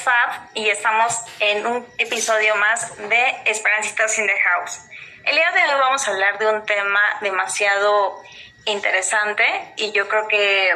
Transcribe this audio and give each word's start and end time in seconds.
Fab 0.00 0.48
y 0.54 0.68
estamos 0.68 1.14
en 1.40 1.66
un 1.66 1.86
episodio 1.98 2.56
más 2.56 2.96
de 2.96 3.42
Esperancitas 3.44 4.18
in 4.18 4.26
the 4.26 4.40
House. 4.40 4.80
El 5.24 5.36
día 5.36 5.50
de 5.52 5.60
hoy 5.60 5.80
vamos 5.80 6.06
a 6.06 6.10
hablar 6.12 6.38
de 6.38 6.46
un 6.46 6.64
tema 6.64 7.00
demasiado 7.20 8.22
interesante 8.64 9.44
y 9.76 9.92
yo 9.92 10.08
creo 10.08 10.26
que 10.28 10.72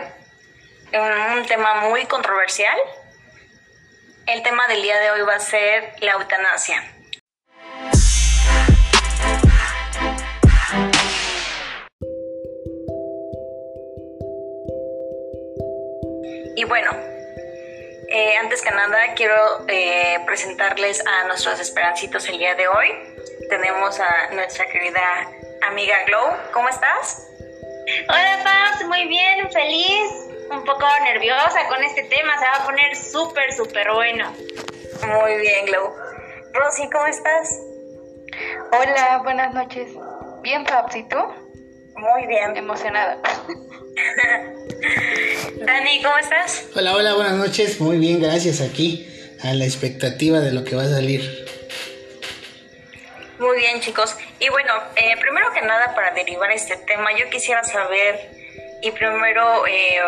un 0.93 1.47
tema 1.47 1.75
muy 1.89 2.05
controversial. 2.07 2.77
El 4.27 4.43
tema 4.43 4.67
del 4.69 4.83
día 4.83 4.99
de 5.01 5.11
hoy 5.13 5.23
va 5.23 5.37
a 5.37 5.41
ser 5.41 5.95
la 6.01 6.13
eutanasia. 6.13 6.83
Y 16.57 16.65
bueno, 16.65 17.14
eh, 18.15 18.37
antes 18.37 18.63
que 18.63 18.71
nada 18.71 18.97
quiero 19.17 19.35
eh, 19.67 20.21
presentarles 20.25 21.05
a 21.05 21.27
nuestros 21.27 21.59
esperancitos 21.59 22.29
el 22.29 22.39
día 22.39 22.55
de 22.55 22.69
hoy. 22.69 22.89
Tenemos 23.51 23.99
a 23.99 24.31
nuestra 24.33 24.67
querida 24.67 25.29
amiga 25.69 25.97
Glow. 26.07 26.37
¿Cómo 26.53 26.69
estás? 26.69 27.29
Hola 28.09 28.41
Paz, 28.45 28.85
muy 28.87 29.09
bien, 29.09 29.51
feliz, 29.51 30.13
un 30.49 30.65
poco 30.65 30.87
nerviosa 31.03 31.67
con 31.69 31.83
este 31.83 32.05
tema, 32.05 32.39
se 32.39 32.45
va 32.45 32.63
a 32.63 32.65
poner 32.65 32.95
súper, 32.95 33.53
súper 33.53 33.93
bueno. 33.93 34.33
Muy 35.07 35.37
bien, 35.39 35.67
Glow. 35.67 35.93
Rosy, 36.53 36.89
¿cómo 36.91 37.07
estás? 37.09 37.59
Hola, 38.71 39.23
buenas 39.25 39.53
noches. 39.55 39.91
Bien, 40.41 40.65
Paps, 40.65 40.95
¿y 40.95 41.03
tú? 41.09 41.19
Muy 41.97 42.27
bien. 42.27 42.57
Emocionada. 42.57 43.19
Dani, 45.65 46.03
¿cómo 46.03 46.19
estás? 46.19 46.67
Hola, 46.75 46.95
hola, 46.95 47.15
buenas 47.15 47.35
noches. 47.35 47.81
Muy 47.81 47.99
bien, 47.99 48.21
gracias. 48.21 48.61
Aquí 48.61 49.09
a 49.43 49.53
la 49.55 49.65
expectativa 49.65 50.41
de 50.41 50.53
lo 50.53 50.65
que 50.65 50.77
va 50.77 50.83
a 50.85 50.89
salir. 50.89 51.45
Muy 53.39 53.59
bien, 53.59 53.81
chicos. 53.81 54.17
Y 54.41 54.49
bueno, 54.49 54.73
eh, 54.97 55.17
primero 55.21 55.53
que 55.53 55.63
nada, 55.63 55.95
para 55.95 56.13
derivar 56.13 56.51
este 56.51 56.77
tema, 56.77 57.11
yo 57.17 57.29
quisiera 57.31 57.63
saber 57.65 58.31
y 58.83 58.91
primero, 58.91 59.67
eh, 59.67 60.01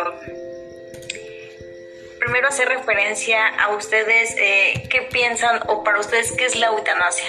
primero 2.19 2.49
hacer 2.49 2.69
referencia 2.69 3.47
a 3.49 3.71
ustedes, 3.71 4.35
eh, 4.39 4.89
qué 4.91 5.03
piensan 5.03 5.61
o 5.69 5.83
para 5.83 6.01
ustedes 6.01 6.33
qué 6.33 6.47
es 6.47 6.57
la 6.57 6.69
eutanasia. 6.69 7.27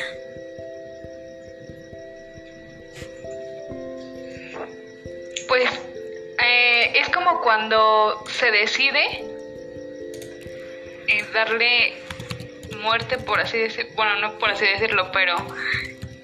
Pues 5.47 5.69
es 6.37 7.09
como 7.09 7.41
cuando 7.41 8.23
se 8.27 8.51
decide 8.51 9.23
darle 11.33 11.93
muerte, 12.77 13.17
por 13.17 13.39
así 13.39 13.57
decirlo, 13.57 13.91
bueno, 13.95 14.15
no 14.19 14.37
por 14.39 14.51
así 14.51 14.65
decirlo, 14.65 15.11
pero 15.11 15.35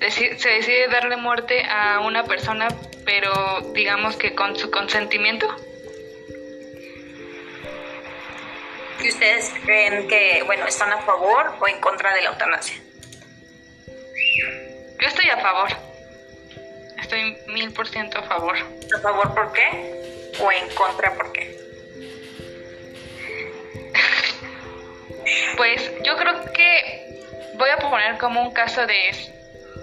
se 0.10 0.50
decide 0.50 0.88
darle 0.88 1.18
muerte 1.18 1.64
a 1.64 2.00
una 2.00 2.26
persona, 2.26 2.68
pero 3.06 3.62
digamos 3.74 4.16
que 4.16 4.36
con 4.36 4.56
su 4.56 4.70
consentimiento. 4.70 5.48
¿Y 9.02 9.10
ustedes 9.10 9.52
creen 9.66 10.08
que, 10.08 10.44
bueno, 10.46 10.66
están 10.66 10.94
a 10.94 11.02
favor 11.02 11.56
o 11.60 11.68
en 11.68 11.80
contra 11.82 12.14
de 12.14 12.22
la 12.22 12.30
eutanasia? 12.30 12.78
Yo 15.00 15.08
estoy 15.08 15.30
a 15.30 15.38
favor. 15.38 15.92
Estoy 17.03 17.37
mil 17.47 17.71
por 17.71 17.87
ciento 17.87 18.17
a 18.19 18.23
favor. 18.23 18.58
¿A 18.58 18.99
favor 18.99 19.33
por 19.36 19.53
qué? 19.53 20.31
¿O 20.39 20.52
en 20.52 20.69
contra 20.75 21.14
por 21.14 21.31
qué? 21.31 21.55
pues 25.58 25.91
yo 26.03 26.17
creo 26.17 26.52
que 26.53 27.21
voy 27.55 27.69
a 27.69 27.77
poner 27.77 28.17
como 28.17 28.41
un 28.41 28.52
caso 28.52 28.86
de 28.87 29.09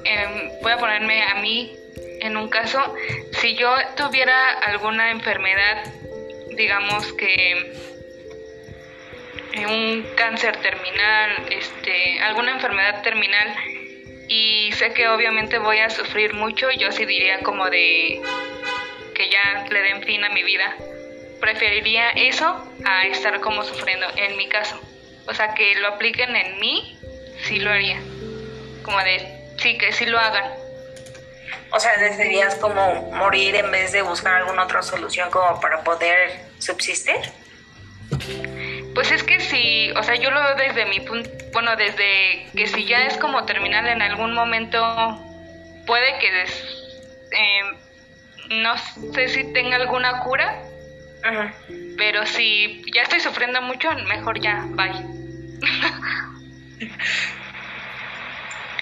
Em, 0.05 0.51
voy 0.63 0.73
a 0.73 0.79
ponerme 0.79 1.23
a 1.23 1.35
mí 1.37 1.77
en 2.21 2.37
un 2.37 2.49
caso, 2.49 2.95
si 3.33 3.55
yo 3.55 3.75
tuviera 3.97 4.59
alguna 4.61 5.11
enfermedad, 5.11 5.85
digamos 6.57 7.13
que 7.15 7.73
eh, 9.53 9.67
un 9.67 10.07
cáncer 10.17 10.57
terminal, 10.59 11.47
este, 11.51 12.21
alguna 12.21 12.53
enfermedad 12.53 13.03
terminal, 13.03 13.55
y 14.33 14.71
sé 14.75 14.93
que 14.93 15.09
obviamente 15.09 15.59
voy 15.59 15.81
a 15.81 15.91
sufrir 15.91 16.35
mucho, 16.35 16.71
yo 16.71 16.93
sí 16.93 17.05
diría 17.05 17.41
como 17.41 17.69
de 17.69 18.23
que 19.13 19.29
ya 19.29 19.67
le 19.69 19.83
den 19.83 20.05
fin 20.05 20.23
a 20.23 20.31
mi 20.31 20.45
vida. 20.45 20.77
Preferiría 21.41 22.11
eso 22.11 22.65
a 22.85 23.07
estar 23.09 23.41
como 23.41 23.65
sufriendo 23.65 24.07
en 24.17 24.37
mi 24.37 24.49
caso. 24.49 24.81
O 25.27 25.35
sea, 25.35 25.53
que 25.55 25.75
lo 25.81 25.89
apliquen 25.89 26.37
en 26.37 26.61
mí, 26.61 26.97
sí 27.43 27.59
lo 27.59 27.73
haría. 27.73 28.01
Como 28.85 28.99
de 28.99 29.51
sí, 29.59 29.77
que 29.77 29.93
sí 29.93 30.07
lo 30.07 30.17
hagan. 30.17 30.53
O 31.73 31.81
sea, 31.81 31.97
decidirías 31.97 32.55
como 32.55 33.11
morir 33.11 33.57
en 33.57 33.69
vez 33.73 33.91
de 33.91 34.03
buscar 34.03 34.43
alguna 34.43 34.63
otra 34.63 34.85
solución 34.85 35.29
como 35.33 35.59
para 35.59 35.83
poder 35.83 36.41
subsistir. 36.61 37.19
Pues 38.95 39.11
es 39.11 39.23
que 39.23 39.41
si, 39.41 39.91
o 39.93 40.03
sea, 40.03 40.17
yo 40.17 40.31
lo 40.31 40.43
veo 40.43 40.57
desde 40.57 40.85
mi 40.87 41.01
punto, 41.01 41.31
bueno, 41.53 41.77
desde 41.77 42.47
que 42.55 42.67
si 42.67 42.87
ya 42.87 43.07
es 43.07 43.17
como 43.17 43.45
terminal 43.45 43.87
en 43.87 44.03
algún 44.03 44.35
momento, 44.35 44.79
puede 45.87 46.19
que 46.19 46.29
em, 47.33 47.77
no 48.63 48.75
sé 49.15 49.29
si 49.29 49.45
tenga 49.53 49.77
alguna 49.77 50.19
cura, 50.21 50.61
pero 51.97 52.27
si 52.27 52.83
ya 52.95 53.03
estoy 53.03 53.21
sufriendo 53.21 53.63
mucho, 53.63 53.89
mejor 54.09 54.41
ya, 54.41 54.67
bye. 54.71 54.91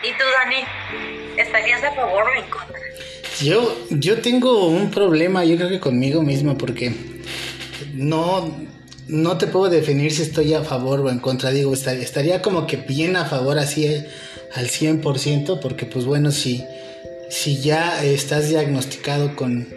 ¿Y 0.02 0.12
tú, 0.12 0.24
Dani? 0.32 0.64
¿Estarías 1.36 1.84
a 1.84 1.92
favor 1.92 2.24
o 2.24 2.32
en 2.32 2.48
contra? 2.48 2.80
Yo, 3.40 3.76
yo 3.90 4.20
tengo 4.20 4.68
un 4.68 4.90
problema, 4.90 5.44
yo 5.44 5.56
creo 5.56 5.68
que 5.68 5.80
conmigo 5.80 6.22
mismo, 6.22 6.56
porque 6.56 6.94
no, 7.94 8.56
no 9.08 9.38
te 9.38 9.46
puedo 9.46 9.70
definir 9.70 10.12
si 10.12 10.22
estoy 10.22 10.54
a 10.54 10.62
favor 10.62 11.00
o 11.00 11.10
en 11.10 11.18
contra. 11.18 11.50
Digo, 11.50 11.74
estaría 11.74 12.42
como 12.42 12.66
que 12.66 12.76
bien 12.76 13.16
a 13.16 13.24
favor 13.24 13.58
así 13.58 13.86
eh, 13.86 14.06
al 14.54 14.68
100%, 14.68 15.60
porque 15.60 15.86
pues 15.86 16.04
bueno, 16.04 16.30
si, 16.30 16.64
si 17.30 17.58
ya 17.58 18.04
estás 18.04 18.48
diagnosticado 18.48 19.34
con, 19.34 19.68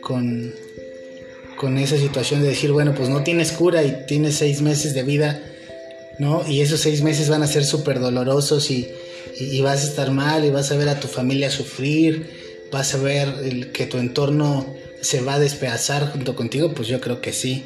con, 0.00 0.54
con 1.56 1.78
esa 1.78 1.96
situación 1.96 2.42
de 2.42 2.48
decir, 2.48 2.72
bueno, 2.72 2.94
pues 2.94 3.08
no 3.08 3.22
tienes 3.22 3.52
cura 3.52 3.82
y 3.82 4.06
tienes 4.06 4.36
seis 4.36 4.62
meses 4.62 4.94
de 4.94 5.02
vida, 5.02 5.42
¿no? 6.18 6.48
Y 6.48 6.60
esos 6.60 6.80
seis 6.80 7.02
meses 7.02 7.28
van 7.28 7.42
a 7.42 7.46
ser 7.46 7.64
súper 7.64 8.00
dolorosos 8.00 8.70
y 8.70 8.88
y, 9.38 9.60
vas 9.60 9.84
a 9.84 9.88
estar 9.88 10.10
mal 10.10 10.44
y 10.44 10.50
vas 10.50 10.70
a 10.72 10.76
ver 10.76 10.88
a 10.88 11.00
tu 11.00 11.08
familia 11.08 11.50
sufrir, 11.50 12.68
vas 12.72 12.94
a 12.94 12.98
ver 12.98 13.28
el, 13.44 13.72
que 13.72 13.86
tu 13.86 13.98
entorno 13.98 14.74
se 15.00 15.20
va 15.20 15.34
a 15.34 15.38
despedazar 15.38 16.10
junto 16.12 16.34
contigo, 16.34 16.72
pues 16.74 16.88
yo 16.88 17.00
creo 17.00 17.20
que 17.20 17.32
sí. 17.32 17.64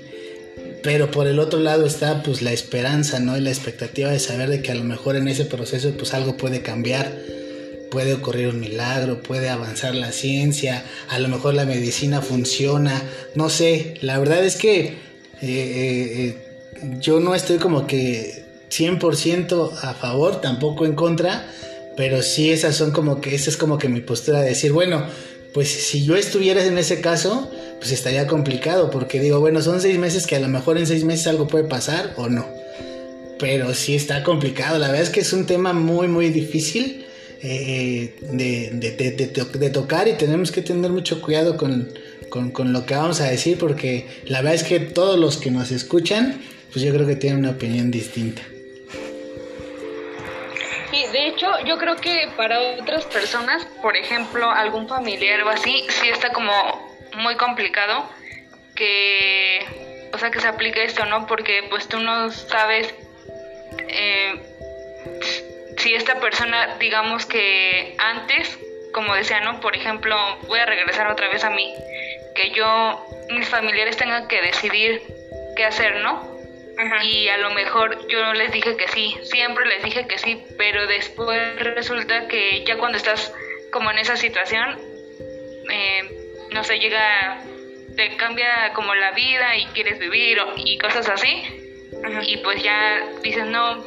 Pero 0.83 1.11
por 1.11 1.27
el 1.29 1.39
otro 1.39 1.61
lado 1.61 1.87
está 1.87 2.23
pues 2.23 2.43
la 2.43 2.53
esperanza, 2.53 3.21
¿no? 3.21 3.37
Y 3.37 3.41
la 3.41 3.51
expectativa 3.51 4.11
de 4.11 4.19
saber 4.19 4.51
de 4.51 4.63
que 4.63 4.73
a 4.73 4.75
lo 4.75 4.85
mejor 4.85 5.17
en 5.17 5.29
ese 5.29 5.45
proceso 5.45 5.93
pues 5.97 6.13
algo 6.13 6.37
puede 6.37 6.63
cambiar, 6.63 7.13
puede 7.91 8.15
ocurrir 8.15 8.49
un 8.49 8.59
milagro, 8.59 9.23
puede 9.23 9.49
avanzar 9.49 9.95
la 9.95 10.13
ciencia, 10.13 10.83
a 11.09 11.19
lo 11.19 11.29
mejor 11.29 11.55
la 11.55 11.67
medicina 11.67 12.23
funciona, 12.23 13.03
no 13.35 13.51
sé, 13.51 13.95
la 14.01 14.19
verdad 14.19 14.43
es 14.45 14.57
que 14.57 14.79
eh, 14.81 14.95
eh, 15.43 16.13
eh, 16.17 16.37
yo 17.01 17.21
no 17.21 17.35
estoy 17.35 17.59
como 17.59 17.87
que 17.87 18.45
100% 18.71 19.73
a 19.83 19.95
favor, 19.95 20.41
tampoco 20.41 20.87
en 20.87 20.95
contra, 20.95 21.47
pero 21.97 22.23
sí 22.23 22.51
esas 22.51 22.77
son 22.77 22.93
como 22.93 23.21
que, 23.21 23.35
esa 23.35 23.51
es 23.51 23.59
como 23.59 23.77
que 23.77 23.89
mi 23.89 24.01
postura 24.01 24.41
de 24.41 24.49
decir, 24.49 24.73
bueno, 24.73 25.05
pues 25.53 25.69
si 25.69 26.05
yo 26.05 26.17
estuviera 26.17 26.65
en 26.65 26.79
ese 26.79 27.03
caso, 27.03 27.51
pues 27.83 27.91
estaría 27.91 28.29
complicado, 28.29 28.93
porque 28.93 29.19
digo, 29.19 29.41
bueno, 29.41 29.61
son 29.61 29.81
seis 29.81 29.99
meses 29.99 30.25
que 30.25 30.37
a 30.37 30.39
lo 30.39 30.47
mejor 30.47 30.79
en 30.79 30.87
seis 30.87 31.03
meses 31.03 31.27
algo 31.27 31.49
puede 31.49 31.65
pasar 31.65 32.13
o 32.17 32.29
no. 32.29 32.47
Pero 33.41 33.75
sí 33.75 33.97
está 33.97 34.23
complicado, 34.23 34.79
la 34.79 34.87
verdad 34.87 35.03
es 35.03 35.11
que 35.11 35.19
es 35.19 35.33
un 35.33 35.47
tema 35.47 35.73
muy, 35.73 36.07
muy 36.07 36.29
difícil 36.31 37.05
eh, 37.43 38.15
de, 38.21 39.71
tocar 39.71 40.07
y 40.07 40.13
tenemos 40.13 40.53
que 40.53 40.63
tener 40.63 40.93
mucho 40.93 41.21
cuidado 41.21 41.57
con, 41.57 41.93
con 42.31 42.73
lo 42.73 42.87
que 42.87 42.95
vamos 42.95 43.21
a 43.21 43.25
decir, 43.25 43.59
porque 43.59 44.07
la 44.27 44.43
verdad 44.43 44.55
es 44.55 44.63
que 44.63 44.79
todos 44.79 45.19
los 45.19 45.39
que 45.39 45.51
nos 45.51 45.73
escuchan, 45.73 46.41
pues 46.73 46.85
yo 46.85 46.95
creo 46.95 47.05
que 47.05 47.17
tienen 47.17 47.41
una 47.41 47.51
opinión 47.51 47.91
distinta. 47.91 48.43
Sí, 50.93 51.05
de 51.13 51.27
hecho, 51.27 51.49
yo 51.67 51.79
creo 51.79 51.97
que 51.97 52.29
para 52.37 52.61
otras 52.81 53.07
personas, 53.07 53.67
por 53.83 53.97
ejemplo, 53.97 54.49
algún 54.49 54.87
familiar 54.87 55.43
o 55.43 55.49
así, 55.49 55.85
sí 55.89 56.11
está 56.11 56.33
como 56.33 56.53
muy 57.17 57.37
complicado 57.37 58.09
que, 58.75 60.11
o 60.13 60.19
sea, 60.19 60.31
que 60.31 60.41
se 60.41 60.49
aplique 60.49 60.85
esto, 60.85 61.05
¿no? 61.07 61.27
Porque 61.27 61.65
pues 61.69 61.89
tú 61.89 61.99
no 62.01 62.31
sabes 62.31 62.95
eh, 63.89 64.41
si 65.79 65.95
esta 65.95 66.21
persona, 66.21 66.77
digamos 66.79 67.27
que 67.27 67.95
antes, 67.99 68.59
como 68.93 69.15
decía, 69.15 69.41
¿no? 69.41 69.61
Por 69.61 69.77
ejemplo, 69.77 70.17
voy 70.47 70.59
a 70.59 70.67
regresar 70.67 71.11
otra 71.11 71.29
vez 71.29 71.45
a 71.45 71.51
mí, 71.51 71.75
que 72.35 72.51
yo, 72.51 73.05
mis 73.31 73.49
familiares 73.49 73.97
tengan 73.97 74.29
que 74.29 74.41
decidir 74.43 75.03
qué 75.57 75.65
hacer, 75.65 75.97
¿no? 75.97 76.33
y 77.05 77.29
a 77.29 77.37
lo 77.37 77.51
mejor 77.51 78.09
yo 78.09 78.33
les 78.33 78.51
dije 78.51 78.77
que 78.77 78.89
sí, 78.89 79.17
siempre 79.23 79.67
les 79.67 79.83
dije 79.83 80.07
que 80.07 80.19
sí, 80.19 80.43
pero 80.57 80.87
después 80.87 81.41
resulta 81.61 82.27
que 82.29 82.65
ya 82.65 82.79
cuando 82.79 82.97
estás 82.97 83.33
como 83.71 83.91
en 83.91 83.99
esa 83.99 84.17
situación, 84.17 84.81
eh, 85.71 86.22
no 86.53 86.65
sé, 86.65 86.79
llega, 86.79 87.43
te 87.97 88.17
cambia 88.17 88.73
como 88.75 88.95
la 88.95 89.13
vida 89.13 89.57
y 89.57 89.67
quieres 89.67 89.99
vivir 89.99 90.39
y 90.57 90.79
cosas 90.79 91.09
así, 91.09 91.43
y 92.27 92.37
pues 92.39 92.63
ya 92.63 93.01
dices, 93.23 93.47
no, 93.47 93.85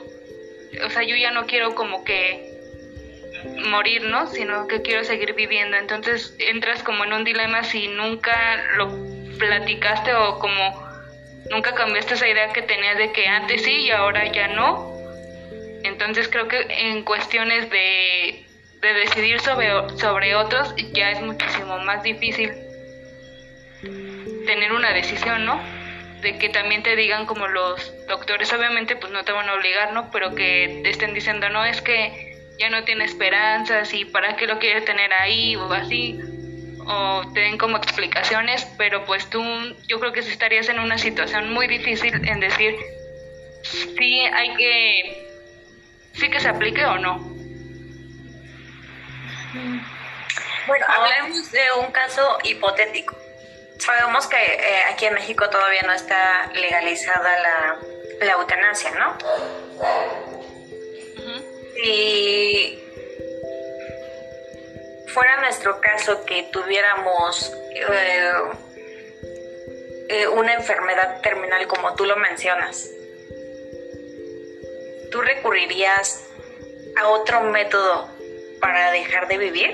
o 0.86 0.90
sea, 0.90 1.04
yo 1.04 1.16
ya 1.16 1.32
no 1.32 1.46
quiero 1.46 1.76
como 1.76 2.04
que 2.04 2.56
morir, 3.70 4.04
¿no? 4.04 4.28
Sino 4.28 4.68
que 4.68 4.82
quiero 4.82 5.04
seguir 5.04 5.34
viviendo. 5.34 5.78
Entonces 5.78 6.36
entras 6.40 6.84
como 6.84 7.04
en 7.04 7.14
un 7.14 7.24
dilema 7.24 7.64
si 7.64 7.88
nunca 7.88 8.64
lo 8.78 8.90
platicaste 9.38 10.14
o 10.14 10.40
como 10.40 10.86
nunca 11.50 11.74
cambiaste 11.76 12.16
esa 12.16 12.28
idea 12.28 12.54
que 12.54 12.62
tenías 12.62 12.98
de 12.98 13.12
que 13.12 13.28
antes 13.28 13.64
sí 13.64 13.72
y 13.72 13.92
ahora 13.92 14.32
ya 14.32 14.48
no. 14.50 14.96
Entonces 15.84 16.28
creo 16.28 16.48
que 16.48 16.66
en 16.70 17.04
cuestiones 17.04 17.70
de, 17.70 18.45
de 18.82 18.94
decidir 18.94 19.40
sobre, 19.40 19.68
sobre 19.98 20.36
otros 20.36 20.74
ya 20.94 21.12
es 21.12 21.22
muchísimo 21.22 21.80
más 21.80 22.04
difícil 22.04 22.52
tener 24.46 24.72
una 24.72 24.94
decisión, 24.94 25.46
¿no? 25.46 25.60
De 26.22 26.38
que 26.38 26.50
también 26.50 26.84
te 26.84 26.96
digan 26.96 27.26
como 27.26 27.48
los 27.48 27.94
doctores, 28.08 28.52
obviamente 28.54 28.96
pues 28.96 29.12
no 29.12 29.24
te 29.24 29.32
van 29.32 29.50
a 29.50 29.54
obligar, 29.54 29.94
¿no? 29.94 30.10
Pero 30.12 30.36
que 30.36 30.82
te 30.84 30.90
estén 30.90 31.14
diciendo, 31.14 31.50
no, 31.50 31.66
es 31.66 31.82
que 31.82 32.36
ya 32.60 32.70
no 32.70 32.84
tiene 32.84 33.06
esperanzas 33.06 33.94
y 33.94 34.06
para 34.06 34.36
qué 34.36 34.48
lo 34.48 34.60
quiere 34.60 34.82
tener 34.82 35.12
ahí 35.14 35.56
o 35.56 35.72
así 35.72 36.20
o 36.88 37.24
te 37.34 37.42
den 37.42 37.58
como 37.58 37.78
explicaciones, 37.78 38.66
pero 38.78 39.06
pues 39.06 39.30
tú 39.30 39.44
yo 39.88 40.00
creo 40.00 40.14
que 40.14 40.22
si 40.22 40.32
estarías 40.32 40.70
en 40.70 40.80
una 40.80 40.98
situación 40.98 41.52
muy 41.52 41.68
difícil 41.68 42.14
en 42.28 42.40
decir 42.40 42.76
si 43.64 44.20
hay 44.22 44.54
que 44.56 45.28
sí 46.14 46.30
que 46.30 46.40
se 46.40 46.50
aplique 46.50 46.86
o 46.86 46.98
no. 47.00 47.35
Bueno, 50.68 50.86
hablemos 50.88 51.52
de 51.52 51.62
un 51.80 51.92
caso 51.92 52.40
hipotético. 52.44 53.16
Sabemos 53.80 54.28
que 54.28 54.38
eh, 54.38 54.84
aquí 54.92 55.06
en 55.06 55.14
México 55.14 55.50
todavía 55.50 55.82
no 55.84 55.94
está 55.94 56.50
legalizada 56.54 57.40
la, 57.40 57.78
la 58.22 58.32
eutanasia, 58.34 58.92
¿no? 58.92 59.18
Si 61.76 62.82
fuera 65.14 65.38
nuestro 65.38 65.80
caso 65.82 66.26
que 66.26 66.44
tuviéramos 66.52 67.54
eh, 67.74 68.32
eh, 70.10 70.28
una 70.28 70.54
enfermedad 70.54 71.22
terminal 71.22 71.68
como 71.68 71.94
tú 71.96 72.06
lo 72.06 72.16
mencionas, 72.18 72.90
¿tú 75.12 75.22
recurrirías 75.22 76.26
a 76.98 77.08
otro 77.10 77.42
método 77.42 78.15
para 78.66 78.92
dejar 78.92 79.28
de 79.28 79.38
vivir? 79.38 79.72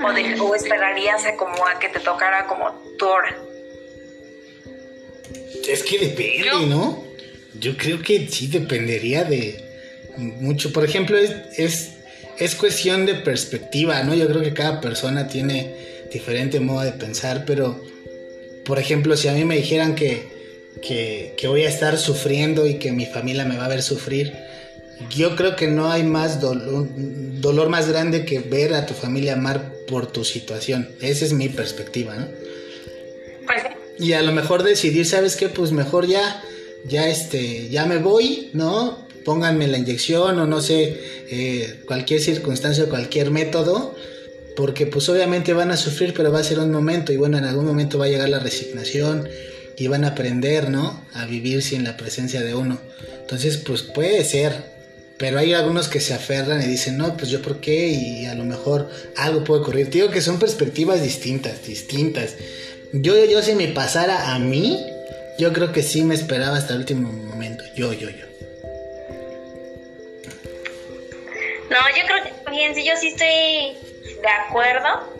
¿O, 0.00 0.44
o 0.44 0.54
esperarías 0.54 1.26
a, 1.26 1.36
como 1.36 1.66
a 1.66 1.76
que 1.80 1.88
te 1.88 1.98
tocara 1.98 2.46
como 2.46 2.70
tu 2.96 3.06
hora? 3.08 3.36
Es 5.68 5.82
que 5.82 5.98
depende, 5.98 6.66
¿no? 6.68 7.02
Yo 7.58 7.76
creo 7.76 8.00
que 8.00 8.28
sí 8.28 8.46
dependería 8.46 9.24
de 9.24 9.60
mucho. 10.16 10.72
Por 10.72 10.84
ejemplo, 10.84 11.18
es, 11.18 11.90
es, 12.38 12.54
cuestión 12.54 13.06
de 13.06 13.14
perspectiva, 13.16 14.04
¿no? 14.04 14.14
Yo 14.14 14.28
creo 14.28 14.40
que 14.40 14.54
cada 14.54 14.80
persona 14.80 15.26
tiene 15.26 15.74
diferente 16.12 16.60
modo 16.60 16.82
de 16.82 16.92
pensar, 16.92 17.44
pero, 17.44 17.84
por 18.64 18.78
ejemplo, 18.78 19.16
si 19.16 19.26
a 19.26 19.32
mí 19.32 19.44
me 19.44 19.56
dijeran 19.56 19.96
que, 19.96 20.39
que, 20.80 21.34
voy 21.46 21.62
a 21.62 21.68
estar 21.68 21.98
sufriendo 21.98 22.66
y 22.66 22.74
que 22.74 22.92
mi 22.92 23.06
familia 23.06 23.44
me 23.44 23.56
va 23.56 23.66
a 23.66 23.68
ver 23.68 23.82
sufrir, 23.82 24.32
yo 25.10 25.34
creo 25.36 25.56
que 25.56 25.66
no 25.66 25.90
hay 25.90 26.02
más 26.02 26.40
dolor, 26.40 26.86
dolor 27.40 27.68
más 27.68 27.88
grande 27.88 28.24
que 28.24 28.40
ver 28.40 28.74
a 28.74 28.86
tu 28.86 28.94
familia 28.94 29.34
amar 29.34 29.72
por 29.86 30.06
tu 30.06 30.24
situación. 30.24 30.88
Esa 31.00 31.24
es 31.24 31.32
mi 31.32 31.48
perspectiva, 31.48 32.14
¿no? 32.14 32.28
Pues 33.46 33.62
y 33.98 34.12
a 34.12 34.22
lo 34.22 34.32
mejor 34.32 34.62
decidir, 34.62 35.06
¿sabes 35.06 35.36
qué? 35.36 35.48
Pues 35.48 35.72
mejor 35.72 36.06
ya, 36.06 36.42
ya 36.86 37.08
este, 37.08 37.68
ya 37.68 37.86
me 37.86 37.98
voy, 37.98 38.50
¿no? 38.52 39.06
Pónganme 39.24 39.68
la 39.68 39.78
inyección 39.78 40.38
o 40.38 40.46
no 40.46 40.60
sé, 40.62 40.98
eh, 41.30 41.80
cualquier 41.86 42.20
circunstancia 42.20 42.84
o 42.84 42.88
cualquier 42.88 43.30
método, 43.30 43.94
porque 44.56 44.86
pues 44.86 45.08
obviamente 45.08 45.52
van 45.52 45.70
a 45.70 45.76
sufrir, 45.76 46.14
pero 46.14 46.32
va 46.32 46.40
a 46.40 46.44
ser 46.44 46.58
un 46.60 46.70
momento 46.70 47.12
y 47.12 47.16
bueno, 47.16 47.36
en 47.36 47.44
algún 47.44 47.66
momento 47.66 47.98
va 47.98 48.06
a 48.06 48.08
llegar 48.08 48.28
la 48.28 48.38
resignación 48.38 49.28
y 49.80 49.88
van 49.88 50.04
a 50.04 50.08
aprender, 50.08 50.68
¿no? 50.68 51.02
A 51.14 51.24
vivir 51.24 51.62
sin 51.62 51.84
la 51.84 51.96
presencia 51.96 52.42
de 52.42 52.54
uno. 52.54 52.78
Entonces, 53.22 53.56
pues 53.56 53.80
puede 53.80 54.22
ser, 54.24 54.52
pero 55.16 55.38
hay 55.38 55.54
algunos 55.54 55.88
que 55.88 56.00
se 56.00 56.12
aferran 56.12 56.60
y 56.60 56.66
dicen, 56.66 56.98
no, 56.98 57.16
pues 57.16 57.30
yo 57.30 57.40
por 57.40 57.60
qué 57.62 57.88
y 57.88 58.26
a 58.26 58.34
lo 58.34 58.44
mejor 58.44 58.90
algo 59.16 59.42
puede 59.42 59.62
ocurrir. 59.62 59.88
digo 59.88 60.10
que 60.10 60.20
son 60.20 60.38
perspectivas 60.38 61.02
distintas, 61.02 61.64
distintas. 61.64 62.36
Yo, 62.92 63.24
yo, 63.24 63.40
si 63.40 63.54
me 63.54 63.68
pasara 63.68 64.34
a 64.34 64.38
mí, 64.38 64.84
yo 65.38 65.50
creo 65.54 65.72
que 65.72 65.82
sí 65.82 66.02
me 66.02 66.14
esperaba 66.14 66.58
hasta 66.58 66.74
el 66.74 66.80
último 66.80 67.10
momento. 67.10 67.64
Yo, 67.74 67.94
yo, 67.94 68.10
yo. 68.10 68.26
No, 71.70 71.78
yo 71.96 72.02
creo 72.06 72.24
que 72.24 72.74
sí, 72.74 72.84
yo 72.86 72.92
sí 73.00 73.08
estoy 73.08 73.78
de 74.20 74.28
acuerdo. 74.46 75.14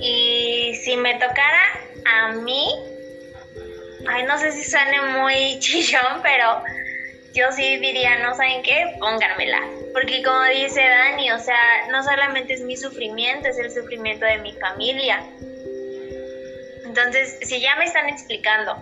Y 0.00 0.74
si 0.82 0.96
me 0.96 1.14
tocara 1.14 1.60
a 2.04 2.32
mí, 2.32 2.66
ay, 4.08 4.24
no 4.24 4.38
sé 4.38 4.52
si 4.52 4.64
suene 4.64 5.00
muy 5.00 5.58
chillón, 5.60 6.20
pero 6.22 6.62
yo 7.34 7.50
sí 7.52 7.78
diría, 7.78 8.18
no 8.18 8.34
saben 8.34 8.62
qué, 8.62 8.94
pónganmela. 9.00 9.60
Porque 9.92 10.22
como 10.22 10.42
dice 10.44 10.80
Dani, 10.80 11.32
o 11.32 11.38
sea, 11.38 11.88
no 11.90 12.02
solamente 12.02 12.54
es 12.54 12.60
mi 12.60 12.76
sufrimiento, 12.76 13.48
es 13.48 13.58
el 13.58 13.70
sufrimiento 13.70 14.24
de 14.24 14.38
mi 14.38 14.52
familia. 14.54 15.22
Entonces, 16.84 17.38
si 17.42 17.60
ya 17.60 17.74
me 17.76 17.84
están 17.86 18.08
explicando 18.08 18.76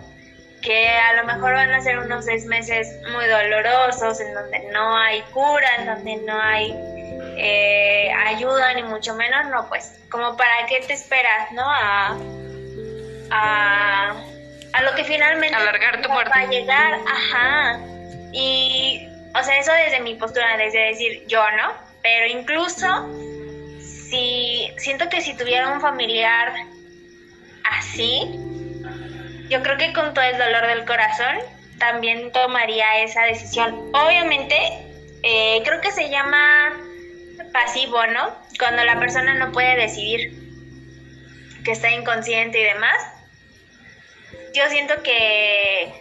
que 0.61 0.87
a 0.87 1.13
lo 1.15 1.25
mejor 1.25 1.53
van 1.53 1.73
a 1.73 1.81
ser 1.81 1.97
unos 1.97 2.25
seis 2.25 2.45
meses 2.45 2.87
muy 3.11 3.25
dolorosos, 3.25 4.19
en 4.19 4.33
donde 4.33 4.59
no 4.71 4.95
hay 4.97 5.21
cura, 5.33 5.67
en 5.79 5.85
donde 5.87 6.15
no 6.17 6.39
hay 6.39 6.73
eh, 7.37 8.11
ayuda, 8.27 8.73
ni 8.75 8.83
mucho 8.83 9.15
menos, 9.15 9.47
no, 9.47 9.67
pues, 9.67 9.99
como 10.09 10.37
para 10.37 10.65
qué 10.67 10.79
te 10.87 10.93
esperas, 10.93 11.51
¿no? 11.51 11.63
A, 11.65 12.17
a, 13.31 14.15
lo 14.81 14.95
que 14.95 15.03
finalmente 15.03 15.55
Alargar 15.55 16.01
tu 16.01 16.09
muerte. 16.09 16.31
va 16.35 16.41
a 16.41 16.47
llegar, 16.47 16.99
ajá. 17.07 17.79
Y, 18.31 19.07
o 19.35 19.43
sea, 19.43 19.59
eso 19.59 19.71
desde 19.73 19.99
mi 20.01 20.15
postura, 20.15 20.57
desde 20.57 20.79
decir 20.87 21.23
yo, 21.27 21.43
¿no? 21.51 21.73
Pero 22.01 22.27
incluso 22.27 22.87
si 23.79 24.71
siento 24.77 25.09
que 25.09 25.21
si 25.21 25.35
tuviera 25.35 25.69
un 25.69 25.81
familiar 25.81 26.53
así, 27.63 28.29
yo 29.49 29.61
creo 29.61 29.77
que 29.77 29.93
con 29.93 30.13
todo 30.13 30.25
el 30.25 30.37
dolor 30.37 30.67
del 30.67 30.85
corazón 30.85 31.37
también 31.77 32.31
tomaría 32.31 33.03
esa 33.03 33.23
decisión. 33.23 33.91
Obviamente, 33.93 34.55
eh, 35.23 35.61
creo 35.63 35.81
que 35.81 35.91
se 35.91 36.09
llama 36.09 36.73
pasivo, 37.51 38.05
¿no? 38.07 38.35
Cuando 38.57 38.83
la 38.83 38.99
persona 38.99 39.33
no 39.35 39.51
puede 39.51 39.75
decidir, 39.75 40.33
que 41.63 41.71
está 41.71 41.89
inconsciente 41.91 42.59
y 42.59 42.63
demás. 42.63 42.95
Yo 44.53 44.69
siento 44.69 45.01
que 45.01 45.91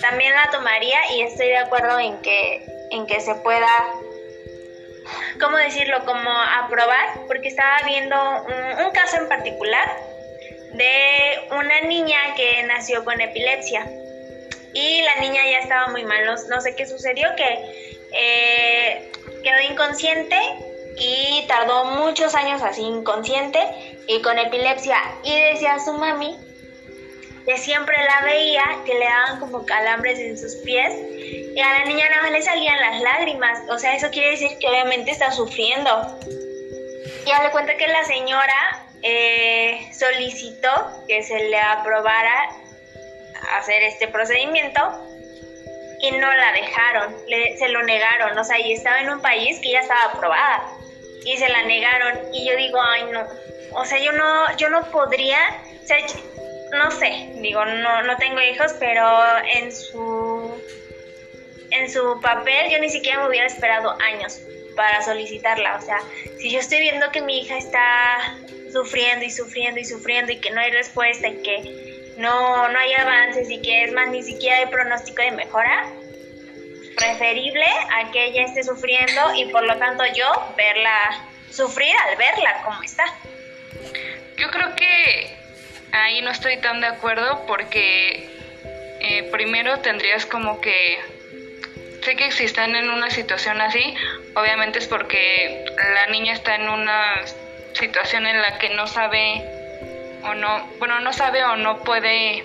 también 0.00 0.32
la 0.32 0.50
tomaría 0.52 0.98
y 1.16 1.22
estoy 1.22 1.48
de 1.48 1.56
acuerdo 1.56 1.98
en 1.98 2.22
que, 2.22 2.64
en 2.92 3.06
que 3.06 3.20
se 3.20 3.34
pueda, 3.34 3.66
¿cómo 5.40 5.56
decirlo? 5.56 6.04
Como 6.04 6.30
aprobar, 6.30 7.26
porque 7.26 7.48
estaba 7.48 7.78
viendo 7.86 8.16
un 8.84 8.92
caso 8.92 9.16
en 9.16 9.28
particular 9.28 9.84
de 10.74 11.48
una 11.50 11.80
niña 11.80 12.18
que 12.36 12.62
nació 12.64 13.04
con 13.04 13.20
epilepsia. 13.20 13.84
Y 14.74 15.02
la 15.02 15.16
niña 15.16 15.42
ya 15.50 15.58
estaba 15.58 15.88
muy 15.88 16.04
mal, 16.04 16.24
no, 16.24 16.60
sé 16.60 16.76
qué 16.76 16.86
sucedió, 16.86 17.34
que 17.34 17.96
eh, 18.12 19.10
quedó 19.42 19.72
inconsciente 19.72 20.36
y 20.96 21.44
tardó 21.48 21.84
muchos 21.86 22.36
años 22.36 22.62
así 22.62 22.82
inconsciente 22.82 23.58
y 24.06 24.22
con 24.22 24.38
epilepsia. 24.38 24.98
Y 25.24 25.40
decía 25.40 25.80
su 25.84 25.94
mami 25.94 26.47
que 27.48 27.56
siempre 27.56 27.96
la 27.96 28.26
veía, 28.26 28.62
que 28.84 28.92
le 28.92 29.06
daban 29.06 29.40
como 29.40 29.64
calambres 29.64 30.18
en 30.18 30.36
sus 30.36 30.56
pies 30.56 30.92
y 30.92 31.58
a 31.58 31.78
la 31.78 31.84
niña 31.86 32.06
nada 32.10 32.22
más 32.24 32.32
le 32.32 32.42
salían 32.42 32.78
las 32.78 33.00
lágrimas. 33.00 33.58
O 33.70 33.78
sea, 33.78 33.96
eso 33.96 34.10
quiere 34.10 34.32
decir 34.32 34.58
que 34.58 34.68
obviamente 34.68 35.10
está 35.10 35.32
sufriendo. 35.32 36.18
Y 37.24 37.42
le 37.42 37.50
cuenta 37.50 37.74
que 37.78 37.86
la 37.86 38.04
señora 38.04 38.86
eh, 39.02 39.80
solicitó 39.98 40.68
que 41.08 41.22
se 41.22 41.38
le 41.48 41.58
aprobara 41.58 42.50
hacer 43.56 43.82
este 43.82 44.08
procedimiento 44.08 44.80
y 46.02 46.10
no 46.10 46.34
la 46.34 46.52
dejaron, 46.52 47.16
se 47.58 47.68
lo 47.70 47.82
negaron, 47.84 48.36
o 48.38 48.44
sea, 48.44 48.60
y 48.60 48.72
estaba 48.74 49.00
en 49.00 49.08
un 49.08 49.22
país 49.22 49.58
que 49.60 49.72
ya 49.72 49.80
estaba 49.80 50.04
aprobada 50.12 50.68
y 51.24 51.36
se 51.38 51.48
la 51.48 51.62
negaron 51.62 52.18
y 52.32 52.46
yo 52.46 52.56
digo, 52.56 52.78
ay 52.80 53.04
no, 53.10 53.26
o 53.72 53.84
sea, 53.86 53.98
yo 53.98 54.12
no, 54.12 54.56
yo 54.56 54.68
no 54.68 54.82
podría, 54.90 55.38
o 55.82 55.86
sea, 55.86 55.96
no 56.72 56.90
sé, 56.90 57.30
digo, 57.36 57.64
no, 57.64 58.02
no 58.02 58.16
tengo 58.16 58.40
hijos, 58.40 58.74
pero 58.78 59.06
en 59.54 59.72
su, 59.72 60.62
en 61.70 61.90
su 61.90 62.20
papel 62.20 62.70
yo 62.70 62.78
ni 62.78 62.90
siquiera 62.90 63.22
me 63.22 63.28
hubiera 63.28 63.46
esperado 63.46 63.96
años 64.00 64.40
para 64.76 65.02
solicitarla. 65.02 65.76
O 65.76 65.80
sea, 65.80 65.98
si 66.38 66.50
yo 66.50 66.60
estoy 66.60 66.80
viendo 66.80 67.10
que 67.10 67.20
mi 67.22 67.40
hija 67.40 67.58
está 67.58 68.36
sufriendo 68.72 69.24
y 69.24 69.30
sufriendo 69.30 69.80
y 69.80 69.84
sufriendo 69.84 70.32
y 70.32 70.40
que 70.40 70.50
no 70.50 70.60
hay 70.60 70.70
respuesta 70.70 71.28
y 71.28 71.42
que 71.42 72.14
no, 72.18 72.68
no 72.68 72.78
hay 72.78 72.92
avances 72.94 73.50
y 73.50 73.60
que 73.62 73.84
es 73.84 73.92
más, 73.92 74.08
ni 74.08 74.22
siquiera 74.22 74.58
hay 74.58 74.66
pronóstico 74.66 75.22
de 75.22 75.30
mejora, 75.32 75.90
preferible 76.96 77.66
a 77.94 78.10
que 78.10 78.26
ella 78.26 78.44
esté 78.44 78.62
sufriendo 78.62 79.34
y 79.36 79.46
por 79.46 79.64
lo 79.64 79.76
tanto 79.78 80.04
yo 80.14 80.26
verla 80.56 81.24
sufrir 81.50 81.94
al 82.08 82.16
verla 82.16 82.62
como 82.64 82.82
está. 82.82 83.04
Yo 84.36 84.50
creo 84.50 84.74
que 84.76 85.37
ahí 85.98 86.22
no 86.22 86.30
estoy 86.30 86.56
tan 86.58 86.80
de 86.80 86.86
acuerdo 86.86 87.44
porque 87.46 88.30
eh, 89.00 89.28
primero 89.30 89.78
tendrías 89.80 90.26
como 90.26 90.60
que 90.60 90.98
sé 92.02 92.16
que 92.16 92.30
si 92.32 92.44
están 92.44 92.74
en 92.76 92.90
una 92.90 93.10
situación 93.10 93.60
así, 93.60 93.94
obviamente 94.34 94.78
es 94.78 94.86
porque 94.86 95.64
la 95.76 96.06
niña 96.06 96.32
está 96.32 96.54
en 96.54 96.68
una 96.68 97.16
situación 97.74 98.26
en 98.26 98.40
la 98.40 98.58
que 98.58 98.70
no 98.70 98.86
sabe 98.86 99.42
o 100.22 100.34
no, 100.34 100.66
bueno, 100.78 101.00
no 101.00 101.12
sabe 101.12 101.44
o 101.44 101.56
no 101.56 101.84
puede 101.84 102.44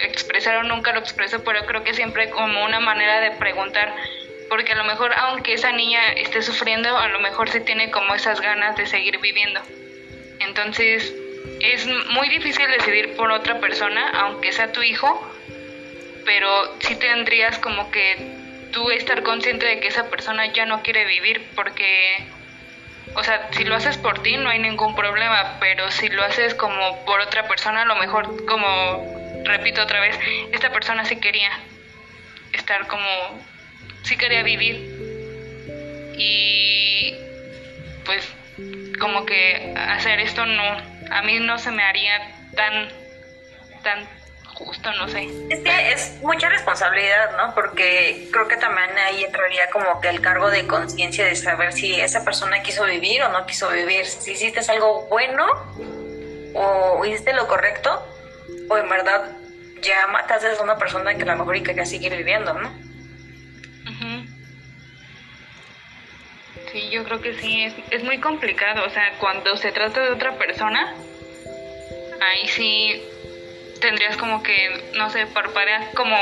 expresar 0.00 0.56
o 0.56 0.62
nunca 0.64 0.92
lo 0.92 1.00
expresó, 1.00 1.42
pero 1.44 1.64
creo 1.66 1.84
que 1.84 1.94
siempre 1.94 2.30
como 2.30 2.64
una 2.64 2.80
manera 2.80 3.20
de 3.20 3.30
preguntar, 3.32 3.94
porque 4.48 4.72
a 4.72 4.76
lo 4.76 4.84
mejor 4.84 5.12
aunque 5.14 5.54
esa 5.54 5.72
niña 5.72 6.12
esté 6.12 6.42
sufriendo, 6.42 6.96
a 6.96 7.08
lo 7.08 7.20
mejor 7.20 7.48
sí 7.50 7.60
tiene 7.60 7.90
como 7.90 8.14
esas 8.14 8.40
ganas 8.40 8.76
de 8.76 8.86
seguir 8.86 9.18
viviendo. 9.18 9.60
Entonces, 10.40 11.14
es 11.60 11.86
muy 11.86 12.28
difícil 12.28 12.66
decidir 12.70 13.14
por 13.14 13.30
otra 13.30 13.60
persona, 13.60 14.10
aunque 14.10 14.52
sea 14.52 14.72
tu 14.72 14.82
hijo, 14.82 15.30
pero 16.24 16.78
sí 16.80 16.96
tendrías 16.96 17.58
como 17.58 17.90
que 17.90 18.68
tú 18.72 18.90
estar 18.90 19.22
consciente 19.22 19.66
de 19.66 19.80
que 19.80 19.88
esa 19.88 20.10
persona 20.10 20.52
ya 20.52 20.66
no 20.66 20.82
quiere 20.82 21.04
vivir 21.04 21.50
porque, 21.54 22.24
o 23.14 23.22
sea, 23.22 23.48
si 23.52 23.64
lo 23.64 23.76
haces 23.76 23.96
por 23.98 24.22
ti 24.22 24.36
no 24.36 24.50
hay 24.50 24.58
ningún 24.58 24.94
problema, 24.94 25.58
pero 25.60 25.90
si 25.90 26.08
lo 26.08 26.24
haces 26.24 26.54
como 26.54 27.04
por 27.04 27.20
otra 27.20 27.46
persona, 27.46 27.82
a 27.82 27.86
lo 27.86 27.96
mejor 27.96 28.44
como, 28.46 29.42
repito 29.44 29.82
otra 29.82 30.00
vez, 30.00 30.18
esta 30.52 30.72
persona 30.72 31.04
sí 31.04 31.16
quería 31.16 31.50
estar 32.52 32.86
como, 32.86 33.46
sí 34.02 34.16
quería 34.16 34.42
vivir. 34.42 34.90
Y 36.16 37.14
pues 38.04 38.28
como 38.98 39.26
que 39.26 39.74
hacer 39.76 40.20
esto 40.20 40.46
no, 40.46 40.91
a 41.12 41.22
mí 41.22 41.38
no 41.40 41.58
se 41.58 41.70
me 41.70 41.82
haría 41.82 42.18
tan, 42.56 42.88
tan 43.82 44.08
justo, 44.54 44.90
no 44.92 45.08
sé. 45.08 45.28
Es 45.50 45.60
que 45.60 45.92
es 45.92 46.20
mucha 46.22 46.48
responsabilidad, 46.48 47.36
¿no? 47.36 47.54
Porque 47.54 48.28
creo 48.32 48.48
que 48.48 48.56
también 48.56 48.90
ahí 48.98 49.24
entraría 49.24 49.68
como 49.70 50.00
que 50.00 50.08
el 50.08 50.20
cargo 50.20 50.50
de 50.50 50.66
conciencia 50.66 51.26
de 51.26 51.36
saber 51.36 51.72
si 51.72 52.00
esa 52.00 52.24
persona 52.24 52.62
quiso 52.62 52.84
vivir 52.84 53.22
o 53.22 53.28
no 53.28 53.46
quiso 53.46 53.68
vivir, 53.70 54.06
si 54.06 54.32
hiciste 54.32 54.60
algo 54.70 55.06
bueno 55.08 55.46
o 56.54 57.04
hiciste 57.04 57.32
lo 57.32 57.46
correcto 57.46 58.06
o 58.68 58.76
en 58.76 58.88
verdad 58.88 59.30
ya 59.82 60.06
mataste 60.08 60.48
a 60.48 60.62
una 60.62 60.76
persona 60.76 61.14
que 61.14 61.22
a 61.22 61.26
lo 61.26 61.36
mejor 61.36 61.56
y 61.56 61.62
que 61.62 61.74
ya 61.74 61.84
sigue 61.84 62.08
viviendo, 62.08 62.54
¿no? 62.54 62.70
Sí, 66.72 66.88
yo 66.90 67.04
creo 67.04 67.20
que 67.20 67.34
sí, 67.34 67.64
es, 67.64 67.74
es 67.90 68.02
muy 68.02 68.18
complicado, 68.18 68.84
o 68.84 68.90
sea, 68.90 69.18
cuando 69.18 69.56
se 69.58 69.72
trata 69.72 70.00
de 70.00 70.10
otra 70.10 70.38
persona, 70.38 70.96
ahí 72.20 72.48
sí 72.48 73.02
tendrías 73.80 74.16
como 74.16 74.42
que, 74.42 74.92
no 74.94 75.10
sé, 75.10 75.26
parpadear 75.26 75.92
como 75.92 76.16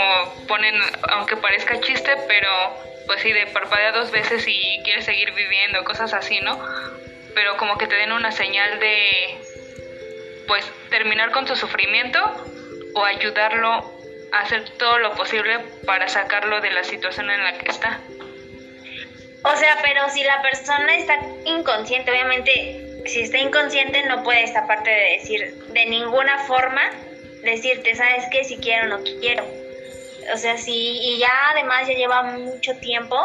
ponen, 0.48 0.74
aunque 1.10 1.36
parezca 1.36 1.80
chiste, 1.80 2.16
pero 2.26 2.48
pues 3.06 3.22
sí, 3.22 3.32
de 3.32 3.46
parpadea 3.46 3.92
dos 3.92 4.10
veces 4.10 4.44
y 4.46 4.80
quieres 4.82 5.04
seguir 5.04 5.32
viviendo, 5.34 5.84
cosas 5.84 6.14
así, 6.14 6.40
¿no? 6.40 6.58
Pero 7.34 7.56
como 7.56 7.76
que 7.76 7.86
te 7.86 7.96
den 7.96 8.12
una 8.12 8.32
señal 8.32 8.80
de, 8.80 9.38
pues, 10.46 10.64
terminar 10.90 11.30
con 11.32 11.46
su 11.46 11.54
sufrimiento 11.54 12.18
o 12.94 13.04
ayudarlo 13.04 13.92
a 14.32 14.40
hacer 14.40 14.68
todo 14.78 14.98
lo 14.98 15.14
posible 15.14 15.58
para 15.86 16.08
sacarlo 16.08 16.60
de 16.60 16.70
la 16.70 16.84
situación 16.84 17.30
en 17.30 17.42
la 17.42 17.58
que 17.58 17.70
está. 17.70 18.00
O 19.42 19.56
sea, 19.56 19.78
pero 19.82 20.08
si 20.10 20.22
la 20.22 20.42
persona 20.42 20.96
está 20.96 21.18
inconsciente, 21.46 22.10
obviamente, 22.10 23.02
si 23.06 23.22
está 23.22 23.38
inconsciente 23.38 24.02
no 24.04 24.22
puede 24.22 24.44
esta 24.44 24.66
parte 24.66 24.90
de 24.90 25.18
decir 25.18 25.54
de 25.68 25.86
ninguna 25.86 26.44
forma 26.44 26.82
decirte, 27.42 27.94
¿sabes 27.94 28.24
qué? 28.30 28.44
Si 28.44 28.58
quiero 28.58 28.84
o 28.84 28.98
no 28.98 29.04
quiero. 29.20 29.44
O 30.32 30.36
sea, 30.36 30.58
si, 30.58 30.72
y 30.74 31.18
ya 31.18 31.32
además 31.52 31.88
ya 31.88 31.94
lleva 31.94 32.22
mucho 32.22 32.76
tiempo, 32.76 33.16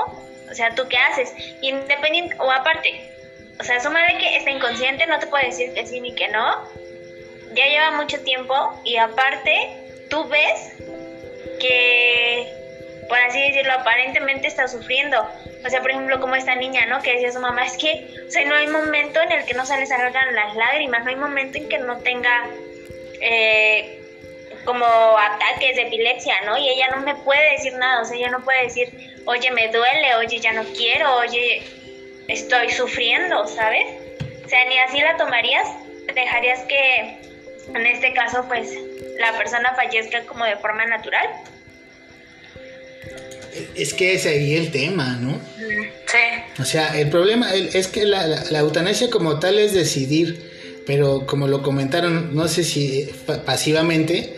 o 0.49 0.53
sea, 0.53 0.73
¿tú 0.73 0.87
qué 0.87 0.97
haces? 0.97 1.33
Independiente, 1.61 2.35
o 2.39 2.49
aparte, 2.49 3.11
o 3.59 3.63
sea, 3.63 3.79
suma 3.79 4.01
de 4.07 4.17
que 4.17 4.37
está 4.37 4.51
inconsciente, 4.51 5.05
no 5.07 5.19
te 5.19 5.27
puede 5.27 5.47
decir 5.47 5.73
que 5.73 5.85
sí 5.85 5.99
ni 5.99 6.15
que 6.15 6.29
no, 6.29 6.69
ya 7.53 7.65
lleva 7.65 7.91
mucho 7.91 8.19
tiempo 8.21 8.81
y 8.83 8.97
aparte, 8.97 10.05
tú 10.09 10.27
ves 10.27 10.73
que, 11.59 12.64
por 13.07 13.17
así 13.19 13.41
decirlo, 13.41 13.73
aparentemente 13.73 14.47
está 14.47 14.67
sufriendo. 14.67 15.27
O 15.65 15.69
sea, 15.69 15.81
por 15.81 15.91
ejemplo, 15.91 16.19
como 16.19 16.35
esta 16.35 16.55
niña, 16.55 16.85
¿no? 16.85 17.01
Que 17.01 17.13
decía 17.13 17.31
su 17.31 17.39
mamá, 17.39 17.65
es 17.65 17.77
que, 17.77 18.07
o 18.27 18.31
sea, 18.31 18.45
no 18.45 18.55
hay 18.55 18.67
momento 18.67 19.21
en 19.21 19.31
el 19.31 19.45
que 19.45 19.53
no 19.53 19.65
se 19.65 19.77
le 19.77 19.85
salgan 19.85 20.35
las 20.35 20.55
lágrimas, 20.55 21.03
no 21.03 21.09
hay 21.09 21.15
momento 21.15 21.57
en 21.57 21.69
que 21.69 21.77
no 21.77 21.97
tenga 21.99 22.47
eh, 23.21 24.01
como 24.63 24.85
ataques 24.85 25.75
de 25.75 25.83
epilepsia, 25.83 26.41
¿no? 26.45 26.57
Y 26.57 26.69
ella 26.69 26.87
no 26.95 27.01
me 27.01 27.15
puede 27.15 27.51
decir 27.51 27.73
nada, 27.73 28.01
o 28.01 28.05
sea, 28.05 28.17
ella 28.17 28.29
no 28.29 28.43
puede 28.43 28.63
decir, 28.63 29.21
oye, 29.25 29.51
me 29.51 29.67
duele, 29.69 30.15
oye, 30.15 30.39
ya 30.39 30.53
no 30.53 30.63
quiero, 30.63 31.15
oye, 31.17 31.63
estoy 32.27 32.71
sufriendo, 32.71 33.47
¿sabes? 33.47 33.85
O 34.43 34.49
sea, 34.49 34.65
ni 34.65 34.77
así 34.79 34.99
la 34.99 35.17
tomarías, 35.17 35.67
dejarías 36.13 36.61
que, 36.63 37.19
en 37.73 37.85
este 37.85 38.13
caso, 38.13 38.45
pues, 38.47 38.71
la 39.17 39.31
persona 39.37 39.73
fallezca 39.75 40.25
como 40.25 40.45
de 40.45 40.55
forma 40.57 40.85
natural. 40.85 41.27
Es 43.75 43.93
que 43.93 44.13
ese 44.13 44.29
ahí 44.29 44.55
el 44.55 44.71
tema, 44.71 45.17
¿no? 45.17 45.39
Sí. 45.57 46.61
O 46.61 46.65
sea, 46.65 46.99
el 46.99 47.09
problema 47.09 47.53
es 47.53 47.87
que 47.87 48.05
la, 48.05 48.25
la 48.27 48.59
eutanasia 48.59 49.09
como 49.09 49.39
tal 49.39 49.59
es 49.59 49.73
decidir, 49.73 50.51
pero 50.85 51.25
como 51.25 51.47
lo 51.47 51.61
comentaron, 51.61 52.35
no 52.35 52.47
sé 52.47 52.63
si 52.63 53.09
pasivamente, 53.45 54.35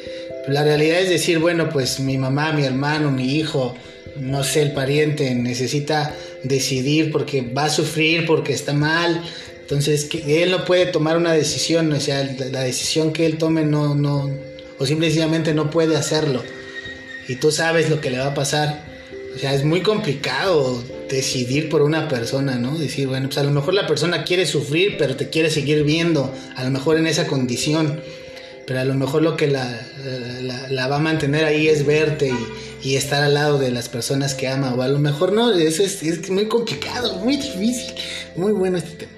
la 0.47 0.63
realidad 0.63 1.01
es 1.01 1.09
decir, 1.09 1.39
bueno, 1.39 1.69
pues 1.69 2.00
mi 2.00 2.17
mamá, 2.17 2.53
mi 2.53 2.63
hermano, 2.63 3.12
mi 3.12 3.36
hijo, 3.36 3.75
no 4.19 4.43
sé, 4.43 4.62
el 4.62 4.71
pariente 4.71 5.33
necesita 5.36 6.15
decidir 6.43 7.12
porque 7.12 7.41
va 7.41 7.65
a 7.65 7.69
sufrir, 7.69 8.25
porque 8.25 8.53
está 8.53 8.74
mal. 8.74 9.21
Entonces, 9.62 10.05
que 10.05 10.43
él 10.43 10.51
no 10.51 10.63
puede 10.63 10.86
tomar 10.86 11.17
una 11.17 11.33
decisión, 11.33 11.91
o 11.91 12.00
sea, 12.00 12.24
la, 12.24 12.62
decisión 12.62 13.12
que 13.12 13.25
él 13.25 13.38
tome 13.38 13.65
no, 13.65 13.95
no, 13.95 14.31
o 14.79 14.86
simplemente 14.86 15.53
no 15.53 15.69
puede 15.69 15.97
hacerlo. 15.97 16.41
Y 17.27 17.36
tú 17.36 17.51
sabes 17.51 17.89
lo 17.89 18.00
que 18.00 18.09
le 18.09 18.19
va 18.19 18.27
a 18.27 18.33
pasar. 18.33 18.97
O 19.38 19.39
sea, 19.39 19.53
es 19.53 19.63
muy 19.63 19.82
complicado 19.82 20.84
decidir 21.08 21.70
por 21.70 21.84
una 21.84 22.08
persona, 22.08 22.56
¿no? 22.56 22.75
Decir, 22.75 23.08
bueno, 23.08 23.27
pues 23.27 23.38
a 23.38 23.44
lo 23.44 23.51
mejor 23.51 23.75
la 23.75 23.86
persona 23.86 24.24
quiere 24.24 24.48
sufrir, 24.48 24.96
pero 24.98 25.15
te 25.15 25.29
quiere 25.29 25.51
seguir 25.51 25.84
viendo, 25.84 26.34
a 26.56 26.63
lo 26.63 26.72
mejor 26.72 26.98
en 26.98 27.06
esa 27.06 27.27
condición 27.27 28.01
pero 28.65 28.82
a 28.82 28.84
lo 28.84 28.96
mejor 28.96 29.22
lo 29.22 29.38
que 29.38 29.48
la, 29.48 29.79
la, 30.70 30.88
va 30.88 30.98
a 30.98 31.00
mantener 31.00 31.46
ahí 31.46 31.70
es 31.70 31.86
verte 31.86 32.27
y, 32.27 32.89
y, 32.89 32.96
estar 32.98 33.24
al 33.24 33.36
lado 33.36 33.60
de 33.60 33.72
las 33.72 33.88
personas 33.88 34.34
que 34.34 34.50
ama, 34.50 34.74
o 34.74 34.82
a 34.82 34.89
lo 34.89 35.00
mejor 35.00 35.32
no, 35.32 35.53
eso 35.53 35.84
es, 35.84 36.03
es 36.03 36.29
muy 36.29 36.50
complicado, 36.50 37.15
muy 37.20 37.38
difícil, 37.38 37.94
muy 38.36 38.51
bueno 38.51 38.77
este 38.77 39.06
tema. 39.06 39.12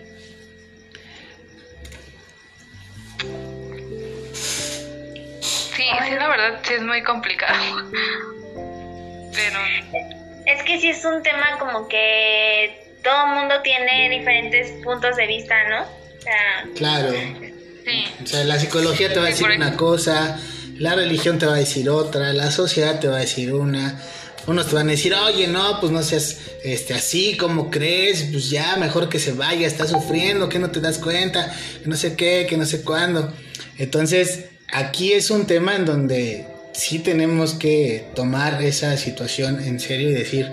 Sí, 5.42 5.84
sí, 5.84 6.16
la 6.16 6.28
verdad 6.28 6.60
sí 6.62 6.74
es 6.76 6.84
muy 6.84 7.02
complicado. 7.02 7.58
Pero... 9.34 9.60
Es 10.46 10.64
que 10.64 10.80
sí 10.80 10.90
es 10.90 11.06
un 11.06 11.22
tema 11.22 11.60
como 11.60 11.88
que 11.88 12.96
todo 13.04 13.26
el 13.26 13.40
mundo 13.40 13.62
tiene 13.62 14.10
diferentes 14.10 14.72
puntos 14.84 15.16
de 15.16 15.28
vista, 15.28 15.56
¿no? 15.70 15.84
O 15.84 16.22
sea, 16.22 16.66
claro 16.76 17.14
o 18.24 18.28
sea, 18.28 18.44
la 18.44 18.60
psicología 18.60 19.12
te 19.12 19.20
va 19.20 19.26
a 19.26 19.30
decir 19.30 19.48
una 19.56 19.76
cosa, 19.76 20.40
la 20.78 20.96
religión 20.96 21.40
te 21.40 21.46
va 21.46 21.56
a 21.56 21.60
decir 21.60 21.90
otra, 21.90 22.34
la 22.34 22.52
sociedad 22.52 23.00
te 23.00 23.08
va 23.08 23.18
a 23.18 23.22
decir 23.22 23.54
una. 23.54 24.00
Unos 24.48 24.68
te 24.68 24.76
van 24.76 24.88
a 24.88 24.92
decir, 24.92 25.14
oye, 25.14 25.48
no, 25.48 25.80
pues 25.80 25.92
no 25.92 26.02
seas 26.02 26.38
este, 26.64 26.94
así 26.94 27.38
como 27.38 27.70
crees, 27.70 28.24
pues 28.32 28.50
ya, 28.50 28.78
mejor 28.78 29.08
que 29.08 29.20
se 29.20 29.34
vaya, 29.34 29.68
está 29.68 29.86
sufriendo, 29.86 30.50
que 30.50 30.58
no 30.60 30.72
te 30.72 30.80
das 30.80 30.98
cuenta, 30.98 31.54
que 31.84 31.88
no 31.88 31.96
sé 31.96 32.16
qué, 32.16 32.48
que 32.50 32.58
no 32.58 32.66
sé 32.66 32.84
cuándo. 32.84 33.32
Entonces, 33.78 34.46
aquí 34.72 35.14
es 35.14 35.30
un 35.30 35.46
tema 35.46 35.76
en 35.76 35.86
donde 35.86 36.48
sí 36.80 37.00
tenemos 37.00 37.54
que 37.54 38.06
tomar 38.16 38.62
esa 38.64 38.98
situación 38.98 39.64
en 39.64 39.80
serio 39.80 40.10
y 40.10 40.14
decir, 40.14 40.52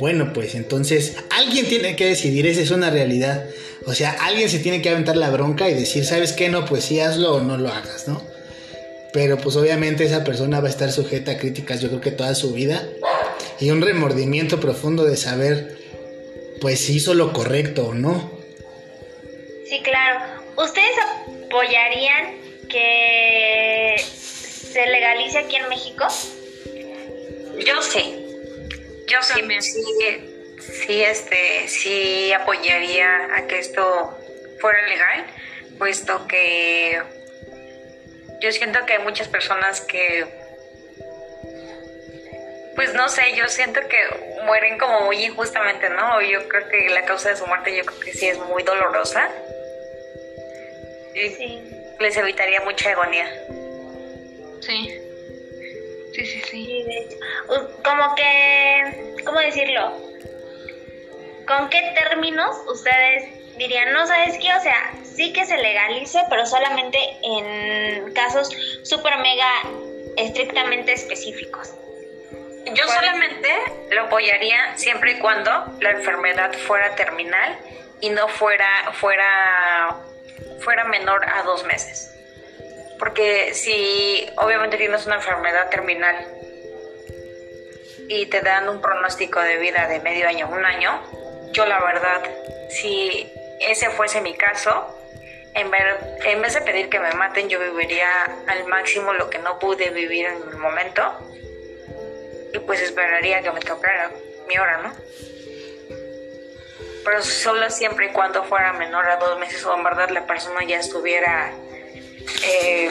bueno, 0.00 0.32
pues 0.32 0.54
entonces 0.54 1.14
alguien 1.30 1.66
tiene 1.66 1.96
que 1.96 2.06
decidir, 2.06 2.46
esa 2.46 2.60
es 2.60 2.70
una 2.70 2.90
realidad. 2.90 3.44
O 3.86 3.94
sea, 3.94 4.16
alguien 4.22 4.48
se 4.48 4.58
tiene 4.58 4.82
que 4.82 4.90
aventar 4.90 5.16
la 5.16 5.30
bronca 5.30 5.68
y 5.68 5.74
decir, 5.74 6.04
¿sabes 6.04 6.32
qué? 6.32 6.48
No, 6.48 6.64
pues 6.64 6.84
sí 6.84 7.00
hazlo 7.00 7.36
o 7.36 7.40
no 7.40 7.56
lo 7.56 7.68
hagas, 7.68 8.08
¿no? 8.08 8.36
pero 9.16 9.38
pues 9.38 9.56
obviamente 9.56 10.04
esa 10.04 10.24
persona 10.24 10.60
va 10.60 10.66
a 10.66 10.70
estar 10.70 10.92
sujeta 10.92 11.30
a 11.30 11.38
críticas 11.38 11.80
yo 11.80 11.88
creo 11.88 12.02
que 12.02 12.10
toda 12.10 12.34
su 12.34 12.52
vida 12.52 12.86
y 13.58 13.70
un 13.70 13.80
remordimiento 13.80 14.60
profundo 14.60 15.04
de 15.04 15.16
saber 15.16 15.78
pues 16.60 16.80
si 16.80 16.96
hizo 16.96 17.14
lo 17.14 17.32
correcto 17.32 17.86
o 17.86 17.94
no. 17.94 18.30
Sí, 19.70 19.80
claro. 19.82 20.42
¿Ustedes 20.58 20.92
apoyarían 21.46 22.34
que 22.68 23.96
se 24.72 24.86
legalice 24.86 25.38
aquí 25.38 25.56
en 25.56 25.68
México? 25.68 26.06
Yo 27.64 27.82
sí. 27.82 28.22
Yo 29.06 29.18
sí, 29.22 29.60
sí, 29.60 30.56
sí, 30.58 31.02
este, 31.02 31.68
sí 31.68 32.32
apoyaría 32.32 33.36
a 33.36 33.46
que 33.46 33.58
esto 33.58 34.18
fuera 34.60 34.86
legal, 34.88 35.26
puesto 35.78 36.26
que 36.26 37.00
yo 38.40 38.52
siento 38.52 38.84
que 38.84 38.94
hay 38.94 39.02
muchas 39.02 39.28
personas 39.28 39.80
que, 39.80 40.26
pues 42.74 42.94
no 42.94 43.08
sé, 43.08 43.34
yo 43.34 43.48
siento 43.48 43.80
que 43.88 44.42
mueren 44.44 44.78
como 44.78 45.02
muy 45.02 45.24
injustamente, 45.24 45.88
¿no? 45.90 46.20
Yo 46.22 46.48
creo 46.48 46.68
que 46.68 46.90
la 46.90 47.04
causa 47.04 47.30
de 47.30 47.36
su 47.36 47.46
muerte 47.46 47.76
yo 47.76 47.84
creo 47.84 48.00
que 48.00 48.12
sí 48.12 48.28
es 48.28 48.38
muy 48.38 48.62
dolorosa. 48.62 49.30
Sí. 51.14 51.62
Les 51.98 52.16
evitaría 52.16 52.60
mucha 52.60 52.90
agonía. 52.90 53.26
Sí. 54.60 55.00
Sí, 56.14 56.26
sí, 56.26 56.42
sí. 56.50 56.86
Como 57.84 58.14
que, 58.14 59.14
¿cómo 59.24 59.38
decirlo? 59.40 59.92
¿Con 61.46 61.68
qué 61.68 61.94
términos 61.94 62.56
ustedes 62.68 63.36
dirían, 63.56 63.92
no 63.92 64.06
sabes 64.06 64.38
qué, 64.38 64.52
o 64.54 64.60
sea, 64.60 64.92
sí 65.02 65.32
que 65.32 65.46
se 65.46 65.56
legalice, 65.56 66.20
pero 66.28 66.46
solamente 66.46 66.98
en 67.22 68.12
casos 68.12 68.50
súper 68.82 69.18
mega 69.18 69.48
estrictamente 70.16 70.92
específicos. 70.92 71.74
Yo 72.74 72.84
solamente 72.88 73.48
lo 73.90 74.02
apoyaría 74.02 74.76
siempre 74.76 75.12
y 75.12 75.18
cuando 75.18 75.50
la 75.80 75.90
enfermedad 75.90 76.52
fuera 76.52 76.94
terminal 76.96 77.58
y 78.00 78.10
no 78.10 78.26
fuera 78.28 78.92
fuera 78.94 79.96
fuera 80.60 80.84
menor 80.84 81.24
a 81.28 81.42
dos 81.42 81.64
meses. 81.64 82.15
Porque 82.98 83.54
si 83.54 84.26
obviamente 84.36 84.76
tienes 84.76 85.06
una 85.06 85.16
enfermedad 85.16 85.68
terminal 85.68 86.16
y 88.08 88.26
te 88.26 88.40
dan 88.40 88.68
un 88.68 88.80
pronóstico 88.80 89.40
de 89.40 89.58
vida 89.58 89.86
de 89.88 90.00
medio 90.00 90.28
año, 90.28 90.48
un 90.48 90.64
año, 90.64 91.02
yo 91.52 91.66
la 91.66 91.80
verdad, 91.80 92.22
si 92.70 93.30
ese 93.60 93.90
fuese 93.90 94.20
mi 94.20 94.34
caso, 94.34 94.92
en, 95.54 95.70
en 96.24 96.42
vez 96.42 96.54
de 96.54 96.60
pedir 96.60 96.88
que 96.88 97.00
me 97.00 97.12
maten, 97.12 97.48
yo 97.48 97.58
viviría 97.58 98.24
al 98.46 98.66
máximo 98.66 99.12
lo 99.12 99.30
que 99.30 99.38
no 99.38 99.58
pude 99.58 99.90
vivir 99.90 100.26
en 100.26 100.36
el 100.48 100.56
momento 100.56 101.02
y 102.52 102.58
pues 102.60 102.80
esperaría 102.80 103.42
que 103.42 103.50
me 103.50 103.60
tocara 103.60 104.10
mi 104.48 104.58
hora, 104.58 104.78
¿no? 104.78 104.92
Pero 107.04 107.22
solo 107.22 107.70
siempre 107.70 108.06
y 108.06 108.08
cuando 108.10 108.44
fuera 108.44 108.72
menor 108.72 109.08
a 109.08 109.16
dos 109.16 109.38
meses 109.38 109.64
o 109.64 109.74
en 109.74 109.84
verdad 109.84 110.10
la 110.10 110.26
persona 110.26 110.64
ya 110.64 110.78
estuviera 110.78 111.52
eh, 112.44 112.90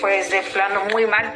pues 0.00 0.30
de 0.30 0.42
plano 0.42 0.84
muy 0.92 1.06
mal. 1.06 1.32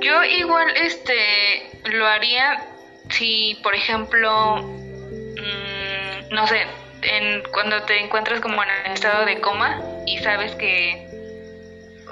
Yo 0.00 0.24
igual 0.24 0.74
este 0.76 1.70
lo 1.84 2.06
haría 2.06 2.66
si, 3.10 3.58
por 3.62 3.74
ejemplo, 3.74 4.56
mm, 4.56 6.32
no 6.32 6.46
sé, 6.46 6.66
en, 7.02 7.42
cuando 7.52 7.82
te 7.82 8.00
encuentras 8.00 8.40
como 8.40 8.62
en 8.62 8.92
estado 8.92 9.24
de 9.26 9.40
coma 9.40 9.80
y 10.06 10.18
sabes 10.18 10.54
que, 10.54 11.06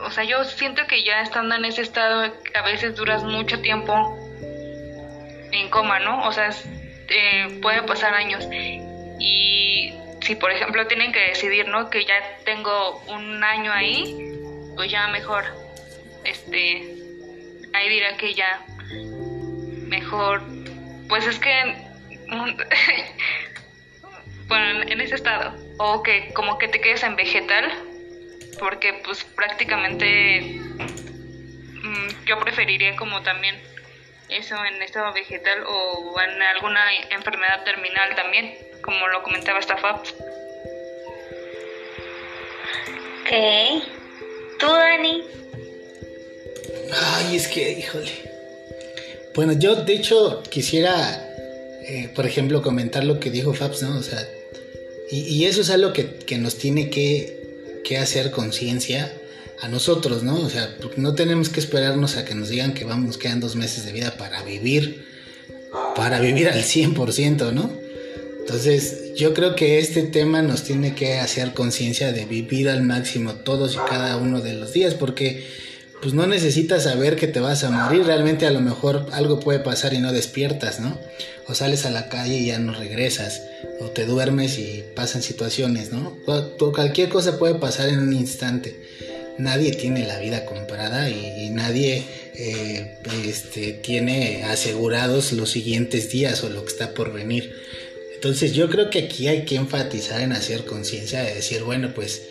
o 0.05 0.11
sea, 0.11 0.25
yo 0.25 0.45
siento 0.45 0.87
que 0.87 1.05
ya 1.05 1.23
estando 1.23 1.55
en 1.55 1.65
ese 1.65 1.83
estado 1.83 2.33
a 2.55 2.63
veces 2.63 2.97
duras 2.97 3.23
mucho 3.25 3.61
tiempo 3.61 4.19
en 5.53 5.71
coma, 5.71 5.99
¿no? 6.01 6.27
O 6.27 6.33
sea, 6.33 6.51
eh, 7.09 7.59
puede 7.63 7.83
pasar 7.83 8.15
años. 8.15 8.47
Si, 10.29 10.35
por 10.35 10.53
ejemplo, 10.53 10.87
tienen 10.87 11.11
que 11.11 11.21
decidir, 11.21 11.69
¿no? 11.69 11.89
Que 11.89 12.05
ya 12.05 12.37
tengo 12.45 12.99
un 13.07 13.43
año 13.43 13.73
ahí, 13.73 14.37
pues 14.77 14.91
ya 14.91 15.09
mejor, 15.09 15.43
este, 16.23 16.97
ahí 17.73 17.89
dirá 17.89 18.15
que 18.19 18.35
ya 18.35 18.63
mejor 19.87 20.43
pues 21.09 21.27
es 21.27 21.39
que, 21.39 21.51
bueno, 24.49 24.83
en 24.83 25.01
ese 25.01 25.15
estado, 25.15 25.55
o 25.79 26.03
que 26.03 26.31
como 26.35 26.59
que 26.59 26.69
te 26.69 26.83
quedes 26.83 27.03
en 27.05 27.17
vegetal, 27.17 27.73
porque 28.59 29.01
pues 29.03 29.25
prácticamente 29.25 30.61
mm, 31.73 32.27
yo 32.27 32.39
preferiría 32.39 32.97
como 32.97 33.23
también 33.23 33.59
eso 34.29 34.63
en 34.63 34.83
estado 34.83 35.11
vegetal 35.15 35.65
o 35.67 36.21
en 36.21 36.43
alguna 36.43 36.95
enfermedad 37.13 37.65
terminal 37.65 38.15
también, 38.15 38.68
como 38.89 39.07
lo 39.09 39.23
comentaba 39.23 39.59
esta 39.59 39.77
FAP. 39.77 40.07
Ok. 43.21 43.83
¿Tú, 44.59 44.67
Dani? 44.67 45.23
Ay, 46.95 47.37
es 47.37 47.49
que, 47.49 47.71
híjole. 47.73 48.11
Bueno, 49.35 49.53
yo 49.53 49.77
de 49.77 49.93
hecho 49.93 50.43
quisiera, 50.45 51.23
eh, 51.87 52.09
por 52.15 52.25
ejemplo, 52.25 52.63
comentar 52.63 53.05
lo 53.05 53.21
que 53.21 53.31
dijo 53.31 53.53
Fabs, 53.53 53.83
¿no? 53.83 53.99
O 53.99 54.03
sea, 54.03 54.27
y, 55.11 55.45
eso 55.45 55.61
es 55.61 55.69
algo 55.69 55.93
que, 55.93 56.39
nos 56.39 56.57
tiene 56.57 56.89
que, 56.89 57.83
que 57.85 57.99
hacer 57.99 58.31
conciencia 58.31 59.13
a 59.61 59.69
nosotros, 59.69 60.23
¿no? 60.23 60.41
O 60.41 60.49
sea, 60.49 60.75
no 60.97 61.15
tenemos 61.15 61.51
que 61.51 61.61
esperarnos 61.61 62.17
a 62.17 62.25
que 62.25 62.35
nos 62.35 62.49
digan 62.49 62.73
que 62.73 62.87
vamos, 62.87 63.19
quedan 63.19 63.41
dos 63.41 63.55
meses 63.55 63.85
de 63.85 63.93
vida 63.93 64.17
para 64.17 64.43
vivir, 64.45 65.05
para 65.95 66.21
vivir 66.21 66.49
al 66.49 66.63
100%, 66.63 67.53
¿no? 67.53 67.88
Entonces, 68.49 69.13
yo 69.15 69.35
creo 69.35 69.55
que 69.55 69.79
este 69.79 70.05
tema 70.05 70.41
nos 70.41 70.63
tiene 70.63 70.95
que 70.95 71.19
hacer 71.19 71.53
conciencia 71.53 72.13
de 72.13 72.25
vivir 72.25 72.71
al 72.71 72.83
máximo 72.83 73.35
todos 73.35 73.75
y 73.75 73.79
cada 73.91 74.17
uno 74.17 74.41
de 74.41 74.55
los 74.55 74.73
días, 74.73 74.95
porque 74.95 75.45
pues 76.01 76.15
no 76.15 76.27
necesitas 76.27 76.85
saber 76.85 77.17
que 77.17 77.27
te 77.27 77.41
vas 77.41 77.63
a 77.65 77.71
morir, 77.71 78.07
realmente 78.07 78.47
a 78.47 78.51
lo 78.51 78.61
mejor 78.61 79.05
algo 79.13 79.39
puede 79.39 79.59
pasar 79.59 79.93
y 79.93 79.99
no 79.99 80.15
despiertas, 80.15 80.81
¿no? 80.81 80.99
O 81.47 81.55
sales 81.55 81.85
a 81.85 81.91
la 81.91 82.09
calle 82.09 82.39
y 82.39 82.47
ya 82.47 82.59
no 82.59 82.73
regresas, 82.73 83.43
o 83.81 83.91
te 83.91 84.07
duermes 84.07 84.59
y 84.59 84.83
pasan 84.97 85.21
situaciones, 85.21 85.93
¿no? 85.93 86.17
cualquier 86.73 87.11
cosa 87.11 87.39
puede 87.39 87.57
pasar 87.57 87.91
en 87.91 87.99
un 87.99 88.15
instante. 88.15 88.81
Nadie 89.37 89.73
tiene 89.73 90.07
la 90.07 90.19
vida 90.21 90.47
comprada 90.47 91.11
y, 91.11 91.51
nadie 91.51 92.03
eh, 92.35 92.99
este, 93.27 93.75
tiene 93.75 94.45
asegurados 94.45 95.33
los 95.33 95.51
siguientes 95.51 96.09
días 96.09 96.43
o 96.45 96.49
lo 96.49 96.65
que 96.65 96.73
está 96.73 96.95
por 96.95 97.13
venir. 97.13 97.53
Entonces 98.19 98.53
yo 98.53 98.69
creo 98.69 98.91
que 98.91 99.05
aquí 99.05 99.29
hay 99.29 99.45
que 99.45 99.55
enfatizar 99.55 100.21
en 100.21 100.33
hacer 100.33 100.65
conciencia 100.65 101.23
de 101.23 101.37
decir, 101.37 101.63
bueno, 101.63 101.95
pues 101.95 102.23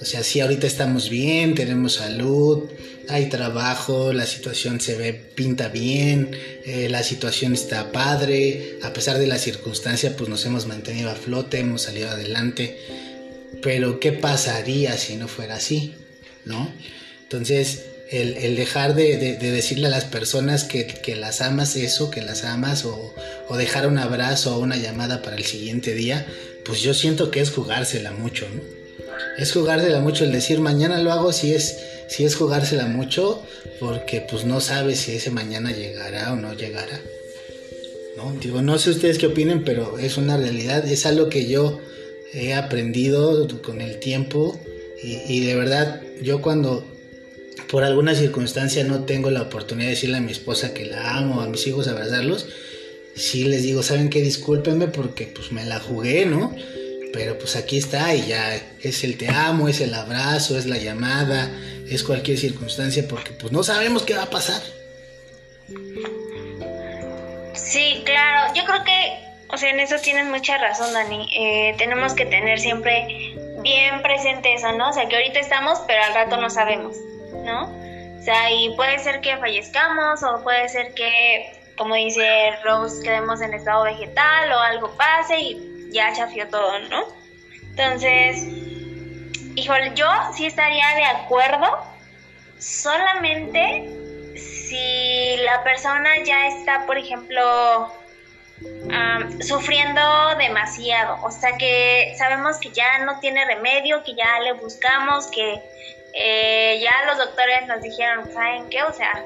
o 0.00 0.04
sea, 0.04 0.22
sí, 0.22 0.38
ahorita 0.38 0.68
estamos 0.68 1.10
bien, 1.10 1.56
tenemos 1.56 1.94
salud, 1.94 2.70
hay 3.08 3.28
trabajo, 3.28 4.12
la 4.12 4.26
situación 4.26 4.80
se 4.80 4.96
ve, 4.96 5.12
pinta 5.12 5.70
bien, 5.70 6.30
eh, 6.64 6.88
la 6.88 7.02
situación 7.02 7.54
está 7.54 7.90
padre, 7.90 8.78
a 8.84 8.92
pesar 8.92 9.18
de 9.18 9.26
la 9.26 9.38
circunstancia, 9.38 10.16
pues 10.16 10.30
nos 10.30 10.46
hemos 10.46 10.66
mantenido 10.66 11.10
a 11.10 11.16
flote, 11.16 11.58
hemos 11.58 11.82
salido 11.82 12.10
adelante. 12.10 12.78
Pero, 13.60 13.98
¿qué 13.98 14.12
pasaría 14.12 14.96
si 14.96 15.16
no 15.16 15.26
fuera 15.26 15.56
así? 15.56 15.94
¿No? 16.44 16.72
Entonces, 17.24 17.86
el, 18.10 18.56
dejar 18.56 18.94
de, 18.94 19.36
decirle 19.36 19.88
a 19.88 19.90
las 19.90 20.04
personas 20.04 20.64
que, 20.64 21.16
las 21.16 21.40
amas 21.40 21.76
eso, 21.76 22.10
que 22.10 22.22
las 22.22 22.44
amas, 22.44 22.84
o, 22.84 23.12
dejar 23.56 23.86
un 23.86 23.98
abrazo 23.98 24.56
o 24.56 24.60
una 24.60 24.76
llamada 24.76 25.22
para 25.22 25.36
el 25.36 25.44
siguiente 25.44 25.94
día, 25.94 26.26
pues 26.64 26.80
yo 26.80 26.94
siento 26.94 27.30
que 27.30 27.40
es 27.40 27.50
jugársela 27.50 28.12
mucho, 28.12 28.46
¿no? 28.48 28.78
es 29.36 29.52
jugársela 29.52 30.00
mucho 30.00 30.24
el 30.24 30.32
decir 30.32 30.60
mañana 30.60 31.00
lo 31.00 31.12
hago 31.12 31.32
si 31.32 31.54
es 31.54 31.78
si 32.08 32.24
es 32.24 32.34
jugársela 32.34 32.86
mucho 32.86 33.42
porque 33.78 34.20
pues 34.20 34.44
no 34.44 34.60
sabes 34.60 35.00
si 35.00 35.12
ese 35.12 35.30
mañana 35.30 35.70
llegará 35.72 36.32
o 36.32 36.36
no 36.36 36.54
llegará. 36.54 37.00
¿no? 38.16 38.34
Digo, 38.40 38.62
no 38.62 38.78
sé 38.78 38.90
ustedes 38.90 39.18
qué 39.18 39.26
opinen, 39.26 39.62
pero 39.62 39.98
es 39.98 40.16
una 40.16 40.36
realidad, 40.36 40.84
es 40.86 41.06
algo 41.06 41.28
que 41.28 41.46
yo 41.46 41.78
he 42.32 42.54
aprendido 42.54 43.46
con 43.62 43.80
el 43.80 44.00
tiempo 44.00 44.58
y 45.02 45.40
de 45.40 45.54
verdad 45.54 46.02
yo 46.20 46.42
cuando 46.42 46.84
por 47.70 47.84
alguna 47.84 48.14
circunstancia 48.14 48.84
no 48.84 49.04
tengo 49.04 49.30
la 49.30 49.42
oportunidad 49.42 49.88
de 49.88 49.94
decirle 49.94 50.16
a 50.16 50.20
mi 50.20 50.32
esposa 50.32 50.72
que 50.74 50.86
la 50.86 51.16
amo, 51.16 51.40
a 51.40 51.48
mis 51.48 51.66
hijos 51.66 51.86
abrazarlos, 51.88 52.46
sí 53.14 53.44
les 53.44 53.62
digo, 53.62 53.82
¿saben 53.82 54.10
qué? 54.10 54.22
Discúlpenme 54.22 54.88
porque 54.88 55.26
pues 55.26 55.52
me 55.52 55.64
la 55.64 55.78
jugué, 55.78 56.24
¿no? 56.24 56.54
Pero 57.12 57.38
pues 57.38 57.56
aquí 57.56 57.78
está 57.78 58.14
y 58.14 58.26
ya 58.26 58.60
es 58.80 59.04
el 59.04 59.16
te 59.16 59.28
amo, 59.28 59.68
es 59.68 59.80
el 59.80 59.94
abrazo, 59.94 60.58
es 60.58 60.66
la 60.66 60.78
llamada, 60.78 61.50
es 61.88 62.02
cualquier 62.02 62.38
circunstancia 62.38 63.06
porque 63.08 63.32
pues 63.32 63.52
no 63.52 63.62
sabemos 63.62 64.02
qué 64.02 64.14
va 64.14 64.24
a 64.24 64.30
pasar. 64.30 64.62
Sí, 67.54 68.02
claro, 68.04 68.54
yo 68.54 68.64
creo 68.64 68.84
que, 68.84 69.18
o 69.48 69.56
sea, 69.56 69.70
en 69.70 69.80
eso 69.80 69.96
tienes 70.02 70.26
mucha 70.26 70.56
razón, 70.58 70.92
Dani. 70.92 71.28
Eh, 71.36 71.74
tenemos 71.76 72.14
que 72.14 72.24
tener 72.24 72.60
siempre 72.60 73.34
bien 73.62 74.00
presente 74.02 74.54
eso, 74.54 74.72
¿no? 74.72 74.90
O 74.90 74.92
sea, 74.92 75.08
que 75.08 75.16
ahorita 75.16 75.40
estamos, 75.40 75.80
pero 75.86 76.02
al 76.02 76.14
rato 76.14 76.36
no 76.36 76.48
sabemos, 76.50 76.96
¿no? 77.32 77.64
O 78.18 78.22
sea, 78.22 78.50
y 78.50 78.74
puede 78.76 78.98
ser 78.98 79.20
que 79.20 79.36
fallezcamos 79.36 80.22
o 80.22 80.42
puede 80.42 80.68
ser 80.68 80.94
que, 80.94 81.52
como 81.76 81.94
dice 81.94 82.52
Rose, 82.64 83.02
quedemos 83.02 83.40
en 83.40 83.54
estado 83.54 83.84
vegetal 83.84 84.52
o 84.52 84.58
algo 84.58 84.96
pase 84.96 85.38
y 85.38 85.88
ya 85.92 86.12
chafió 86.12 86.48
todo, 86.48 86.78
¿no? 86.90 87.04
Entonces, 87.70 88.44
híjole, 89.54 89.92
yo 89.94 90.06
sí 90.34 90.46
estaría 90.46 90.86
de 90.96 91.04
acuerdo 91.04 91.78
solamente 92.58 93.88
si 94.36 95.36
la 95.44 95.62
persona 95.62 96.10
ya 96.24 96.48
está, 96.48 96.86
por 96.86 96.98
ejemplo, 96.98 97.92
sufriendo 99.40 100.00
demasiado, 100.36 101.18
o 101.22 101.30
sea 101.30 101.56
que 101.56 102.14
sabemos 102.18 102.58
que 102.58 102.70
ya 102.70 102.98
no 103.04 103.20
tiene 103.20 103.44
remedio, 103.44 104.02
que 104.02 104.14
ya 104.14 104.40
le 104.40 104.52
buscamos, 104.54 105.28
que 105.28 105.62
eh, 106.14 106.80
ya 106.80 106.92
los 107.06 107.18
doctores 107.18 107.66
nos 107.66 107.82
dijeron, 107.82 108.30
¿saben 108.32 108.68
qué? 108.70 108.82
O 108.82 108.92
sea, 108.92 109.24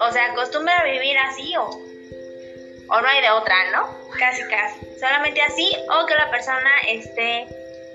o 0.00 0.12
sea, 0.12 0.32
acostumbra 0.32 0.78
a 0.80 0.84
vivir 0.84 1.16
así 1.18 1.56
o, 1.56 1.68
o 1.68 3.00
no 3.00 3.08
hay 3.08 3.22
de 3.22 3.30
otra, 3.30 3.70
¿no? 3.72 4.10
Casi, 4.18 4.42
casi. 4.44 4.80
Solamente 4.98 5.40
así 5.42 5.74
o 5.90 6.06
que 6.06 6.14
la 6.14 6.30
persona 6.30 6.70
esté 6.88 7.46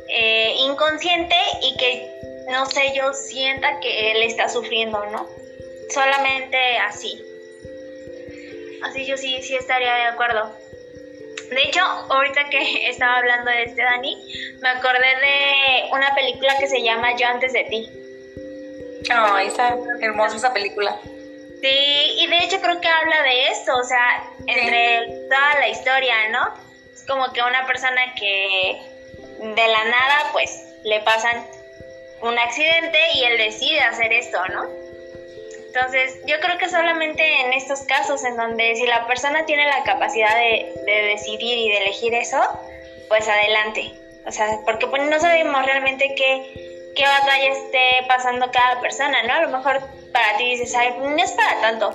eh, 0.07 0.55
inconsciente 0.59 1.35
y 1.61 1.77
que, 1.77 2.11
no 2.49 2.65
sé, 2.65 2.93
yo 2.95 3.13
sienta 3.13 3.79
que 3.79 4.11
él 4.11 4.23
está 4.23 4.49
sufriendo, 4.49 5.03
¿no? 5.07 5.27
Solamente 5.89 6.57
así. 6.79 7.23
Así 8.83 9.05
yo 9.05 9.17
sí, 9.17 9.41
sí 9.41 9.55
estaría 9.55 9.93
de 9.93 10.03
acuerdo. 10.03 10.55
De 11.49 11.63
hecho, 11.63 11.81
ahorita 11.81 12.49
que 12.49 12.89
estaba 12.89 13.17
hablando 13.17 13.51
de 13.51 13.63
este 13.63 13.81
Dani, 13.81 14.17
me 14.61 14.69
acordé 14.69 14.99
de 14.99 15.91
una 15.91 16.13
película 16.15 16.57
que 16.59 16.67
se 16.67 16.81
llama 16.81 17.15
Yo 17.15 17.27
antes 17.27 17.53
de 17.53 17.63
ti. 17.65 17.89
Oh, 19.11 19.37
esa 19.37 19.75
hermosa 20.01 20.37
esa 20.37 20.53
película. 20.53 20.95
Sí, 21.61 22.15
y 22.17 22.27
de 22.27 22.37
hecho 22.37 22.61
creo 22.61 22.79
que 22.79 22.87
habla 22.87 23.23
de 23.23 23.49
esto, 23.49 23.75
o 23.75 23.83
sea, 23.83 24.23
entre 24.47 25.27
toda 25.29 25.59
la 25.59 25.67
historia, 25.67 26.15
¿no? 26.31 26.53
Es 26.93 27.05
como 27.05 27.31
que 27.33 27.41
una 27.41 27.65
persona 27.65 28.13
que 28.15 28.81
de 29.39 29.67
la 29.67 29.83
nada, 29.85 30.29
pues, 30.31 30.63
le 30.83 31.01
pasan 31.01 31.45
un 32.21 32.37
accidente 32.37 32.97
y 33.15 33.23
él 33.23 33.37
decide 33.37 33.79
hacer 33.81 34.11
esto, 34.13 34.37
¿no? 34.49 34.88
Entonces, 35.73 36.19
yo 36.25 36.39
creo 36.39 36.57
que 36.57 36.67
solamente 36.67 37.41
en 37.41 37.53
estos 37.53 37.81
casos 37.81 38.23
en 38.23 38.35
donde 38.35 38.75
si 38.75 38.87
la 38.87 39.05
persona 39.05 39.45
tiene 39.45 39.67
la 39.67 39.83
capacidad 39.83 40.35
de, 40.35 40.73
decidir 40.85 41.57
y 41.57 41.69
de 41.69 41.77
elegir 41.77 42.13
eso, 42.15 42.41
pues 43.07 43.27
adelante. 43.27 43.93
O 44.25 44.31
sea, 44.31 44.59
porque 44.65 44.87
pues, 44.87 45.03
no 45.07 45.19
sabemos 45.19 45.63
realmente 45.63 46.15
qué, 46.15 46.91
qué 46.95 47.03
batalla 47.03 47.51
esté 47.51 48.07
pasando 48.07 48.49
cada 48.51 48.81
persona, 48.81 49.21
¿no? 49.23 49.33
A 49.33 49.41
lo 49.41 49.49
mejor 49.49 49.79
para 50.11 50.37
ti 50.37 50.49
dices, 50.51 50.75
ay, 50.75 50.95
no 50.99 51.21
es 51.21 51.31
para 51.33 51.61
tanto, 51.61 51.93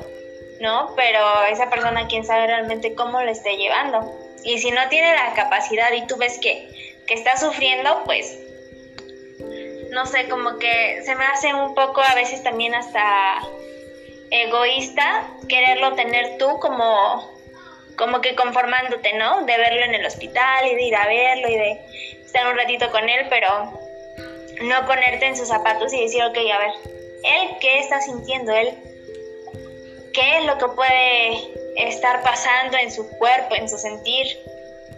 ¿no? 0.60 0.94
Pero 0.94 1.44
esa 1.50 1.68
persona, 1.68 2.06
quién 2.06 2.24
sabe 2.24 2.46
realmente 2.46 2.94
cómo 2.94 3.20
lo 3.20 3.30
esté 3.30 3.56
llevando. 3.56 4.08
Y 4.44 4.58
si 4.58 4.70
no 4.70 4.88
tiene 4.88 5.14
la 5.14 5.34
capacidad 5.34 5.90
y 5.92 6.06
tú 6.06 6.16
ves 6.16 6.38
que, 6.38 6.96
que 7.08 7.14
está 7.14 7.36
sufriendo, 7.36 8.02
pues 8.04 8.38
no 9.94 10.06
sé, 10.06 10.28
como 10.28 10.58
que 10.58 11.02
se 11.04 11.14
me 11.14 11.24
hace 11.24 11.54
un 11.54 11.74
poco 11.74 12.02
a 12.02 12.14
veces 12.16 12.42
también 12.42 12.74
hasta 12.74 13.40
egoísta 14.30 15.28
quererlo 15.48 15.94
tener 15.94 16.36
tú 16.36 16.58
como, 16.58 17.32
como 17.96 18.20
que 18.20 18.34
conformándote, 18.34 19.12
¿no? 19.12 19.44
De 19.44 19.56
verlo 19.56 19.84
en 19.84 19.94
el 19.94 20.04
hospital 20.04 20.66
y 20.66 20.74
de 20.74 20.82
ir 20.82 20.96
a 20.96 21.06
verlo 21.06 21.48
y 21.48 21.56
de 21.56 21.80
estar 22.24 22.50
un 22.50 22.58
ratito 22.58 22.90
con 22.90 23.08
él, 23.08 23.26
pero 23.30 23.48
no 24.62 24.86
ponerte 24.86 25.26
en 25.26 25.36
sus 25.36 25.46
zapatos 25.46 25.92
y 25.92 26.02
decir, 26.02 26.24
ok, 26.24 26.38
a 26.38 26.58
ver, 26.58 26.72
él 27.22 27.56
qué 27.60 27.78
está 27.78 28.00
sintiendo, 28.00 28.52
él 28.52 28.76
qué 30.12 30.38
es 30.38 30.44
lo 30.44 30.58
que 30.58 30.68
puede 30.74 31.88
estar 31.88 32.20
pasando 32.22 32.76
en 32.78 32.90
su 32.90 33.08
cuerpo, 33.10 33.54
en 33.54 33.68
su 33.68 33.78
sentir, 33.78 34.26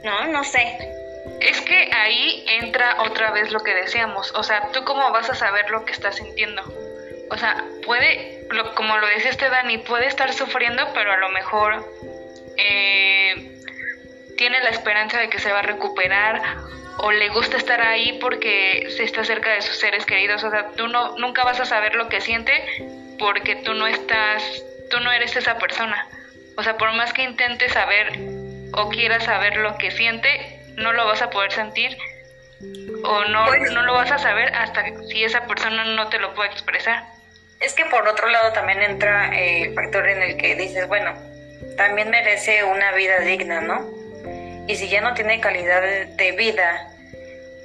¿no? 0.02 0.26
No 0.28 0.42
sé. 0.42 1.05
Es 1.40 1.60
que 1.60 1.90
ahí 1.92 2.44
entra 2.60 2.96
otra 3.02 3.30
vez 3.30 3.52
lo 3.52 3.60
que 3.60 3.74
decíamos, 3.74 4.32
o 4.34 4.42
sea, 4.42 4.70
tú 4.72 4.84
cómo 4.84 5.10
vas 5.12 5.28
a 5.30 5.34
saber 5.34 5.70
lo 5.70 5.84
que 5.84 5.92
estás 5.92 6.16
sintiendo. 6.16 6.62
O 7.30 7.36
sea, 7.36 7.64
puede, 7.84 8.46
como 8.74 8.96
lo 8.98 9.06
decía 9.06 9.30
este 9.30 9.50
Dani, 9.50 9.78
puede 9.78 10.06
estar 10.06 10.32
sufriendo, 10.32 10.86
pero 10.94 11.12
a 11.12 11.16
lo 11.16 11.28
mejor 11.30 11.84
eh, 12.56 13.60
tiene 14.36 14.60
la 14.60 14.70
esperanza 14.70 15.18
de 15.18 15.28
que 15.28 15.38
se 15.38 15.52
va 15.52 15.58
a 15.60 15.62
recuperar 15.62 16.40
o 16.98 17.10
le 17.12 17.28
gusta 17.28 17.56
estar 17.56 17.80
ahí 17.80 18.18
porque 18.20 18.88
se 18.96 19.04
está 19.04 19.24
cerca 19.24 19.50
de 19.52 19.62
sus 19.62 19.76
seres 19.76 20.06
queridos. 20.06 20.44
O 20.44 20.50
sea, 20.50 20.70
tú 20.76 20.88
no, 20.88 21.16
nunca 21.18 21.44
vas 21.44 21.60
a 21.60 21.64
saber 21.64 21.94
lo 21.94 22.08
que 22.08 22.20
siente 22.20 22.52
porque 23.18 23.56
tú 23.56 23.74
no 23.74 23.86
estás, 23.86 24.42
tú 24.90 25.00
no 25.00 25.12
eres 25.12 25.36
esa 25.36 25.58
persona. 25.58 26.08
O 26.56 26.62
sea, 26.62 26.76
por 26.76 26.92
más 26.94 27.12
que 27.12 27.22
intentes 27.22 27.72
saber 27.72 28.18
o 28.72 28.88
quieras 28.88 29.24
saber 29.24 29.56
lo 29.56 29.76
que 29.78 29.90
siente, 29.90 30.55
no 30.76 30.92
lo 30.92 31.06
vas 31.06 31.22
a 31.22 31.30
poder 31.30 31.52
sentir 31.52 31.96
o 33.04 33.24
no, 33.26 33.46
pues 33.46 33.70
no 33.72 33.82
lo 33.82 33.94
vas 33.94 34.10
a 34.10 34.18
saber 34.18 34.54
hasta 34.54 34.84
si 35.08 35.24
esa 35.24 35.46
persona 35.46 35.84
no 35.84 36.08
te 36.08 36.18
lo 36.18 36.34
puede 36.34 36.50
expresar. 36.50 37.04
Es 37.60 37.74
que 37.74 37.84
por 37.86 38.06
otro 38.06 38.28
lado 38.28 38.52
también 38.52 38.82
entra 38.82 39.34
eh, 39.38 39.64
el 39.64 39.74
factor 39.74 40.08
en 40.08 40.22
el 40.22 40.36
que 40.36 40.54
dices, 40.54 40.86
bueno, 40.88 41.14
también 41.76 42.10
merece 42.10 42.64
una 42.64 42.92
vida 42.92 43.20
digna, 43.20 43.60
¿no? 43.60 43.86
Y 44.68 44.76
si 44.76 44.88
ya 44.88 45.00
no 45.00 45.14
tiene 45.14 45.40
calidad 45.40 45.82
de 45.82 46.32
vida 46.32 46.90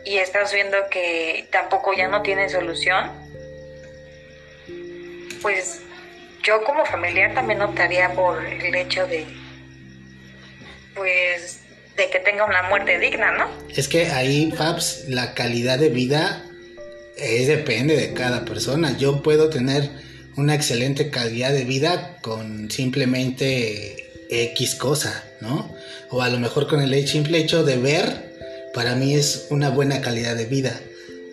y 0.06 0.18
estás 0.18 0.54
viendo 0.54 0.78
que 0.90 1.48
tampoco 1.52 1.94
ya 1.94 2.08
no 2.08 2.22
tiene 2.22 2.50
solución, 2.50 3.12
pues 5.42 5.82
yo 6.44 6.64
como 6.64 6.86
familiar 6.86 7.34
también 7.34 7.62
optaría 7.62 8.14
por 8.14 8.44
el 8.46 8.76
hecho 8.76 9.08
de, 9.08 9.26
pues, 10.96 11.61
de 11.98 12.10
que 12.10 12.20
tenga 12.20 12.46
una 12.46 12.64
muerte 12.64 13.00
digna, 13.00 13.32
¿no? 13.38 13.50
Es 13.76 13.88
que 13.88 14.08
ahí, 14.08 14.52
Fabs, 14.52 15.06
la 15.08 15.34
calidad 15.34 15.80
de 15.80 15.90
vida 15.90 16.44
es 17.18 17.48
depende 17.48 17.96
de 17.96 18.14
cada 18.14 18.46
persona. 18.46 18.98
Yo 18.98 19.22
puedo 19.22 19.50
tener 19.50 19.90
una 20.38 20.56
excelente 20.56 21.10
calidad 21.10 21.52
de 21.52 21.66
vida 21.66 22.18
con 22.22 22.72
simplemente 22.72 24.12
X 24.30 24.76
cosa, 24.76 25.24
¿no? 25.42 25.76
O 26.10 26.22
a 26.22 26.30
lo 26.30 26.40
mejor 26.40 26.68
con 26.68 26.82
el 26.82 27.08
simple 27.08 27.38
hecho 27.38 27.64
de 27.64 27.78
ver, 27.78 28.32
para 28.74 28.96
mí 28.96 29.16
es 29.16 29.48
una 29.50 29.70
buena 29.70 30.02
calidad 30.02 30.36
de 30.36 30.46
vida. 30.46 30.80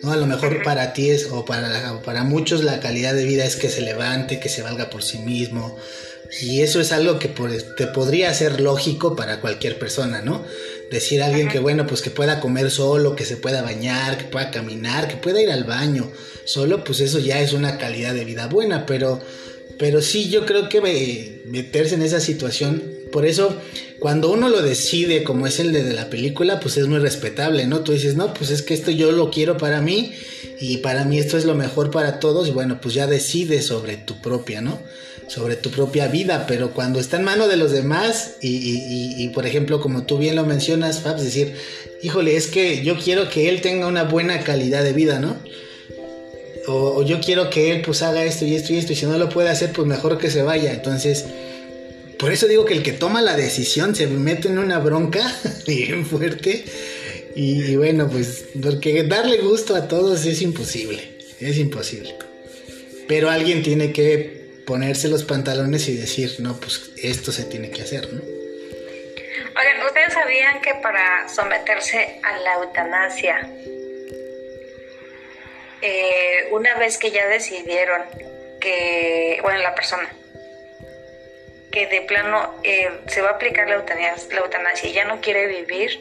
¿no? 0.03 0.11
A 0.11 0.17
lo 0.17 0.25
mejor 0.25 0.63
para 0.63 0.93
ti 0.93 1.09
es, 1.09 1.29
o 1.31 1.45
para, 1.45 2.01
para 2.03 2.23
muchos 2.23 2.63
la 2.63 2.79
calidad 2.79 3.13
de 3.13 3.25
vida 3.25 3.45
es 3.45 3.55
que 3.55 3.69
se 3.69 3.81
levante, 3.81 4.39
que 4.39 4.49
se 4.49 4.61
valga 4.61 4.89
por 4.89 5.03
sí 5.03 5.19
mismo. 5.19 5.77
Y 6.41 6.61
eso 6.61 6.79
es 6.79 6.91
algo 6.91 7.17
que 7.17 7.27
te 7.27 7.87
podría 7.87 8.33
ser 8.33 8.61
lógico 8.61 9.15
para 9.15 9.41
cualquier 9.41 9.79
persona, 9.79 10.21
¿no? 10.21 10.45
decir 10.89 11.21
a 11.21 11.27
alguien 11.27 11.47
que 11.47 11.59
bueno, 11.59 11.85
pues 11.85 12.01
que 12.01 12.09
pueda 12.09 12.39
comer 12.39 12.71
solo, 12.71 13.15
que 13.15 13.25
se 13.25 13.37
pueda 13.37 13.61
bañar, 13.61 14.17
que 14.17 14.25
pueda 14.25 14.51
caminar, 14.51 15.07
que 15.07 15.17
pueda 15.17 15.41
ir 15.41 15.51
al 15.51 15.63
baño 15.63 16.11
solo, 16.45 16.83
pues 16.83 16.99
eso 16.99 17.19
ya 17.19 17.39
es 17.41 17.53
una 17.53 17.77
calidad 17.77 18.13
de 18.13 18.25
vida 18.25 18.47
buena, 18.47 18.85
pero, 18.85 19.21
pero 19.77 20.01
sí 20.01 20.29
yo 20.29 20.45
creo 20.45 20.67
que 20.67 21.43
meterse 21.45 21.95
en 21.95 22.01
esa 22.01 22.19
situación, 22.19 22.83
por 23.11 23.25
eso 23.25 23.55
cuando 23.99 24.31
uno 24.31 24.49
lo 24.49 24.61
decide 24.61 25.23
como 25.23 25.45
es 25.45 25.59
el 25.59 25.73
de 25.73 25.93
la 25.93 26.09
película, 26.09 26.59
pues 26.59 26.77
es 26.77 26.87
muy 26.87 26.99
respetable, 26.99 27.67
¿no? 27.67 27.81
Tú 27.81 27.91
dices, 27.91 28.15
no, 28.15 28.33
pues 28.33 28.49
es 28.49 28.61
que 28.61 28.73
esto 28.73 28.91
yo 28.91 29.11
lo 29.11 29.29
quiero 29.29 29.57
para 29.57 29.81
mí 29.81 30.13
y 30.59 30.77
para 30.77 31.05
mí 31.05 31.19
esto 31.19 31.37
es 31.37 31.45
lo 31.45 31.53
mejor 31.53 31.91
para 31.91 32.19
todos 32.19 32.47
y 32.47 32.51
bueno, 32.51 32.79
pues 32.81 32.95
ya 32.95 33.07
decides 33.07 33.65
sobre 33.65 33.97
tu 33.97 34.21
propia, 34.21 34.61
¿no? 34.61 34.79
Sobre 35.29 35.55
tu 35.55 35.69
propia 35.69 36.07
vida, 36.07 36.45
pero 36.47 36.71
cuando 36.71 36.99
está 36.99 37.17
en 37.17 37.23
mano 37.23 37.47
de 37.47 37.55
los 37.55 37.71
demás 37.71 38.37
y, 38.41 39.29
por 39.29 39.45
ejemplo, 39.45 39.79
como 39.79 40.03
tú 40.03 40.17
bien 40.17 40.35
lo 40.35 40.43
mencionas, 40.43 41.01
Fabs, 41.01 41.23
decir, 41.23 41.53
híjole, 42.01 42.35
es 42.35 42.47
que 42.47 42.83
yo 42.83 42.97
quiero 42.97 43.29
que 43.29 43.47
él 43.47 43.61
tenga 43.61 43.85
una 43.85 44.03
buena 44.03 44.39
calidad 44.39 44.83
de 44.83 44.93
vida, 44.93 45.19
¿no? 45.19 45.37
O, 46.67 47.03
yo 47.03 47.19
quiero 47.21 47.49
que 47.49 47.71
él 47.71 47.81
pues 47.83 48.01
haga 48.01 48.25
esto 48.25 48.45
y 48.45 48.55
esto 48.55 48.73
y 48.73 48.77
esto, 48.77 48.93
y 48.93 48.95
si 48.95 49.05
no 49.05 49.17
lo 49.17 49.29
puede 49.29 49.49
hacer, 49.49 49.71
pues 49.71 49.87
mejor 49.87 50.17
que 50.17 50.31
se 50.31 50.41
vaya. 50.41 50.73
Entonces, 50.73 51.25
por 52.17 52.31
eso 52.31 52.47
digo 52.47 52.65
que 52.65 52.73
el 52.73 52.83
que 52.83 52.93
toma 52.93 53.21
la 53.21 53.35
decisión 53.35 53.95
se 53.95 54.07
mete 54.07 54.47
en 54.47 54.57
una 54.57 54.79
bronca 54.79 55.21
bien 55.67 56.07
fuerte. 56.07 56.65
Y, 57.35 57.61
y 57.61 57.75
bueno, 57.75 58.09
pues 58.09 58.45
porque 58.61 59.03
darle 59.03 59.37
gusto 59.37 59.75
a 59.75 59.87
todos 59.87 60.25
es 60.25 60.41
imposible, 60.41 61.17
es 61.39 61.57
imposible. 61.57 62.15
Pero 63.07 63.29
alguien 63.29 63.61
tiene 63.61 63.91
que 63.91 64.38
ponerse 64.69 65.07
los 65.07 65.23
pantalones 65.23 65.89
y 65.89 65.97
decir, 65.97 66.35
no, 66.37 66.59
pues 66.59 66.91
esto 67.01 67.31
se 67.31 67.43
tiene 67.45 67.71
que 67.71 67.81
hacer, 67.81 68.13
¿no? 68.13 68.21
Oigan, 68.21 69.83
¿ustedes 69.83 70.13
sabían 70.13 70.61
que 70.61 70.75
para 70.75 71.27
someterse 71.27 72.21
a 72.21 72.37
la 72.37 72.53
eutanasia, 72.53 73.49
eh, 75.81 76.49
una 76.51 76.77
vez 76.77 76.99
que 76.99 77.09
ya 77.09 77.25
decidieron 77.25 78.03
que, 78.61 79.39
bueno, 79.41 79.57
la 79.57 79.73
persona, 79.73 80.07
que 81.71 81.87
de 81.87 82.01
plano 82.01 82.53
eh, 82.63 82.91
se 83.07 83.21
va 83.23 83.29
a 83.29 83.33
aplicar 83.33 83.67
la 83.67 83.77
eutanasia, 83.77 84.35
la 84.35 84.41
eutanasia 84.41 84.87
y 84.87 84.93
ya 84.93 85.05
no 85.05 85.19
quiere 85.19 85.47
vivir, 85.47 85.99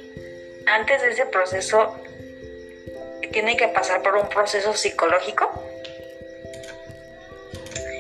antes 0.66 1.00
de 1.00 1.12
ese 1.12 1.24
proceso 1.24 1.98
tiene 3.32 3.56
que 3.56 3.68
pasar 3.68 4.02
por 4.02 4.14
un 4.16 4.28
proceso 4.28 4.74
psicológico 4.74 5.67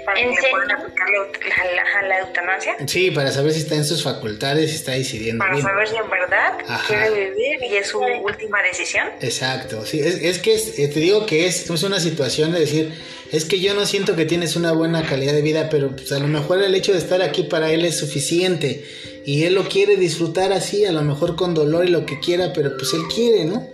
para 0.08 0.20
¿En 0.20 0.28
que 0.30 0.34
le 0.36 0.40
serio? 0.40 0.56
puedan 0.56 0.70
aplicar 0.72 1.08
la, 1.10 2.00
la- 2.02 2.08
la 2.08 2.18
eutanasia. 2.20 2.76
Sí, 2.86 3.10
para 3.10 3.30
saber 3.30 3.52
si 3.52 3.60
está 3.60 3.74
en 3.74 3.84
sus 3.84 4.02
facultades, 4.02 4.70
si 4.70 4.76
está 4.76 4.92
decidiendo 4.92 5.40
Para 5.40 5.52
bien. 5.52 5.64
saber 5.66 5.86
si 5.88 5.96
en 5.96 6.08
verdad 6.10 6.52
Ajá. 6.66 6.86
quiere 6.86 7.10
vivir 7.30 7.62
y 7.70 7.76
es 7.76 7.88
su 7.88 7.98
última 8.00 8.62
decisión. 8.62 9.06
Exacto, 9.20 9.84
sí, 9.84 10.00
es, 10.00 10.14
es 10.22 10.38
que 10.38 10.54
es- 10.54 10.78
eh, 10.78 10.88
te 10.88 11.00
digo 11.00 11.26
que 11.26 11.46
es, 11.46 11.68
es 11.68 11.82
una 11.82 12.00
situación 12.00 12.52
de 12.52 12.60
decir, 12.60 12.92
es 13.32 13.44
que 13.44 13.60
yo 13.60 13.74
no 13.74 13.84
siento 13.84 14.16
que 14.16 14.24
tienes 14.24 14.56
una 14.56 14.72
buena 14.72 15.04
calidad 15.04 15.34
de 15.34 15.42
vida, 15.42 15.68
pero 15.70 15.94
pues 15.94 16.10
a 16.12 16.18
lo 16.18 16.28
mejor 16.28 16.62
el 16.62 16.74
hecho 16.74 16.92
de 16.92 16.98
estar 16.98 17.20
aquí 17.20 17.42
para 17.42 17.70
él 17.70 17.84
es 17.84 17.98
suficiente 17.98 18.84
y 19.26 19.44
él 19.44 19.54
lo 19.54 19.68
quiere 19.68 19.96
disfrutar 19.96 20.52
así, 20.54 20.86
a 20.86 20.92
lo 20.92 21.02
mejor 21.02 21.36
con 21.36 21.52
dolor 21.52 21.84
y 21.86 21.90
lo 21.90 22.06
que 22.06 22.18
quiera, 22.20 22.52
pero 22.54 22.74
pues 22.78 22.94
él 22.94 23.02
quiere, 23.14 23.44
¿no? 23.44 23.68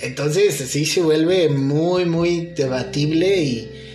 Entonces 0.00 0.54
sí 0.56 0.84
se 0.84 1.00
vuelve 1.00 1.48
muy, 1.48 2.04
muy 2.06 2.46
debatible 2.56 3.36
y 3.36 3.91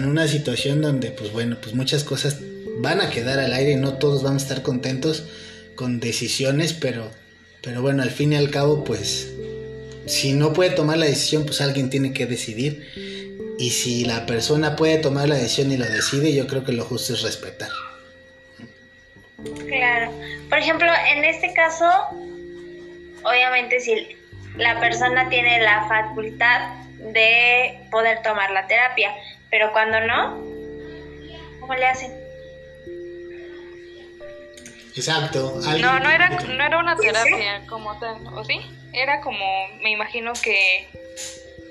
en 0.00 0.08
una 0.08 0.26
situación 0.26 0.80
donde 0.80 1.10
pues 1.10 1.32
bueno, 1.32 1.56
pues 1.60 1.74
muchas 1.74 2.04
cosas 2.04 2.38
van 2.78 3.00
a 3.00 3.10
quedar 3.10 3.38
al 3.38 3.52
aire, 3.52 3.76
no 3.76 3.94
todos 3.94 4.22
vamos 4.22 4.42
a 4.42 4.46
estar 4.46 4.62
contentos 4.62 5.24
con 5.76 6.00
decisiones, 6.00 6.72
pero, 6.72 7.10
pero 7.62 7.82
bueno, 7.82 8.02
al 8.02 8.10
fin 8.10 8.32
y 8.32 8.36
al 8.36 8.50
cabo 8.50 8.84
pues 8.84 9.32
si 10.06 10.32
no 10.32 10.52
puede 10.52 10.70
tomar 10.70 10.98
la 10.98 11.06
decisión, 11.06 11.44
pues 11.44 11.60
alguien 11.60 11.90
tiene 11.90 12.12
que 12.12 12.26
decidir. 12.26 12.86
Y 13.58 13.70
si 13.70 14.04
la 14.04 14.26
persona 14.26 14.74
puede 14.74 14.98
tomar 14.98 15.28
la 15.28 15.36
decisión 15.36 15.70
y 15.70 15.76
lo 15.76 15.84
decide, 15.84 16.34
yo 16.34 16.46
creo 16.46 16.64
que 16.64 16.72
lo 16.72 16.84
justo 16.84 17.12
es 17.12 17.22
respetar. 17.22 17.68
Claro. 19.68 20.12
Por 20.48 20.58
ejemplo, 20.58 20.88
en 21.14 21.24
este 21.24 21.52
caso, 21.54 21.86
obviamente 23.22 23.80
si 23.80 24.16
la 24.56 24.80
persona 24.80 25.28
tiene 25.28 25.60
la 25.60 25.86
facultad 25.86 26.74
de 27.12 27.80
poder 27.90 28.22
tomar 28.22 28.50
la 28.50 28.66
terapia, 28.66 29.10
pero 29.50 29.72
cuando 29.72 30.00
no, 30.00 30.42
¿cómo 31.60 31.74
le 31.74 31.86
hacen? 31.86 32.12
Exacto. 34.94 35.60
No, 35.80 36.00
no 36.00 36.10
era, 36.10 36.28
no 36.28 36.64
era 36.64 36.78
una 36.78 36.96
terapia 36.96 37.62
como 37.68 37.98
tal, 37.98 38.26
¿o 38.34 38.44
sí? 38.44 38.60
Era 38.92 39.20
como, 39.20 39.68
me 39.82 39.90
imagino 39.90 40.32
que 40.42 40.88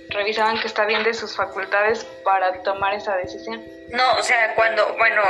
revisaban 0.09 0.59
que 0.59 0.67
está 0.67 0.85
bien 0.85 1.03
de 1.03 1.13
sus 1.13 1.35
facultades 1.35 2.05
para 2.23 2.63
tomar 2.63 2.93
esa 2.93 3.15
decisión. 3.17 3.63
No, 3.91 4.13
o 4.17 4.23
sea, 4.23 4.55
cuando, 4.55 4.95
bueno, 4.97 5.21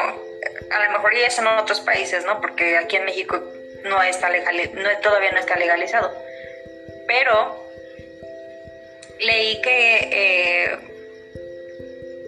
a 0.72 0.86
lo 0.86 0.92
mejor 0.92 1.16
ya 1.16 1.30
son 1.30 1.48
en 1.48 1.58
otros 1.58 1.82
países, 1.82 2.26
¿no? 2.26 2.40
Porque 2.40 2.78
aquí 2.78 2.96
en 2.96 3.06
México 3.06 3.42
no 3.84 4.02
está 4.04 4.30
legal, 4.30 4.56
no, 4.74 4.90
todavía 5.02 5.32
no 5.32 5.40
está 5.40 5.58
legalizado. 5.58 6.14
Pero 7.08 7.66
leí 9.20 9.62
que 9.62 10.10
eh, 10.12 10.89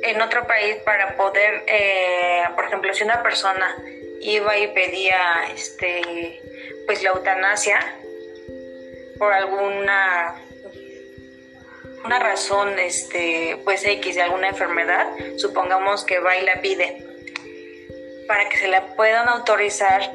en 0.03 0.21
otro 0.21 0.47
país 0.47 0.77
para 0.85 1.15
poder, 1.15 1.63
eh, 1.67 2.43
por 2.55 2.65
ejemplo, 2.65 2.93
si 2.93 3.03
una 3.03 3.21
persona 3.21 3.75
iba 4.21 4.57
y 4.57 4.67
pedía, 4.67 5.47
este, 5.53 6.41
pues 6.85 7.03
la 7.03 7.11
eutanasia 7.11 7.97
por 9.17 9.33
alguna 9.33 10.35
una 12.03 12.19
razón, 12.19 12.79
este, 12.79 13.59
pues 13.63 13.85
X 13.85 14.15
de 14.15 14.23
alguna 14.23 14.49
enfermedad, 14.49 15.07
supongamos 15.37 16.03
que 16.03 16.19
va 16.19 16.35
y 16.35 16.43
la 16.43 16.61
pide, 16.61 17.05
para 18.27 18.49
que 18.49 18.57
se 18.57 18.67
la 18.67 18.95
puedan 18.95 19.27
autorizar, 19.29 20.11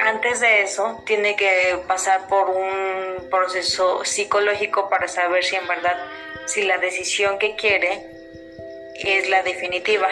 antes 0.00 0.40
de 0.40 0.62
eso 0.62 1.02
tiene 1.06 1.36
que 1.36 1.78
pasar 1.86 2.26
por 2.28 2.50
un 2.50 3.30
proceso 3.30 4.04
psicológico 4.04 4.88
para 4.90 5.06
saber 5.06 5.44
si 5.44 5.54
en 5.54 5.66
verdad, 5.68 5.96
si 6.46 6.62
la 6.62 6.78
decisión 6.78 7.38
que 7.38 7.54
quiere 7.54 8.15
es 9.02 9.28
la 9.28 9.42
definitiva. 9.42 10.08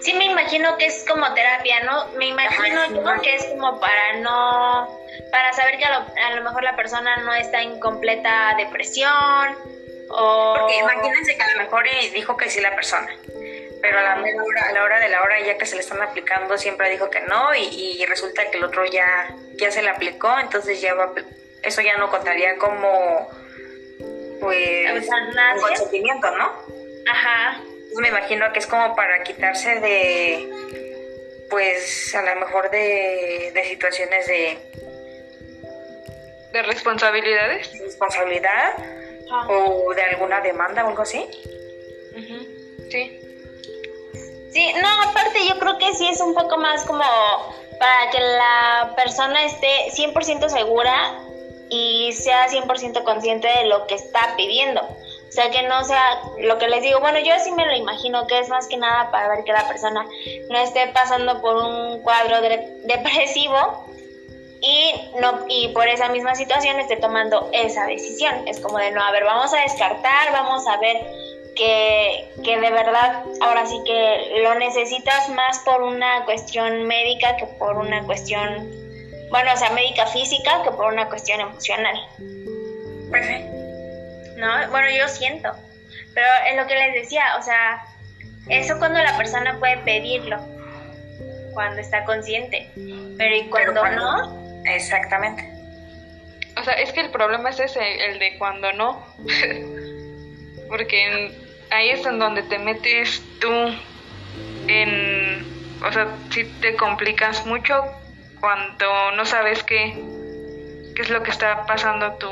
Sí, 0.00 0.14
me 0.14 0.24
imagino 0.24 0.78
que 0.78 0.86
es 0.86 1.04
como 1.06 1.32
terapia, 1.34 1.80
¿no? 1.84 2.06
Me 2.16 2.26
imagino 2.26 2.80
Ajá, 2.80 2.88
sí, 2.88 2.94
yo 2.94 3.02
¿no? 3.02 3.20
que 3.20 3.34
es 3.34 3.44
como 3.46 3.78
para 3.80 4.14
no, 4.20 4.98
para 5.30 5.52
saber 5.52 5.76
que 5.76 5.84
a 5.84 5.98
lo, 5.98 6.06
a 6.24 6.30
lo 6.36 6.42
mejor 6.42 6.62
la 6.62 6.74
persona 6.74 7.16
no 7.18 7.34
está 7.34 7.60
en 7.60 7.78
completa 7.78 8.54
depresión 8.56 9.56
o... 10.08 10.54
Porque 10.58 10.78
imagínense 10.78 11.36
que 11.36 11.42
a 11.42 11.52
lo 11.52 11.62
mejor 11.64 11.84
dijo 12.14 12.36
que 12.36 12.48
sí 12.48 12.60
la 12.60 12.74
persona, 12.74 13.14
pero 13.82 13.98
a 13.98 14.02
la, 14.02 14.14
hora, 14.14 14.68
a 14.68 14.72
la 14.72 14.82
hora 14.84 15.00
de 15.00 15.08
la 15.08 15.22
hora 15.22 15.40
ya 15.40 15.58
que 15.58 15.66
se 15.66 15.74
le 15.74 15.82
están 15.82 16.00
aplicando 16.00 16.56
siempre 16.56 16.88
dijo 16.88 17.10
que 17.10 17.20
no 17.22 17.54
y, 17.54 17.98
y 18.00 18.06
resulta 18.06 18.50
que 18.50 18.56
el 18.56 18.64
otro 18.64 18.86
ya, 18.86 19.34
ya 19.56 19.70
se 19.70 19.82
le 19.82 19.90
aplicó, 19.90 20.38
entonces 20.38 20.80
ya 20.80 20.94
va, 20.94 21.12
eso 21.62 21.82
ya 21.82 21.96
no 21.98 22.10
contaría 22.10 22.56
como 22.56 23.28
pues 24.40 25.08
un 25.08 25.60
consentimiento, 25.60 26.30
¿no? 26.36 26.52
Ajá. 27.10 27.60
Me 28.00 28.08
imagino 28.08 28.52
que 28.52 28.58
es 28.58 28.66
como 28.66 28.94
para 28.94 29.22
quitarse 29.22 29.80
de 29.80 30.50
pues 31.48 32.14
a 32.14 32.22
lo 32.22 32.40
mejor 32.40 32.70
de, 32.70 33.52
de 33.54 33.64
situaciones 33.64 34.26
de 34.26 34.58
¿De 36.52 36.62
responsabilidades? 36.62 37.70
responsabilidad 37.80 38.74
Ajá. 39.30 39.48
o 39.48 39.94
de 39.94 40.02
alguna 40.02 40.40
demanda 40.40 40.84
o 40.84 40.88
algo 40.88 41.02
así. 41.02 41.18
Ujú, 42.12 42.46
Sí. 42.90 43.20
Sí, 44.52 44.72
no, 44.80 44.88
aparte 45.10 45.38
yo 45.46 45.58
creo 45.58 45.76
que 45.78 45.92
sí 45.94 46.08
es 46.08 46.20
un 46.20 46.34
poco 46.34 46.56
más 46.56 46.84
como 46.84 47.04
para 47.78 48.10
que 48.10 48.18
la 48.20 48.94
persona 48.96 49.44
esté 49.44 49.90
100% 49.94 50.48
segura 50.48 51.18
y 51.68 52.12
sea 52.14 52.48
100% 52.48 53.04
consciente 53.04 53.48
de 53.48 53.66
lo 53.66 53.86
que 53.86 53.96
está 53.96 54.34
pidiendo. 54.36 54.80
O 55.28 55.32
sea, 55.32 55.50
que 55.50 55.62
no 55.64 55.84
sea 55.84 56.22
lo 56.40 56.56
que 56.58 56.68
les 56.68 56.82
digo. 56.82 57.00
Bueno, 57.00 57.18
yo 57.18 57.34
sí 57.42 57.50
me 57.52 57.66
lo 57.66 57.74
imagino 57.76 58.26
que 58.26 58.38
es 58.38 58.48
más 58.48 58.68
que 58.68 58.76
nada 58.76 59.10
para 59.10 59.28
ver 59.28 59.44
que 59.44 59.52
la 59.52 59.66
persona 59.66 60.06
no 60.48 60.58
esté 60.58 60.86
pasando 60.88 61.40
por 61.40 61.56
un 61.56 62.00
cuadro 62.02 62.40
de- 62.40 62.78
depresivo 62.84 63.86
y 64.62 64.92
no 65.20 65.44
y 65.48 65.68
por 65.68 65.86
esa 65.88 66.08
misma 66.08 66.34
situación 66.34 66.78
esté 66.80 66.96
tomando 66.96 67.50
esa 67.52 67.86
decisión. 67.86 68.46
Es 68.48 68.60
como 68.60 68.78
de 68.78 68.92
no, 68.92 69.02
a 69.02 69.10
ver, 69.10 69.24
vamos 69.24 69.52
a 69.52 69.58
descartar, 69.60 70.32
vamos 70.32 70.66
a 70.68 70.76
ver 70.78 70.96
que, 71.56 72.30
que 72.44 72.58
de 72.58 72.70
verdad 72.70 73.24
ahora 73.40 73.66
sí 73.66 73.80
que 73.84 74.40
lo 74.42 74.54
necesitas 74.54 75.28
más 75.30 75.58
por 75.60 75.82
una 75.82 76.24
cuestión 76.24 76.84
médica 76.84 77.36
que 77.36 77.46
por 77.46 77.76
una 77.76 78.04
cuestión, 78.04 78.70
bueno, 79.30 79.52
o 79.52 79.56
sea, 79.56 79.70
médica 79.70 80.06
física 80.06 80.62
que 80.62 80.70
por 80.70 80.86
una 80.86 81.08
cuestión 81.08 81.40
emocional. 81.40 81.96
Sí. 82.18 83.55
¿No? 84.36 84.70
Bueno, 84.70 84.88
yo 84.96 85.08
siento. 85.08 85.50
Pero 86.14 86.26
es 86.50 86.56
lo 86.56 86.66
que 86.66 86.74
les 86.74 86.94
decía, 86.94 87.24
o 87.38 87.42
sea, 87.42 87.82
eso 88.48 88.78
cuando 88.78 89.02
la 89.02 89.16
persona 89.16 89.58
puede 89.58 89.78
pedirlo, 89.78 90.38
cuando 91.52 91.80
está 91.80 92.04
consciente. 92.04 92.70
Pero 93.18 93.36
y 93.36 93.48
cuando 93.48 93.80
cuando- 93.80 94.26
no, 94.26 94.62
Exactamente. 94.66 95.48
O 96.58 96.64
sea, 96.64 96.74
es 96.74 96.92
que 96.92 97.00
el 97.00 97.10
problema 97.10 97.50
es 97.50 97.60
ese, 97.60 98.06
el 98.06 98.18
de 98.18 98.36
cuando 98.38 98.72
no. 98.72 99.06
Porque 100.68 101.06
en- 101.06 101.32
ahí 101.70 101.90
es 101.90 102.04
en 102.06 102.18
donde 102.18 102.42
te 102.42 102.58
metes 102.58 103.22
tú 103.40 103.50
en... 104.68 105.46
O 105.86 105.92
sea, 105.92 106.08
si 106.30 106.44
te 106.44 106.74
complicas 106.76 107.44
mucho 107.46 107.74
cuando 108.40 109.12
no 109.12 109.24
sabes 109.24 109.62
qué, 109.62 109.94
qué 110.96 111.02
es 111.02 111.10
lo 111.10 111.22
que 111.22 111.30
está 111.30 111.64
pasando 111.66 112.14
tú 112.14 112.30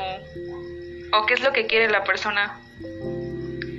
qué 1.25 1.35
es 1.35 1.41
lo 1.41 1.53
que 1.53 1.67
quiere 1.67 1.89
la 1.89 2.03
persona 2.03 2.59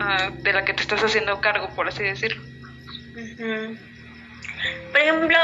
ah, 0.01 0.31
de 0.33 0.53
la 0.53 0.65
que 0.65 0.73
te 0.73 0.83
estás 0.83 1.03
haciendo 1.03 1.41
cargo, 1.41 1.69
por 1.75 1.89
así 1.89 2.03
decirlo. 2.03 2.43
Por 4.91 5.01
ejemplo, 5.01 5.37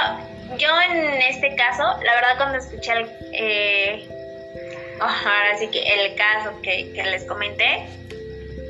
yo 0.59 0.69
en 0.81 1.23
este 1.23 1.55
caso, 1.57 1.83
la 2.03 2.15
verdad 2.15 2.37
cuando 2.37 2.59
escuché 2.59 2.93
el, 2.93 3.11
eh, 3.33 4.09
ahora 5.01 5.59
sí 5.59 5.69
que 5.69 5.83
el 5.83 6.15
caso 6.15 6.61
que, 6.63 6.93
que 6.93 7.03
les 7.05 7.25
comenté, 7.25 7.87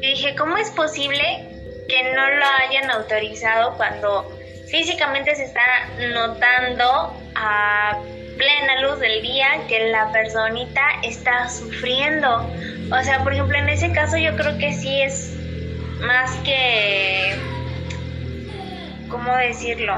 dije, 0.01 0.35
¿cómo 0.37 0.57
es 0.57 0.71
posible 0.71 1.49
que 1.89 2.03
no 2.15 2.31
lo 2.31 2.45
hayan 2.61 2.91
autorizado 2.91 3.77
cuando 3.77 4.29
físicamente 4.69 5.35
se 5.35 5.45
está 5.45 5.89
notando 6.13 7.17
a 7.35 7.99
plena 8.37 8.81
luz 8.81 8.99
del 8.99 9.23
día 9.23 9.61
que 9.69 9.91
la 9.91 10.11
personita 10.13 10.83
está 11.03 11.49
sufriendo? 11.49 12.49
O 12.93 13.03
sea, 13.03 13.23
por 13.25 13.33
ejemplo, 13.33 13.57
en 13.57 13.69
ese 13.71 13.91
caso 13.93 14.19
yo 14.19 14.37
creo 14.37 14.59
que 14.59 14.73
sí 14.75 15.01
es 15.01 15.35
más 16.01 16.31
que 16.45 17.35
¿cómo 19.09 19.35
decirlo? 19.37 19.95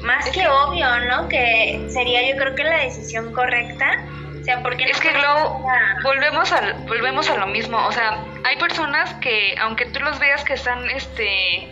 Más 0.00 0.30
que 0.30 0.48
obvio, 0.48 0.86
¿no? 1.08 1.28
Que 1.28 1.86
sería 1.88 2.26
yo 2.30 2.36
creo 2.36 2.54
que 2.54 2.64
la 2.64 2.78
decisión 2.78 3.32
correcta. 3.34 4.04
O 4.40 4.44
sea, 4.44 4.62
porque 4.62 4.84
Es 4.84 5.00
que 5.00 5.10
luego 5.12 5.66
volvemos 6.02 6.52
a, 6.52 6.74
volvemos 6.86 7.28
a 7.28 7.36
lo 7.36 7.46
mismo, 7.48 7.84
o 7.84 7.90
sea, 7.90 8.24
hay 8.44 8.56
personas 8.56 9.12
que 9.14 9.56
aunque 9.58 9.86
tú 9.86 9.98
los 10.00 10.18
veas 10.20 10.44
que 10.44 10.52
están 10.52 10.88
este 10.90 11.68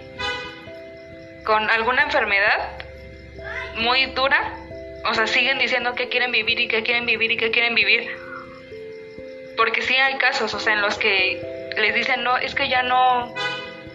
con 1.45 1.71
alguna 1.71 2.03
enfermedad 2.03 2.73
muy 3.77 4.07
dura, 4.07 4.55
o 5.09 5.15
sea, 5.15 5.27
siguen 5.27 5.59
diciendo 5.59 5.95
que 5.95 6.09
quieren 6.09 6.33
vivir 6.33 6.59
y 6.59 6.69
que 6.69 6.83
quieren 6.83 7.07
vivir 7.07 7.31
y 7.31 7.37
que 7.37 7.51
quieren 7.51 7.75
vivir. 7.75 8.24
Porque 9.57 9.83
sí 9.83 9.95
hay 9.97 10.17
casos, 10.19 10.53
o 10.55 10.61
sea, 10.61 10.73
en 10.73 10.83
los 10.83 10.99
que 10.99 11.40
les 11.77 11.95
dicen, 11.95 12.23
no, 12.23 12.37
es 12.37 12.55
que 12.55 12.69
ya 12.69 12.83
no, 12.83 13.35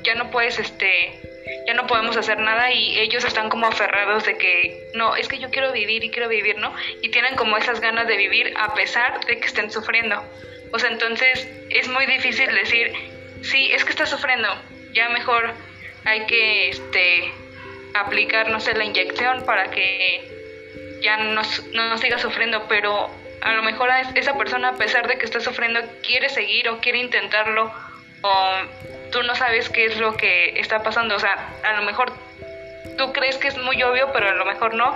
ya 0.03 0.15
no 0.15 0.31
puedes, 0.31 0.59
este, 0.59 1.19
ya 1.67 1.73
no 1.73 1.87
podemos 1.87 2.17
hacer 2.17 2.39
nada 2.39 2.71
y 2.71 2.99
ellos 2.99 3.23
están 3.23 3.49
como 3.49 3.67
aferrados 3.67 4.25
de 4.25 4.37
que, 4.37 4.89
no, 4.93 5.15
es 5.15 5.27
que 5.27 5.39
yo 5.39 5.49
quiero 5.49 5.71
vivir 5.71 6.03
y 6.03 6.11
quiero 6.11 6.29
vivir, 6.29 6.57
¿no? 6.57 6.73
Y 7.01 7.09
tienen 7.09 7.35
como 7.35 7.57
esas 7.57 7.79
ganas 7.79 8.07
de 8.07 8.17
vivir 8.17 8.53
a 8.57 8.73
pesar 8.73 9.25
de 9.25 9.39
que 9.39 9.45
estén 9.45 9.71
sufriendo. 9.71 10.23
O 10.71 10.79
sea, 10.79 10.89
entonces 10.89 11.47
es 11.69 11.87
muy 11.87 12.05
difícil 12.05 12.53
decir, 12.53 12.93
sí, 13.41 13.71
es 13.71 13.83
que 13.83 13.91
está 13.91 14.05
sufriendo, 14.05 14.47
ya 14.93 15.09
mejor 15.09 15.53
hay 16.05 16.25
que, 16.25 16.69
este, 16.69 17.31
aplicar, 17.93 18.49
no 18.49 18.59
sé, 18.59 18.73
la 18.75 18.85
inyección 18.85 19.45
para 19.45 19.71
que 19.71 20.99
ya 21.01 21.17
no, 21.17 21.41
no 21.73 21.97
siga 21.97 22.19
sufriendo, 22.19 22.67
pero 22.67 23.09
a 23.41 23.53
lo 23.53 23.63
mejor 23.63 23.89
esa 24.15 24.37
persona, 24.37 24.69
a 24.69 24.75
pesar 24.75 25.07
de 25.07 25.17
que 25.17 25.25
está 25.25 25.39
sufriendo, 25.39 25.79
quiere 26.03 26.29
seguir 26.29 26.69
o 26.69 26.79
quiere 26.79 26.99
intentarlo, 26.99 27.71
o 28.21 28.51
tú 29.11 29.23
no 29.23 29.35
sabes 29.35 29.69
qué 29.69 29.85
es 29.85 29.97
lo 29.97 30.15
que 30.17 30.59
está 30.59 30.83
pasando. 30.83 31.15
O 31.15 31.19
sea, 31.19 31.53
a 31.63 31.73
lo 31.73 31.83
mejor 31.83 32.11
tú 32.97 33.13
crees 33.13 33.37
que 33.37 33.47
es 33.47 33.57
muy 33.57 33.81
obvio, 33.83 34.11
pero 34.11 34.29
a 34.29 34.33
lo 34.33 34.45
mejor 34.45 34.73
no, 34.73 34.95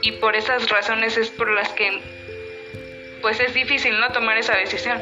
y 0.00 0.12
por 0.12 0.36
esas 0.36 0.68
razones 0.68 1.16
es 1.16 1.30
por 1.30 1.50
las 1.50 1.68
que, 1.70 2.00
pues 3.20 3.40
es 3.40 3.54
difícil, 3.54 3.98
¿no? 4.00 4.10
Tomar 4.12 4.38
esa 4.38 4.56
decisión. 4.56 4.98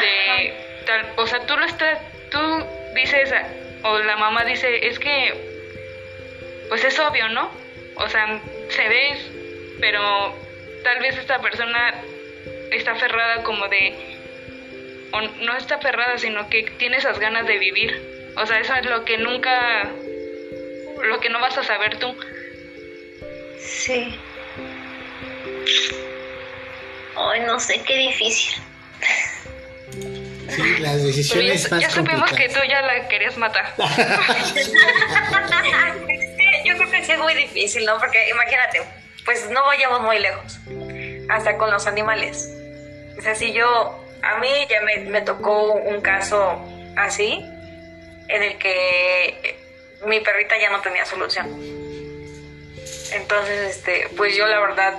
De, 0.00 0.54
tal, 0.86 1.12
o 1.16 1.26
sea, 1.26 1.46
tú 1.46 1.56
lo 1.56 1.66
estás, 1.66 1.98
tú 2.30 2.66
dices, 2.94 3.32
o 3.82 3.98
la 3.98 4.16
mamá 4.16 4.44
dice, 4.44 4.86
es 4.86 4.98
que 4.98 5.52
pues 6.72 6.84
es 6.84 6.98
obvio, 6.98 7.28
¿no? 7.28 7.50
O 7.96 8.08
sea, 8.08 8.40
se 8.70 8.88
ve, 8.88 9.76
pero 9.78 10.34
tal 10.82 10.98
vez 11.00 11.16
esta 11.18 11.40
persona 11.40 11.94
está 12.70 12.92
aferrada 12.92 13.42
como 13.42 13.68
de, 13.68 13.94
o 15.12 15.20
no 15.20 15.56
está 15.56 15.76
aferrada, 15.76 16.18
sino 16.18 16.48
que 16.48 16.62
tiene 16.78 16.96
esas 16.96 17.18
ganas 17.18 17.46
de 17.46 17.58
vivir. 17.58 18.00
O 18.36 18.46
sea, 18.46 18.60
eso 18.60 18.74
es 18.74 18.86
lo 18.86 19.04
que 19.04 19.18
nunca, 19.18 19.90
lo 21.02 21.20
que 21.20 21.28
no 21.28 21.40
vas 21.40 21.58
a 21.58 21.64
saber 21.64 21.98
tú. 21.98 22.16
Sí. 23.60 24.18
Ay, 27.16 27.40
no 27.40 27.60
sé, 27.60 27.82
qué 27.86 27.96
difícil. 27.96 28.62
Sí, 30.48 30.78
las 30.78 31.02
decisiones 31.02 31.64
ya, 31.64 31.70
más 31.70 31.82
ya 31.82 31.90
supimos 31.90 32.32
que 32.32 32.48
tú 32.48 32.60
ya 32.68 32.82
la 32.82 33.08
querías 33.08 33.36
matar. 33.36 33.66
Yo 36.64 36.76
creo 36.76 36.90
que 36.90 37.04
sí 37.04 37.12
es 37.12 37.18
muy 37.18 37.34
difícil, 37.34 37.84
¿no? 37.84 37.98
Porque 37.98 38.30
imagínate, 38.30 38.80
pues 39.24 39.48
no 39.50 39.64
vayamos 39.64 40.00
muy 40.00 40.18
lejos, 40.18 40.58
hasta 41.28 41.56
con 41.56 41.70
los 41.70 41.86
animales. 41.86 42.50
Sea, 43.20 43.34
si 43.34 43.52
yo, 43.52 44.04
a 44.22 44.38
mí 44.38 44.48
ya 44.68 44.82
me, 44.82 45.10
me 45.10 45.20
tocó 45.22 45.74
un 45.74 46.00
caso 46.00 46.60
así, 46.96 47.44
en 48.28 48.42
el 48.42 48.58
que 48.58 49.56
mi 50.06 50.20
perrita 50.20 50.58
ya 50.58 50.70
no 50.70 50.80
tenía 50.80 51.04
solución. 51.04 51.46
Entonces, 53.12 53.76
este, 53.76 54.08
pues 54.16 54.34
yo 54.36 54.46
la 54.46 54.58
verdad 54.58 54.98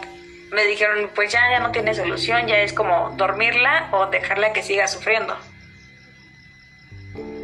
me 0.52 0.66
dijeron, 0.66 1.10
pues 1.16 1.32
ya, 1.32 1.42
ya 1.52 1.60
no 1.60 1.72
tiene 1.72 1.94
solución, 1.94 2.48
ya 2.48 2.62
es 2.62 2.74
como 2.74 3.14
dormirla 3.18 3.90
o 3.92 4.08
dejarla 4.08 4.54
que 4.54 4.62
siga 4.62 4.88
sufriendo. 4.88 5.38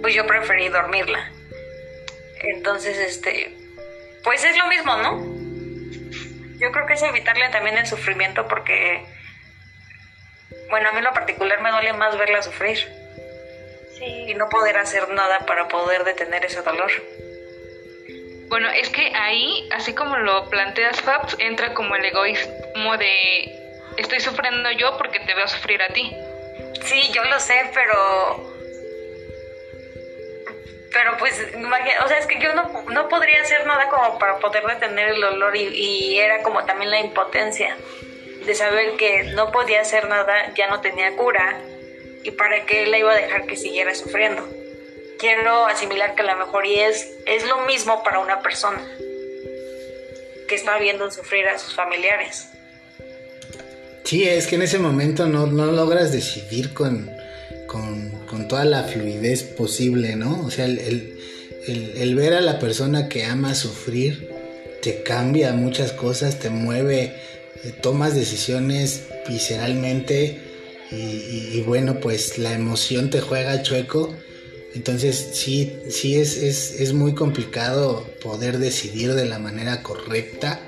Pues 0.02 0.14
yo 0.14 0.26
preferí 0.28 0.70
dormirla. 0.70 1.32
Entonces, 2.42 2.98
este, 2.98 3.58
pues 4.24 4.44
es 4.44 4.58
lo 4.58 4.68
mismo, 4.68 4.96
¿no? 4.98 5.39
Yo 6.60 6.72
creo 6.72 6.86
que 6.86 6.94
es 6.94 7.04
evitarle 7.04 7.50
también 7.50 7.78
el 7.78 7.88
sufrimiento 7.88 8.48
porque, 8.48 9.06
bueno, 10.70 10.90
a 10.90 10.92
mí 10.92 10.98
en 10.98 11.06
lo 11.06 11.14
particular 11.14 11.62
me 11.62 11.72
duele 11.72 11.94
más 11.94 12.18
verla 12.18 12.42
sufrir. 12.42 12.78
Sí. 13.98 14.26
Y 14.28 14.34
no 14.36 14.50
poder 14.50 14.78
hacer 14.78 15.10
nada 15.10 15.46
para 15.46 15.68
poder 15.68 16.04
detener 16.04 16.46
ese 16.46 16.62
dolor. 16.62 16.92
Bueno, 18.50 18.70
es 18.72 18.90
que 18.90 19.14
ahí, 19.16 19.70
así 19.72 19.94
como 19.94 20.18
lo 20.18 20.50
planteas, 20.50 21.02
Fabs, 21.02 21.36
entra 21.40 21.74
como 21.74 21.96
el 21.96 22.04
egoísmo 22.06 22.98
de 22.98 23.56
estoy 23.98 24.20
sufriendo 24.20 24.72
yo 24.72 24.98
porque 24.98 25.20
te 25.20 25.34
veo 25.34 25.48
sufrir 25.48 25.82
a 25.82 25.90
ti. 25.90 26.16
Sí, 26.84 27.12
yo 27.14 27.24
lo 27.26 27.40
sé, 27.40 27.70
pero 27.74 28.59
pero 30.92 31.18
pues, 31.18 31.34
o 31.34 32.08
sea, 32.08 32.18
es 32.18 32.26
que 32.26 32.40
yo 32.40 32.54
no, 32.54 32.84
no 32.90 33.10
podría 33.10 33.42
hacer 33.42 33.66
nada 33.66 33.90
como 33.90 34.18
para 34.18 34.40
poder 34.40 34.66
detener 34.66 35.10
el 35.10 35.22
dolor 35.22 35.56
y, 35.56 36.18
era 36.18 36.42
como 36.42 36.66
también 36.66 36.92
la 36.92 37.00
impotencia 37.00 37.78
de 38.46 38.56
saber 38.56 38.96
que 38.98 39.24
no 39.24 39.52
podía 39.52 39.82
hacer 39.82 40.08
nada, 40.08 40.54
ya 40.56 40.68
no 40.68 40.82
tenía 40.82 41.16
cura 41.16 41.62
y 42.24 42.32
para 42.32 42.66
qué 42.66 42.88
la 42.88 42.98
iba 42.98 43.12
a 43.12 43.16
dejar 43.16 43.46
que 43.46 43.56
siguiera 43.56 43.94
sufriendo. 43.94 44.48
Quiero 45.20 45.66
asimilar 45.68 46.16
que 46.16 46.22
a 46.22 46.34
lo 46.34 46.38
mejor 46.38 46.66
y 46.66 46.80
es, 46.80 47.12
es 47.26 47.46
lo 47.48 47.58
mismo 47.66 48.04
para 48.04 48.20
una 48.20 48.42
persona 48.42 48.82
que 50.48 50.56
está 50.56 50.78
viendo 50.80 51.12
sufrir 51.12 51.48
a 51.48 51.60
sus 51.60 51.76
familiares. 51.76 52.50
Sí, 54.04 54.28
es 54.28 54.48
que 54.48 54.56
en 54.56 54.64
ese 54.64 54.80
momento 54.80 55.28
no, 55.28 55.46
no 55.46 55.68
logras 55.68 56.12
decidir 56.12 56.74
con, 56.74 57.12
con, 57.68 58.09
toda 58.50 58.66
la 58.66 58.84
fluidez 58.84 59.44
posible, 59.44 60.18
¿no? 60.18 60.44
O 60.46 60.52
sea, 60.52 60.66
el, 60.66 60.80
el, 60.80 61.94
el, 61.96 62.16
ver 62.16 62.34
a 62.34 62.42
la 62.42 62.60
persona 62.60 63.08
que 63.08 63.24
ama 63.24 63.56
sufrir 63.56 64.30
te 64.82 65.04
cambia 65.04 65.54
muchas 65.54 65.94
cosas, 65.94 66.40
te 66.40 66.50
mueve, 66.50 67.14
eh, 67.64 67.74
tomas 67.82 68.16
decisiones 68.16 69.04
visceralmente 69.30 70.40
y, 70.92 70.96
y, 71.54 71.64
bueno, 71.66 72.00
pues 72.02 72.38
la 72.38 72.54
emoción 72.54 73.10
te 73.10 73.22
juega 73.22 73.62
chueco. 73.62 74.14
Entonces 74.74 75.30
sí, 75.34 75.74
sí 75.90 76.16
es, 76.16 76.38
es, 76.38 76.80
es 76.80 76.94
muy 76.94 77.14
complicado 77.14 78.08
poder 78.22 78.58
decidir 78.58 79.14
de 79.14 79.26
la 79.26 79.40
manera 79.40 79.84
correcta, 79.84 80.60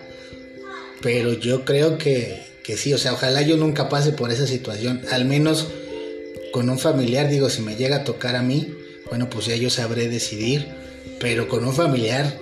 pero 1.02 1.34
yo 1.34 1.66
creo 1.66 1.98
que, 1.98 2.42
que 2.64 2.78
sí, 2.78 2.94
o 2.94 2.98
sea, 2.98 3.14
ojalá 3.14 3.42
yo 3.42 3.58
nunca 3.58 3.90
pase 3.90 4.12
por 4.12 4.32
esa 4.32 4.48
situación, 4.48 5.02
al 5.12 5.26
menos 5.26 5.68
con 6.52 6.70
un 6.70 6.80
familiar, 6.80 7.30
digo, 7.30 7.50
si 7.50 7.62
me 7.62 7.76
llega 7.76 7.98
a 7.98 8.04
tocar 8.04 8.36
a 8.36 8.42
mí, 8.42 8.74
bueno, 9.10 9.30
pues 9.30 9.46
ya 9.46 9.56
yo 9.56 9.70
sabré 9.70 10.08
decidir, 10.10 10.68
pero 11.20 11.48
con 11.48 11.66
un 11.66 11.74
familiar, 11.74 12.38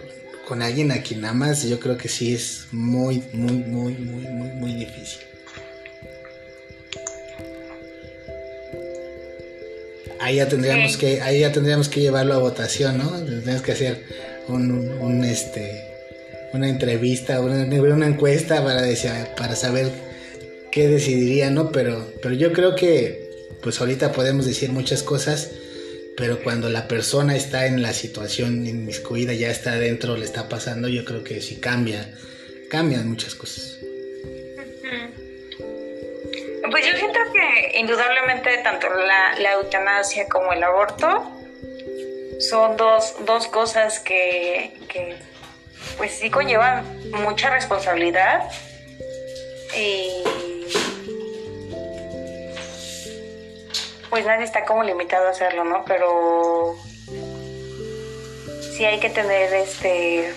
con 0.47 0.61
alguien 0.61 0.91
a 0.91 1.01
quien 1.01 1.25
amas, 1.25 1.63
yo 1.63 1.79
creo 1.79 1.97
que 1.97 2.09
sí 2.09 2.33
es 2.33 2.67
muy, 2.71 3.23
muy, 3.33 3.53
muy, 3.53 3.93
muy, 3.93 4.23
muy, 4.27 4.49
muy 4.51 4.73
difícil. 4.73 5.21
Ahí 10.19 10.35
ya 10.35 10.47
tendríamos 10.49 10.97
que, 10.97 11.21
ahí 11.21 11.39
ya 11.39 11.51
tendríamos 11.51 11.87
que 11.87 12.01
llevarlo 12.01 12.33
a 12.33 12.39
votación, 12.39 12.97
¿no? 12.97 13.09
Tendríamos 13.09 13.61
que 13.61 13.71
hacer 13.71 14.03
un, 14.47 14.71
un 14.99 15.23
este, 15.23 15.89
una 16.53 16.67
entrevista, 16.67 17.39
una, 17.39 17.63
una 17.63 18.07
encuesta 18.07 18.63
para, 18.63 18.81
decir, 18.81 19.11
para 19.37 19.55
saber 19.55 19.89
qué 20.71 20.87
decidiría, 20.87 21.49
¿no? 21.49 21.71
Pero, 21.71 22.13
pero 22.21 22.35
yo 22.35 22.51
creo 22.53 22.75
que 22.75 23.28
pues 23.61 23.79
ahorita 23.79 24.11
podemos 24.11 24.45
decir 24.45 24.71
muchas 24.71 25.03
cosas, 25.03 25.51
pero 26.17 26.41
cuando 26.43 26.69
la 26.69 26.87
persona 26.87 27.35
está 27.35 27.65
en 27.65 27.81
la 27.81 27.93
situación 27.93 28.65
inmiscuida, 28.65 29.33
ya 29.33 29.49
está 29.49 29.73
adentro, 29.73 30.17
le 30.17 30.25
está 30.25 30.49
pasando, 30.49 30.87
yo 30.87 31.05
creo 31.05 31.23
que 31.23 31.41
sí 31.41 31.59
cambia, 31.59 32.13
cambian 32.69 33.09
muchas 33.09 33.35
cosas. 33.35 33.79
Pues 36.71 36.85
yo 36.85 36.97
siento 36.97 37.19
que 37.33 37.79
indudablemente 37.79 38.57
tanto 38.59 38.87
la, 38.89 39.53
eutanasia 39.53 40.27
como 40.27 40.53
el 40.53 40.63
aborto 40.63 41.31
son 42.39 42.77
dos, 42.77 43.15
dos 43.25 43.47
cosas 43.47 43.99
que, 43.99 44.77
que 44.87 45.17
pues 45.97 46.11
sí 46.11 46.29
conllevan 46.29 46.85
mucha 47.11 47.49
responsabilidad 47.49 48.49
y 49.75 50.23
pues 54.09 54.25
nadie 54.25 54.45
está 54.45 54.65
como 54.65 54.83
limitado 54.83 55.27
a 55.27 55.31
hacerlo, 55.31 55.63
¿no? 55.63 55.83
Pero 55.85 56.75
sí 58.75 58.85
hay 58.85 58.99
que 58.99 59.09
tener 59.09 59.53
este, 59.53 60.33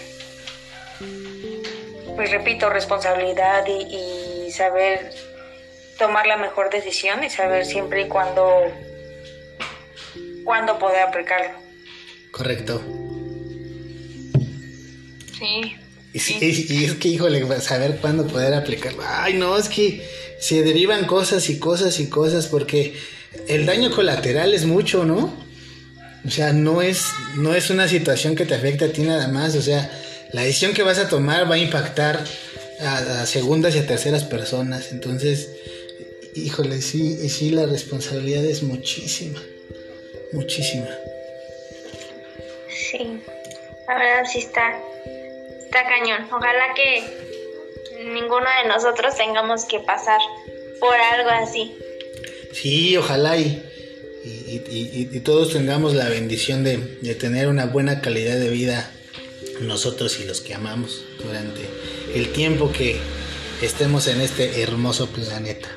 pues 2.17 2.31
repito, 2.31 2.69
responsabilidad 2.71 3.65
y, 3.67 4.47
y 4.47 4.53
saber 4.53 5.13
tomar 5.99 6.27
la 6.27 6.37
mejor 6.37 6.71
decisión 6.71 7.23
y 7.25 7.31
saber 7.31 7.65
siempre 7.65 8.03
y 8.03 8.09
cuándo, 8.09 8.73
cuándo 10.45 10.79
poder 10.79 11.03
aplicarlo. 11.03 11.59
Correcto. 12.33 12.83
Sí. 15.39 15.77
Y, 16.13 16.19
sí, 16.19 16.67
y 16.69 16.85
es 16.85 16.95
que, 16.95 17.09
híjole, 17.09 17.61
saber 17.61 17.99
cuándo 18.01 18.27
poder 18.27 18.53
aplicarlo. 18.55 19.03
Ay, 19.07 19.35
no, 19.35 19.57
es 19.57 19.69
que 19.69 20.07
se 20.41 20.63
derivan 20.63 21.07
cosas 21.07 21.49
y 21.49 21.59
cosas 21.59 22.01
y 22.01 22.09
cosas 22.11 22.49
porque 22.49 22.95
el 23.49 23.67
daño 23.67 23.91
colateral 23.91 24.55
es 24.55 24.65
mucho, 24.65 25.05
¿no? 25.05 25.33
O 26.25 26.31
sea, 26.31 26.53
no 26.53 26.83
es, 26.83 27.07
no 27.37 27.55
es 27.55 27.71
una 27.71 27.89
situación 27.89 28.37
que 28.37 28.47
te 28.47 28.55
afecte 28.55 28.85
a 28.85 28.93
ti 28.93 29.03
nada 29.03 29.29
más. 29.29 29.57
O 29.57 29.63
sea, 29.63 29.91
la 30.33 30.43
decisión 30.43 30.73
que 30.73 30.83
vas 30.83 30.99
a 30.99 31.09
tomar 31.09 31.51
va 31.51 31.57
a 31.57 31.59
impactar 31.59 32.25
a, 32.81 33.23
a 33.23 33.27
segundas 33.27 33.75
y 33.75 33.79
a 33.79 33.87
terceras 33.87 34.25
personas. 34.25 34.93
Entonces, 34.93 35.51
híjole, 36.35 36.81
sí, 36.81 37.29
sí, 37.29 37.51
la 37.51 37.67
responsabilidad 37.67 38.45
es 38.45 38.63
muchísima, 38.63 39.41
muchísima. 40.33 40.89
Sí, 42.69 43.21
la 43.89 43.99
verdad 43.99 44.25
sí 44.31 44.39
está, 44.39 44.79
está 45.65 45.85
cañón. 45.89 46.29
Ojalá 46.33 46.75
que 46.75 47.03
ninguno 48.05 48.47
de 48.63 48.69
nosotros 48.69 49.17
tengamos 49.17 49.65
que 49.65 49.81
pasar 49.81 50.21
por 50.81 50.95
algo 50.95 51.31
así. 51.31 51.77
Sí, 52.53 52.97
ojalá 52.97 53.39
y, 53.39 53.63
y, 54.25 55.21
todos 55.21 55.53
tengamos 55.53 55.95
la 55.95 56.09
bendición 56.09 56.63
de, 56.65 56.99
de 57.01 57.15
tener 57.15 57.49
una 57.49 57.67
buena 57.67 58.01
calidad 58.01 58.39
de 58.39 58.51
vida 58.51 58.91
nosotros 59.61 60.19
y 60.21 60.25
los 60.25 60.41
que 60.41 60.55
amamos 60.55 61.05
durante 61.23 61.63
el 62.15 62.33
tiempo 62.33 62.71
que 62.73 62.99
estemos 63.63 64.07
en 64.09 64.21
este 64.21 64.63
hermoso 64.63 65.09
planeta. 65.09 65.69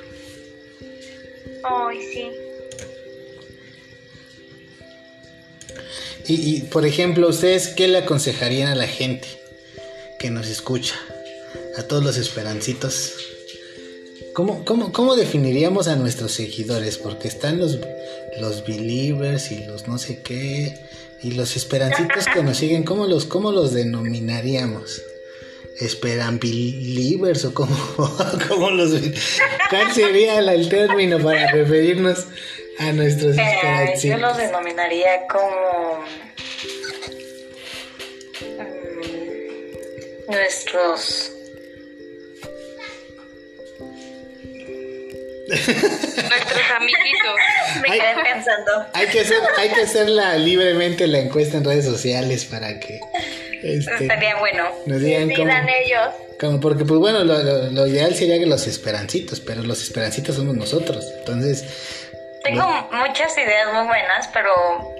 Ay, 1.63 1.99
sí. 2.13 2.31
Y, 6.27 6.61
por 6.63 6.85
ejemplo, 6.85 7.27
¿ustedes 7.27 7.67
qué 7.67 7.87
le 7.87 7.99
aconsejarían 7.99 8.69
a 8.69 8.75
la 8.75 8.87
gente 8.87 9.27
que 10.17 10.31
nos 10.31 10.47
escucha? 10.47 10.95
A 11.77 11.83
todos 11.83 12.03
los 12.03 12.17
esperancitos. 12.17 13.13
¿Cómo, 14.35 14.65
cómo, 14.65 14.91
cómo 14.91 15.15
definiríamos 15.15 15.87
a 15.87 15.95
nuestros 15.95 16.33
seguidores? 16.33 16.97
Porque 16.97 17.29
están 17.29 17.57
los, 17.57 17.79
los 18.41 18.67
believers 18.67 19.49
y 19.53 19.63
los 19.63 19.87
no 19.87 19.97
sé 19.97 20.21
qué. 20.23 20.77
Y 21.23 21.31
los 21.31 21.55
esperancitos 21.55 22.25
que 22.25 22.43
nos 22.43 22.57
siguen, 22.57 22.83
¿cómo 22.83 23.07
los, 23.07 23.23
cómo 23.23 23.53
los 23.53 23.73
denominaríamos? 23.73 25.01
¿Esperan 25.79 26.37
believers 26.37 27.45
o 27.45 27.53
cómo, 27.53 27.77
cómo 28.49 28.71
los... 28.71 28.91
¿Cuál 29.69 29.93
sería 29.93 30.39
el 30.39 30.67
término 30.67 31.17
para 31.19 31.53
referirnos 31.53 32.25
a 32.79 32.91
nuestros 32.91 33.37
eh, 33.37 33.93
Yo 34.03 34.17
los 34.17 34.35
denominaría 34.35 35.27
como... 35.27 36.03
Mm, 40.27 40.31
nuestros 40.31 41.34
Nuestros 45.47 46.71
amiguitos. 46.75 47.35
Me 47.81 47.91
quedé 47.91 48.15
pensando. 48.23 48.85
Hay 48.93 49.07
que, 49.07 49.19
hacer, 49.19 49.39
hay 49.57 49.69
que 49.69 49.81
hacerla 49.81 50.37
libremente 50.37 51.07
la 51.07 51.19
encuesta 51.19 51.57
en 51.57 51.65
redes 51.65 51.85
sociales 51.85 52.45
para 52.45 52.79
que. 52.79 52.99
Este, 53.63 53.95
Estaría 54.01 54.37
bueno. 54.37 54.69
Nos 54.85 55.01
digan 55.01 55.29
cómo, 55.31 55.51
ellos. 55.51 56.13
Como 56.39 56.59
porque, 56.59 56.85
pues 56.85 56.99
bueno, 56.99 57.23
lo, 57.23 57.87
ideal 57.87 58.15
sería 58.15 58.39
que 58.39 58.45
los 58.45 58.67
esperancitos, 58.67 59.39
pero 59.39 59.61
los 59.61 59.81
esperancitos 59.81 60.35
somos 60.35 60.55
nosotros. 60.55 61.05
Entonces. 61.19 61.63
Tengo 62.43 62.89
muchas 62.91 63.35
ideas 63.37 63.73
muy 63.73 63.87
buenas, 63.87 64.27
pero 64.27 64.51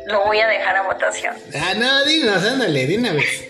lo 0.08 0.26
voy 0.26 0.40
a 0.40 0.48
dejar 0.48 0.78
a 0.78 0.82
votación. 0.84 1.36
Ah, 1.54 1.74
no, 1.76 2.04
dinos, 2.06 2.44
ándale, 2.44 2.88
de 2.88 2.98
una 2.98 3.14
vez. 3.14 3.46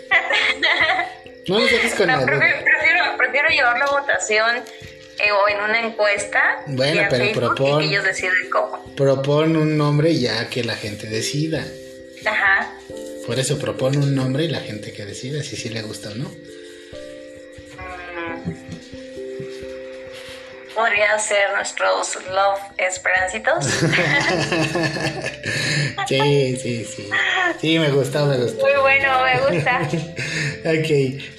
no 1.47 1.59
nos 1.59 1.71
dejes 1.71 1.95
con 1.95 2.07
no, 2.07 2.25
prefiero, 2.25 2.57
prefiero, 2.63 3.17
prefiero 3.17 3.49
llevarlo 3.49 3.85
a 3.85 4.01
votación 4.01 4.63
eh, 5.20 5.32
o 5.32 5.47
en 5.47 5.61
una 5.61 5.82
encuesta. 5.82 6.63
Bueno, 6.68 7.03
pero 7.09 7.32
propon, 7.34 7.82
ellos 7.82 8.03
deciden 8.03 8.49
cómo. 8.51 8.84
Propon 8.95 9.55
un 9.55 9.78
nombre 9.78 10.18
ya 10.18 10.49
que 10.49 10.63
la 10.63 10.76
gente 10.76 11.07
decida. 11.07 11.66
Ajá. 12.26 12.74
Por 13.26 13.39
eso 13.39 13.57
propone 13.57 13.97
un 13.97 14.16
nombre 14.16 14.43
y 14.43 14.47
la 14.47 14.59
gente 14.59 14.93
que 14.93 15.05
decida 15.05 15.41
si 15.43 15.55
sí 15.55 15.70
le 15.70 15.82
gusta 15.82 16.09
o 16.09 16.16
no. 16.16 16.30
Mm. 18.45 18.53
Podría 20.76 21.18
ser 21.18 21.53
nuestros 21.55 22.18
Love 22.28 22.59
Esperancitos. 22.78 23.66
sí, 26.07 26.57
sí, 26.61 26.84
sí. 26.84 27.09
Sí, 27.61 27.80
me 27.80 27.89
gustó, 27.91 28.26
me 28.26 28.38
gustó. 28.38 28.61
Muy 28.61 28.74
bueno, 28.82 29.07
me 29.24 29.39
gusta. 29.55 29.82
ok. 30.66 30.89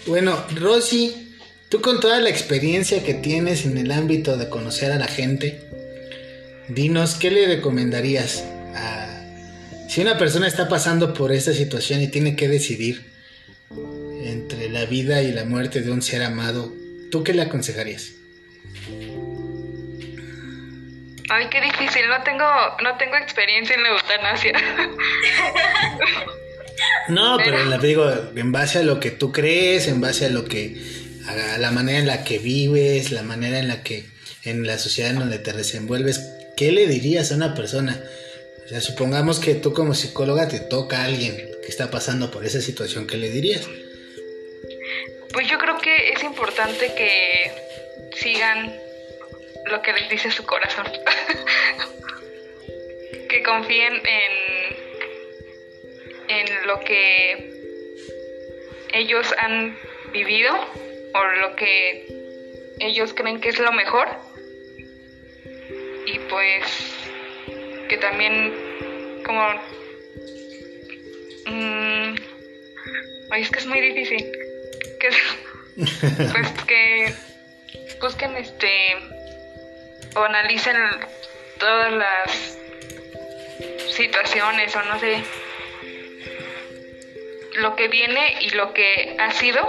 Bueno, 0.06 0.42
Rosy, 0.54 1.25
Tú 1.68 1.80
con 1.80 1.98
toda 1.98 2.20
la 2.20 2.28
experiencia 2.28 3.02
que 3.02 3.14
tienes 3.14 3.66
en 3.66 3.76
el 3.76 3.90
ámbito 3.90 4.36
de 4.36 4.48
conocer 4.48 4.92
a 4.92 4.98
la 4.98 5.08
gente, 5.08 5.60
dinos, 6.68 7.16
¿qué 7.16 7.30
le 7.30 7.46
recomendarías 7.46 8.44
a... 8.76 9.22
Si 9.88 10.00
una 10.00 10.16
persona 10.16 10.46
está 10.46 10.68
pasando 10.68 11.12
por 11.12 11.32
esta 11.32 11.52
situación 11.52 12.02
y 12.02 12.08
tiene 12.08 12.36
que 12.36 12.48
decidir 12.48 13.12
entre 14.22 14.68
la 14.68 14.84
vida 14.84 15.22
y 15.22 15.32
la 15.32 15.44
muerte 15.44 15.80
de 15.80 15.90
un 15.90 16.02
ser 16.02 16.22
amado, 16.22 16.72
¿tú 17.10 17.24
qué 17.24 17.34
le 17.34 17.42
aconsejarías? 17.42 18.12
Ay, 21.28 21.46
qué 21.50 21.60
difícil, 21.60 22.02
no 22.08 22.22
tengo, 22.22 22.44
no 22.84 22.96
tengo 22.96 23.16
experiencia 23.16 23.74
en 23.74 23.82
la 23.82 23.88
eutanasia. 23.88 24.52
no, 27.08 27.38
pero, 27.38 27.58
pero 27.68 27.78
digo, 27.82 28.08
en 28.36 28.52
base 28.52 28.78
a 28.78 28.82
lo 28.84 29.00
que 29.00 29.10
tú 29.10 29.32
crees, 29.32 29.88
en 29.88 30.00
base 30.00 30.26
a 30.26 30.30
lo 30.30 30.44
que 30.44 30.95
la 31.58 31.70
manera 31.70 31.98
en 31.98 32.06
la 32.06 32.24
que 32.24 32.38
vives, 32.38 33.10
la 33.10 33.22
manera 33.22 33.58
en 33.58 33.68
la 33.68 33.82
que 33.82 34.04
en 34.44 34.66
la 34.66 34.78
sociedad 34.78 35.10
en 35.10 35.18
donde 35.18 35.38
te 35.38 35.52
desenvuelves, 35.52 36.20
¿qué 36.56 36.72
le 36.72 36.86
dirías 36.86 37.32
a 37.32 37.34
una 37.34 37.54
persona? 37.54 38.00
O 38.64 38.68
sea, 38.68 38.80
supongamos 38.80 39.40
que 39.40 39.54
tú 39.54 39.72
como 39.72 39.94
psicóloga 39.94 40.48
te 40.48 40.60
toca 40.60 41.02
a 41.02 41.04
alguien 41.04 41.36
que 41.36 41.68
está 41.68 41.90
pasando 41.90 42.30
por 42.30 42.44
esa 42.44 42.60
situación, 42.60 43.06
¿qué 43.06 43.16
le 43.16 43.30
dirías? 43.30 43.68
Pues 45.32 45.48
yo 45.48 45.58
creo 45.58 45.78
que 45.78 46.12
es 46.12 46.22
importante 46.22 46.92
que 46.94 47.50
sigan 48.16 48.76
lo 49.66 49.82
que 49.82 49.92
les 49.92 50.08
dice 50.08 50.30
su 50.30 50.44
corazón. 50.44 50.86
que 53.28 53.42
confíen 53.42 53.94
en, 53.94 54.32
en 56.28 56.66
lo 56.66 56.80
que 56.80 57.52
ellos 58.92 59.26
han 59.38 59.76
vivido 60.12 60.52
por 61.16 61.38
lo 61.38 61.56
que 61.56 62.06
ellos 62.78 63.14
creen 63.14 63.40
que 63.40 63.48
es 63.48 63.58
lo 63.58 63.72
mejor. 63.72 64.08
Y 66.06 66.18
pues 66.30 66.92
que 67.88 67.96
también 67.96 68.54
como 69.24 69.48
mmm, 71.46 72.14
ay, 73.30 73.42
es 73.42 73.50
que 73.50 73.58
es 73.58 73.66
muy 73.66 73.80
difícil 73.80 74.30
que 75.00 75.08
pues 76.32 76.52
que 76.66 77.14
busquen 78.00 78.36
este 78.36 78.96
o 80.14 80.20
analicen 80.20 80.76
todas 81.58 81.92
las 81.92 82.58
situaciones 83.88 84.74
o 84.76 84.82
no 84.82 84.98
sé 85.00 85.22
lo 87.54 87.74
que 87.74 87.88
viene 87.88 88.36
y 88.40 88.50
lo 88.50 88.74
que 88.74 89.16
ha 89.18 89.32
sido 89.32 89.66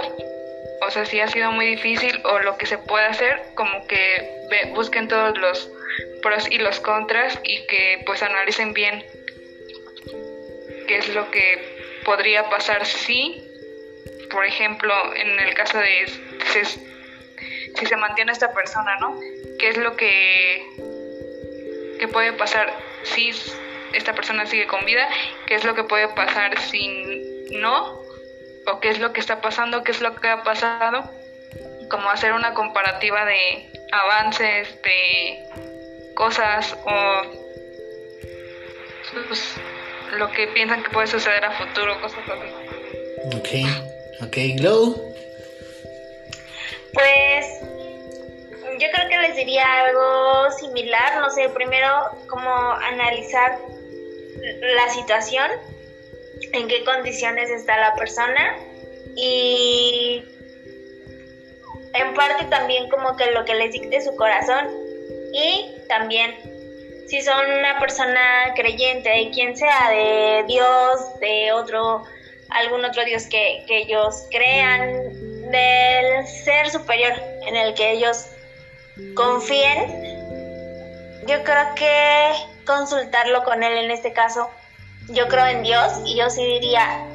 o 0.80 0.90
sea, 0.90 1.04
si 1.04 1.20
ha 1.20 1.28
sido 1.28 1.50
muy 1.52 1.66
difícil 1.66 2.20
o 2.24 2.38
lo 2.40 2.56
que 2.56 2.66
se 2.66 2.78
puede 2.78 3.06
hacer, 3.06 3.42
como 3.54 3.86
que 3.86 4.30
busquen 4.74 5.08
todos 5.08 5.36
los 5.38 5.70
pros 6.22 6.50
y 6.50 6.58
los 6.58 6.80
contras 6.80 7.38
y 7.44 7.66
que 7.66 8.02
pues 8.06 8.22
analicen 8.22 8.72
bien 8.72 9.04
qué 10.86 10.98
es 10.98 11.08
lo 11.14 11.30
que 11.30 11.78
podría 12.04 12.48
pasar 12.48 12.86
si, 12.86 13.44
por 14.30 14.44
ejemplo, 14.44 14.94
en 15.14 15.38
el 15.38 15.54
caso 15.54 15.78
de 15.78 16.06
si, 16.06 17.86
se 17.86 17.96
mantiene 17.96 18.32
esta 18.32 18.52
persona, 18.52 18.96
¿no? 18.98 19.18
¿Qué 19.58 19.68
es 19.68 19.76
lo 19.76 19.96
que, 19.96 20.66
que 21.98 22.08
puede 22.08 22.32
pasar 22.32 22.74
si 23.02 23.30
esta 23.92 24.14
persona 24.14 24.46
sigue 24.46 24.66
con 24.66 24.84
vida? 24.84 25.08
¿Qué 25.46 25.54
es 25.54 25.64
lo 25.64 25.74
que 25.74 25.84
puede 25.84 26.08
pasar 26.08 26.58
si 26.60 26.88
no? 27.50 28.07
O 28.70 28.80
qué 28.80 28.90
es 28.90 28.98
lo 28.98 29.12
que 29.12 29.20
está 29.20 29.40
pasando, 29.40 29.82
qué 29.82 29.92
es 29.92 30.00
lo 30.00 30.14
que 30.16 30.28
ha 30.28 30.42
pasado, 30.42 31.10
como 31.90 32.10
hacer 32.10 32.32
una 32.32 32.54
comparativa 32.54 33.24
de 33.24 33.70
avances, 33.92 34.80
de 34.82 35.44
cosas 36.14 36.76
o 36.84 37.22
pues, 39.26 39.54
lo 40.12 40.30
que 40.32 40.48
piensan 40.48 40.82
que 40.82 40.90
puede 40.90 41.06
suceder 41.06 41.44
a 41.44 41.52
futuro, 41.52 42.00
cosas 42.00 42.24
así. 42.28 43.36
Ok, 43.36 44.26
ok, 44.26 44.36
Glow. 44.56 45.14
Pues 46.92 47.46
yo 48.80 48.86
creo 48.92 49.08
que 49.08 49.18
les 49.18 49.36
diría 49.36 49.64
algo 49.84 50.50
similar, 50.52 51.20
no 51.20 51.30
sé, 51.30 51.48
primero 51.50 52.10
como 52.28 52.72
analizar 52.72 53.58
la 54.60 54.88
situación 54.90 55.50
en 56.52 56.68
qué 56.68 56.84
condiciones 56.84 57.50
está 57.50 57.78
la 57.78 57.94
persona 57.94 58.56
y 59.16 60.22
en 61.94 62.14
parte 62.14 62.44
también 62.46 62.88
como 62.88 63.16
que 63.16 63.30
lo 63.32 63.44
que 63.44 63.54
les 63.54 63.72
dicte 63.72 64.00
su 64.00 64.14
corazón 64.16 64.68
y 65.32 65.74
también 65.88 66.34
si 67.08 67.22
son 67.22 67.50
una 67.50 67.78
persona 67.78 68.52
creyente 68.54 69.08
de 69.08 69.30
quien 69.30 69.56
sea, 69.56 69.90
de 69.90 70.44
Dios, 70.46 71.18
de 71.20 71.52
otro, 71.52 72.04
algún 72.50 72.84
otro 72.84 73.02
Dios 73.04 73.24
que, 73.26 73.64
que 73.66 73.78
ellos 73.78 74.26
crean, 74.30 75.50
del 75.50 76.26
ser 76.26 76.68
superior 76.70 77.14
en 77.46 77.56
el 77.56 77.74
que 77.74 77.92
ellos 77.92 78.26
confíen, 79.14 80.08
yo 81.26 81.42
creo 81.44 81.74
que 81.74 82.32
consultarlo 82.66 83.42
con 83.44 83.62
él 83.62 83.84
en 83.84 83.90
este 83.90 84.12
caso. 84.12 84.50
Yo 85.08 85.26
creo 85.28 85.46
en 85.46 85.62
Dios 85.62 86.00
y 86.04 86.16
yo 86.16 86.28
sí 86.28 86.44
diría, 86.44 87.06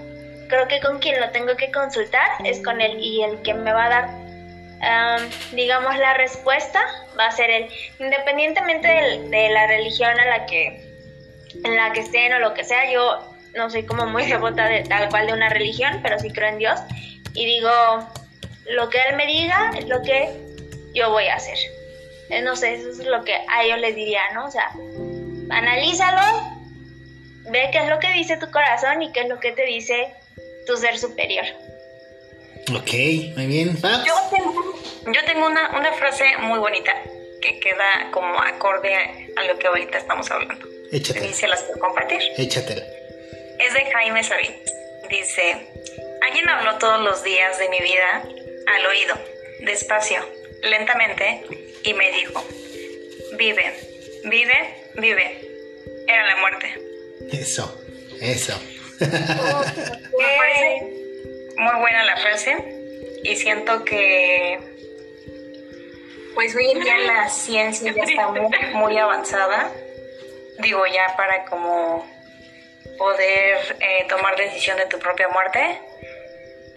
creo 0.48 0.68
que 0.68 0.80
con 0.80 1.00
quien 1.00 1.20
lo 1.20 1.30
tengo 1.30 1.56
que 1.56 1.72
consultar 1.72 2.28
es 2.44 2.64
con 2.64 2.82
él 2.82 2.98
y 3.00 3.24
el 3.24 3.42
que 3.42 3.54
me 3.54 3.72
va 3.72 3.86
a 3.86 3.90
dar, 3.90 5.20
digamos, 5.52 5.98
la 5.98 6.14
respuesta 6.16 6.82
va 7.18 7.28
a 7.28 7.32
ser 7.32 7.50
él, 7.50 7.70
independientemente 8.00 8.88
de, 8.88 9.50
la 9.50 9.68
religión 9.68 10.20
a 10.20 10.26
la 10.26 10.46
que 10.46 10.92
en 11.64 11.76
la 11.76 11.92
que 11.94 12.00
estén 12.00 12.34
o 12.34 12.40
lo 12.40 12.56
que 12.56 12.64
sea, 12.64 12.92
yo 12.92 13.32
no 13.56 13.70
soy 13.70 13.86
como 13.86 14.08
muy 14.08 14.26
devota 14.32 14.68
de 14.68 14.84
tal 14.84 15.10
cual 15.10 15.28
de 15.28 15.34
una 15.34 15.50
religión, 15.50 16.00
pero 16.02 16.18
sí 16.20 16.32
creo 16.32 16.50
en 16.50 16.58
Dios 16.58 16.80
y 17.34 17.46
digo, 17.46 17.72
lo 18.70 18.90
que 18.90 19.00
él 19.10 19.16
me 19.16 19.26
diga 19.26 19.72
es 19.78 19.88
lo 19.88 20.02
que 20.02 20.30
yo 20.94 21.10
voy 21.10 21.28
a 21.28 21.36
hacer. 21.36 21.58
Eh, 22.30 22.42
no 22.42 22.56
sé, 22.56 22.76
eso 22.76 22.90
es 22.90 23.06
lo 23.06 23.24
que 23.24 23.36
a 23.36 23.64
ellos 23.64 23.80
les 23.80 23.96
diría, 23.96 24.22
¿no? 24.34 24.46
O 24.46 24.52
sea, 24.52 24.72
analízalo, 25.50 26.53
ve 27.52 27.70
qué 27.72 27.80
es 27.80 27.90
lo 27.90 28.00
que 28.00 28.12
dice 28.14 28.38
tu 28.38 28.50
corazón 28.52 29.02
y 29.02 29.12
qué 29.12 29.22
es 29.22 29.30
lo 29.30 29.40
que 29.40 29.52
te 29.52 29.66
dice 29.66 30.14
tu 30.66 30.78
ser 30.78 30.98
superior. 30.98 31.46
Ok, 32.72 32.94
muy 33.36 33.48
bien. 33.48 33.76
Yo 33.76 34.14
tengo, 34.32 34.74
yo 35.06 35.26
tengo 35.26 35.48
una, 35.48 35.78
una 35.78 35.94
frase 35.94 36.38
muy 36.40 36.60
bonita 36.60 36.94
que 37.42 37.60
queda 37.60 38.10
como 38.12 38.40
acorde 38.42 38.96
a 39.36 39.44
lo 39.44 39.60
que 39.60 39.68
ahorita 39.68 39.98
estamos 39.98 40.32
hablando. 40.32 40.66
Échatela. 40.92 41.26
Y 41.26 41.34
se 41.34 41.48
las 41.48 41.62
puedo 41.64 41.80
compartir. 41.80 42.22
Échatela. 42.38 42.84
Es 43.60 43.74
de 43.74 43.86
Jaime 43.92 44.24
Sabin. 44.24 44.56
Dice, 45.10 45.68
alguien 46.22 46.48
habló 46.48 46.78
todos 46.78 47.02
los 47.02 47.24
días 47.24 47.60
de 47.60 47.68
mi 47.70 47.80
vida 47.82 48.24
al 48.68 48.86
oído, 48.86 49.16
despacio, 49.60 50.26
lentamente, 50.62 51.44
y 51.84 51.94
me 51.94 52.10
dijo, 52.12 52.44
vive, 53.38 53.74
vive, 54.24 54.76
vive. 54.96 55.42
Era 56.08 56.26
la 56.28 56.38
muerte. 56.38 56.93
Eso, 57.32 57.82
eso. 58.22 58.60
me 59.00 59.08
parece 59.08 60.82
muy 61.58 61.80
buena 61.80 62.04
la 62.06 62.18
frase 62.18 62.56
y 63.24 63.36
siento 63.36 63.84
que 63.84 64.60
pues 66.36 66.56
hoy 66.56 66.72
en 66.72 66.80
día 66.80 66.98
la 67.00 67.30
ciencia 67.30 67.94
está 67.96 68.28
muy, 68.30 68.50
muy 68.74 68.98
avanzada. 68.98 69.72
Digo, 70.60 70.86
ya 70.88 71.16
para 71.16 71.46
como 71.46 72.06
poder 72.98 73.58
eh, 73.80 74.06
tomar 74.10 74.36
decisión 74.36 74.78
de 74.78 74.86
tu 74.86 75.00
propia 75.00 75.28
muerte. 75.30 75.80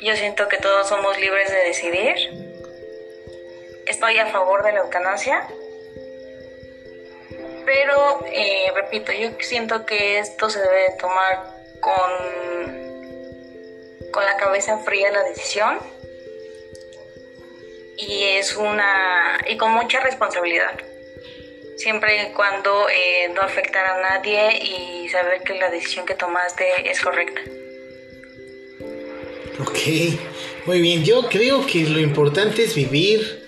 Yo 0.00 0.14
siento 0.14 0.48
que 0.48 0.58
todos 0.58 0.88
somos 0.88 1.18
libres 1.18 1.50
de 1.50 1.58
decidir 1.58 2.46
estoy 3.86 4.18
a 4.18 4.26
favor 4.26 4.62
de 4.64 4.72
la 4.72 4.80
eutanasia, 4.80 5.46
pero 7.66 8.24
eh, 8.32 8.70
repito, 8.74 9.12
yo 9.12 9.30
siento 9.40 9.84
que 9.84 10.20
esto 10.20 10.48
se 10.48 10.60
debe 10.60 10.96
tomar 11.00 11.44
con, 11.80 12.10
con 14.12 14.24
la 14.24 14.36
cabeza 14.36 14.78
fría 14.78 15.10
la 15.10 15.24
decisión. 15.24 15.78
Y 17.98 18.22
es 18.22 18.54
una 18.56 19.38
y 19.48 19.56
con 19.56 19.72
mucha 19.72 20.00
responsabilidad. 20.00 20.78
Siempre 21.76 22.22
y 22.22 22.32
cuando 22.32 22.88
eh, 22.88 23.28
no 23.34 23.42
afectar 23.42 23.84
a 23.84 24.00
nadie 24.00 24.58
y 24.62 25.08
saber 25.08 25.42
que 25.42 25.54
la 25.54 25.70
decisión 25.70 26.06
que 26.06 26.14
tomaste 26.14 26.90
es 26.90 27.00
correcta. 27.00 27.40
Ok, 29.60 29.78
muy 30.66 30.80
bien, 30.80 31.04
yo 31.04 31.28
creo 31.28 31.66
que 31.66 31.80
lo 31.84 31.98
importante 31.98 32.64
es 32.64 32.74
vivir, 32.74 33.42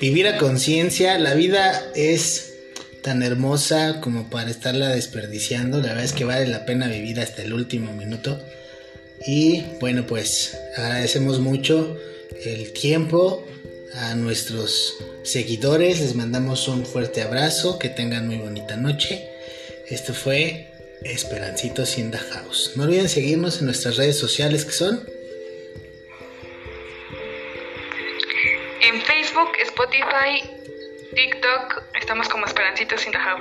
vivir 0.00 0.26
a 0.26 0.36
conciencia, 0.36 1.18
la 1.18 1.34
vida 1.34 1.90
es 1.94 2.51
tan 3.02 3.22
hermosa 3.22 4.00
como 4.00 4.30
para 4.30 4.50
estarla 4.50 4.88
desperdiciando, 4.90 5.78
la 5.78 5.88
verdad 5.88 6.04
es 6.04 6.12
que 6.12 6.24
vale 6.24 6.46
la 6.46 6.64
pena 6.64 6.86
vivir 6.88 7.20
hasta 7.20 7.42
el 7.42 7.52
último 7.52 7.92
minuto. 7.92 8.40
Y 9.26 9.64
bueno, 9.80 10.06
pues 10.06 10.56
agradecemos 10.76 11.40
mucho 11.40 11.96
el 12.44 12.72
tiempo 12.72 13.46
a 13.94 14.14
nuestros 14.14 14.94
seguidores, 15.22 16.00
les 16.00 16.14
mandamos 16.14 16.66
un 16.68 16.86
fuerte 16.86 17.22
abrazo, 17.22 17.78
que 17.78 17.88
tengan 17.88 18.26
muy 18.26 18.36
bonita 18.36 18.76
noche. 18.76 19.28
Esto 19.88 20.14
fue 20.14 20.68
Esperancitos 21.02 21.98
in 21.98 22.10
the 22.10 22.18
House. 22.18 22.72
No 22.76 22.84
olviden 22.84 23.08
seguirnos 23.08 23.58
en 23.58 23.66
nuestras 23.66 23.96
redes 23.96 24.18
sociales 24.18 24.64
que 24.64 24.72
son 24.72 25.00
Facebook, 29.32 29.52
Spotify, 29.64 30.61
TikTok 31.14 31.82
estamos 32.00 32.28
como 32.28 32.46
Esperancita 32.46 32.96
sin 32.96 33.12
Dajab. 33.12 33.40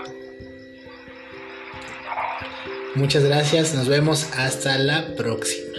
Muchas 2.95 3.23
gracias, 3.23 3.73
nos 3.73 3.87
vemos 3.87 4.29
hasta 4.37 4.77
la 4.77 5.15
próxima. 5.15 5.77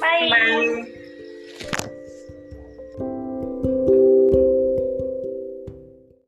Bye. 0.00 0.97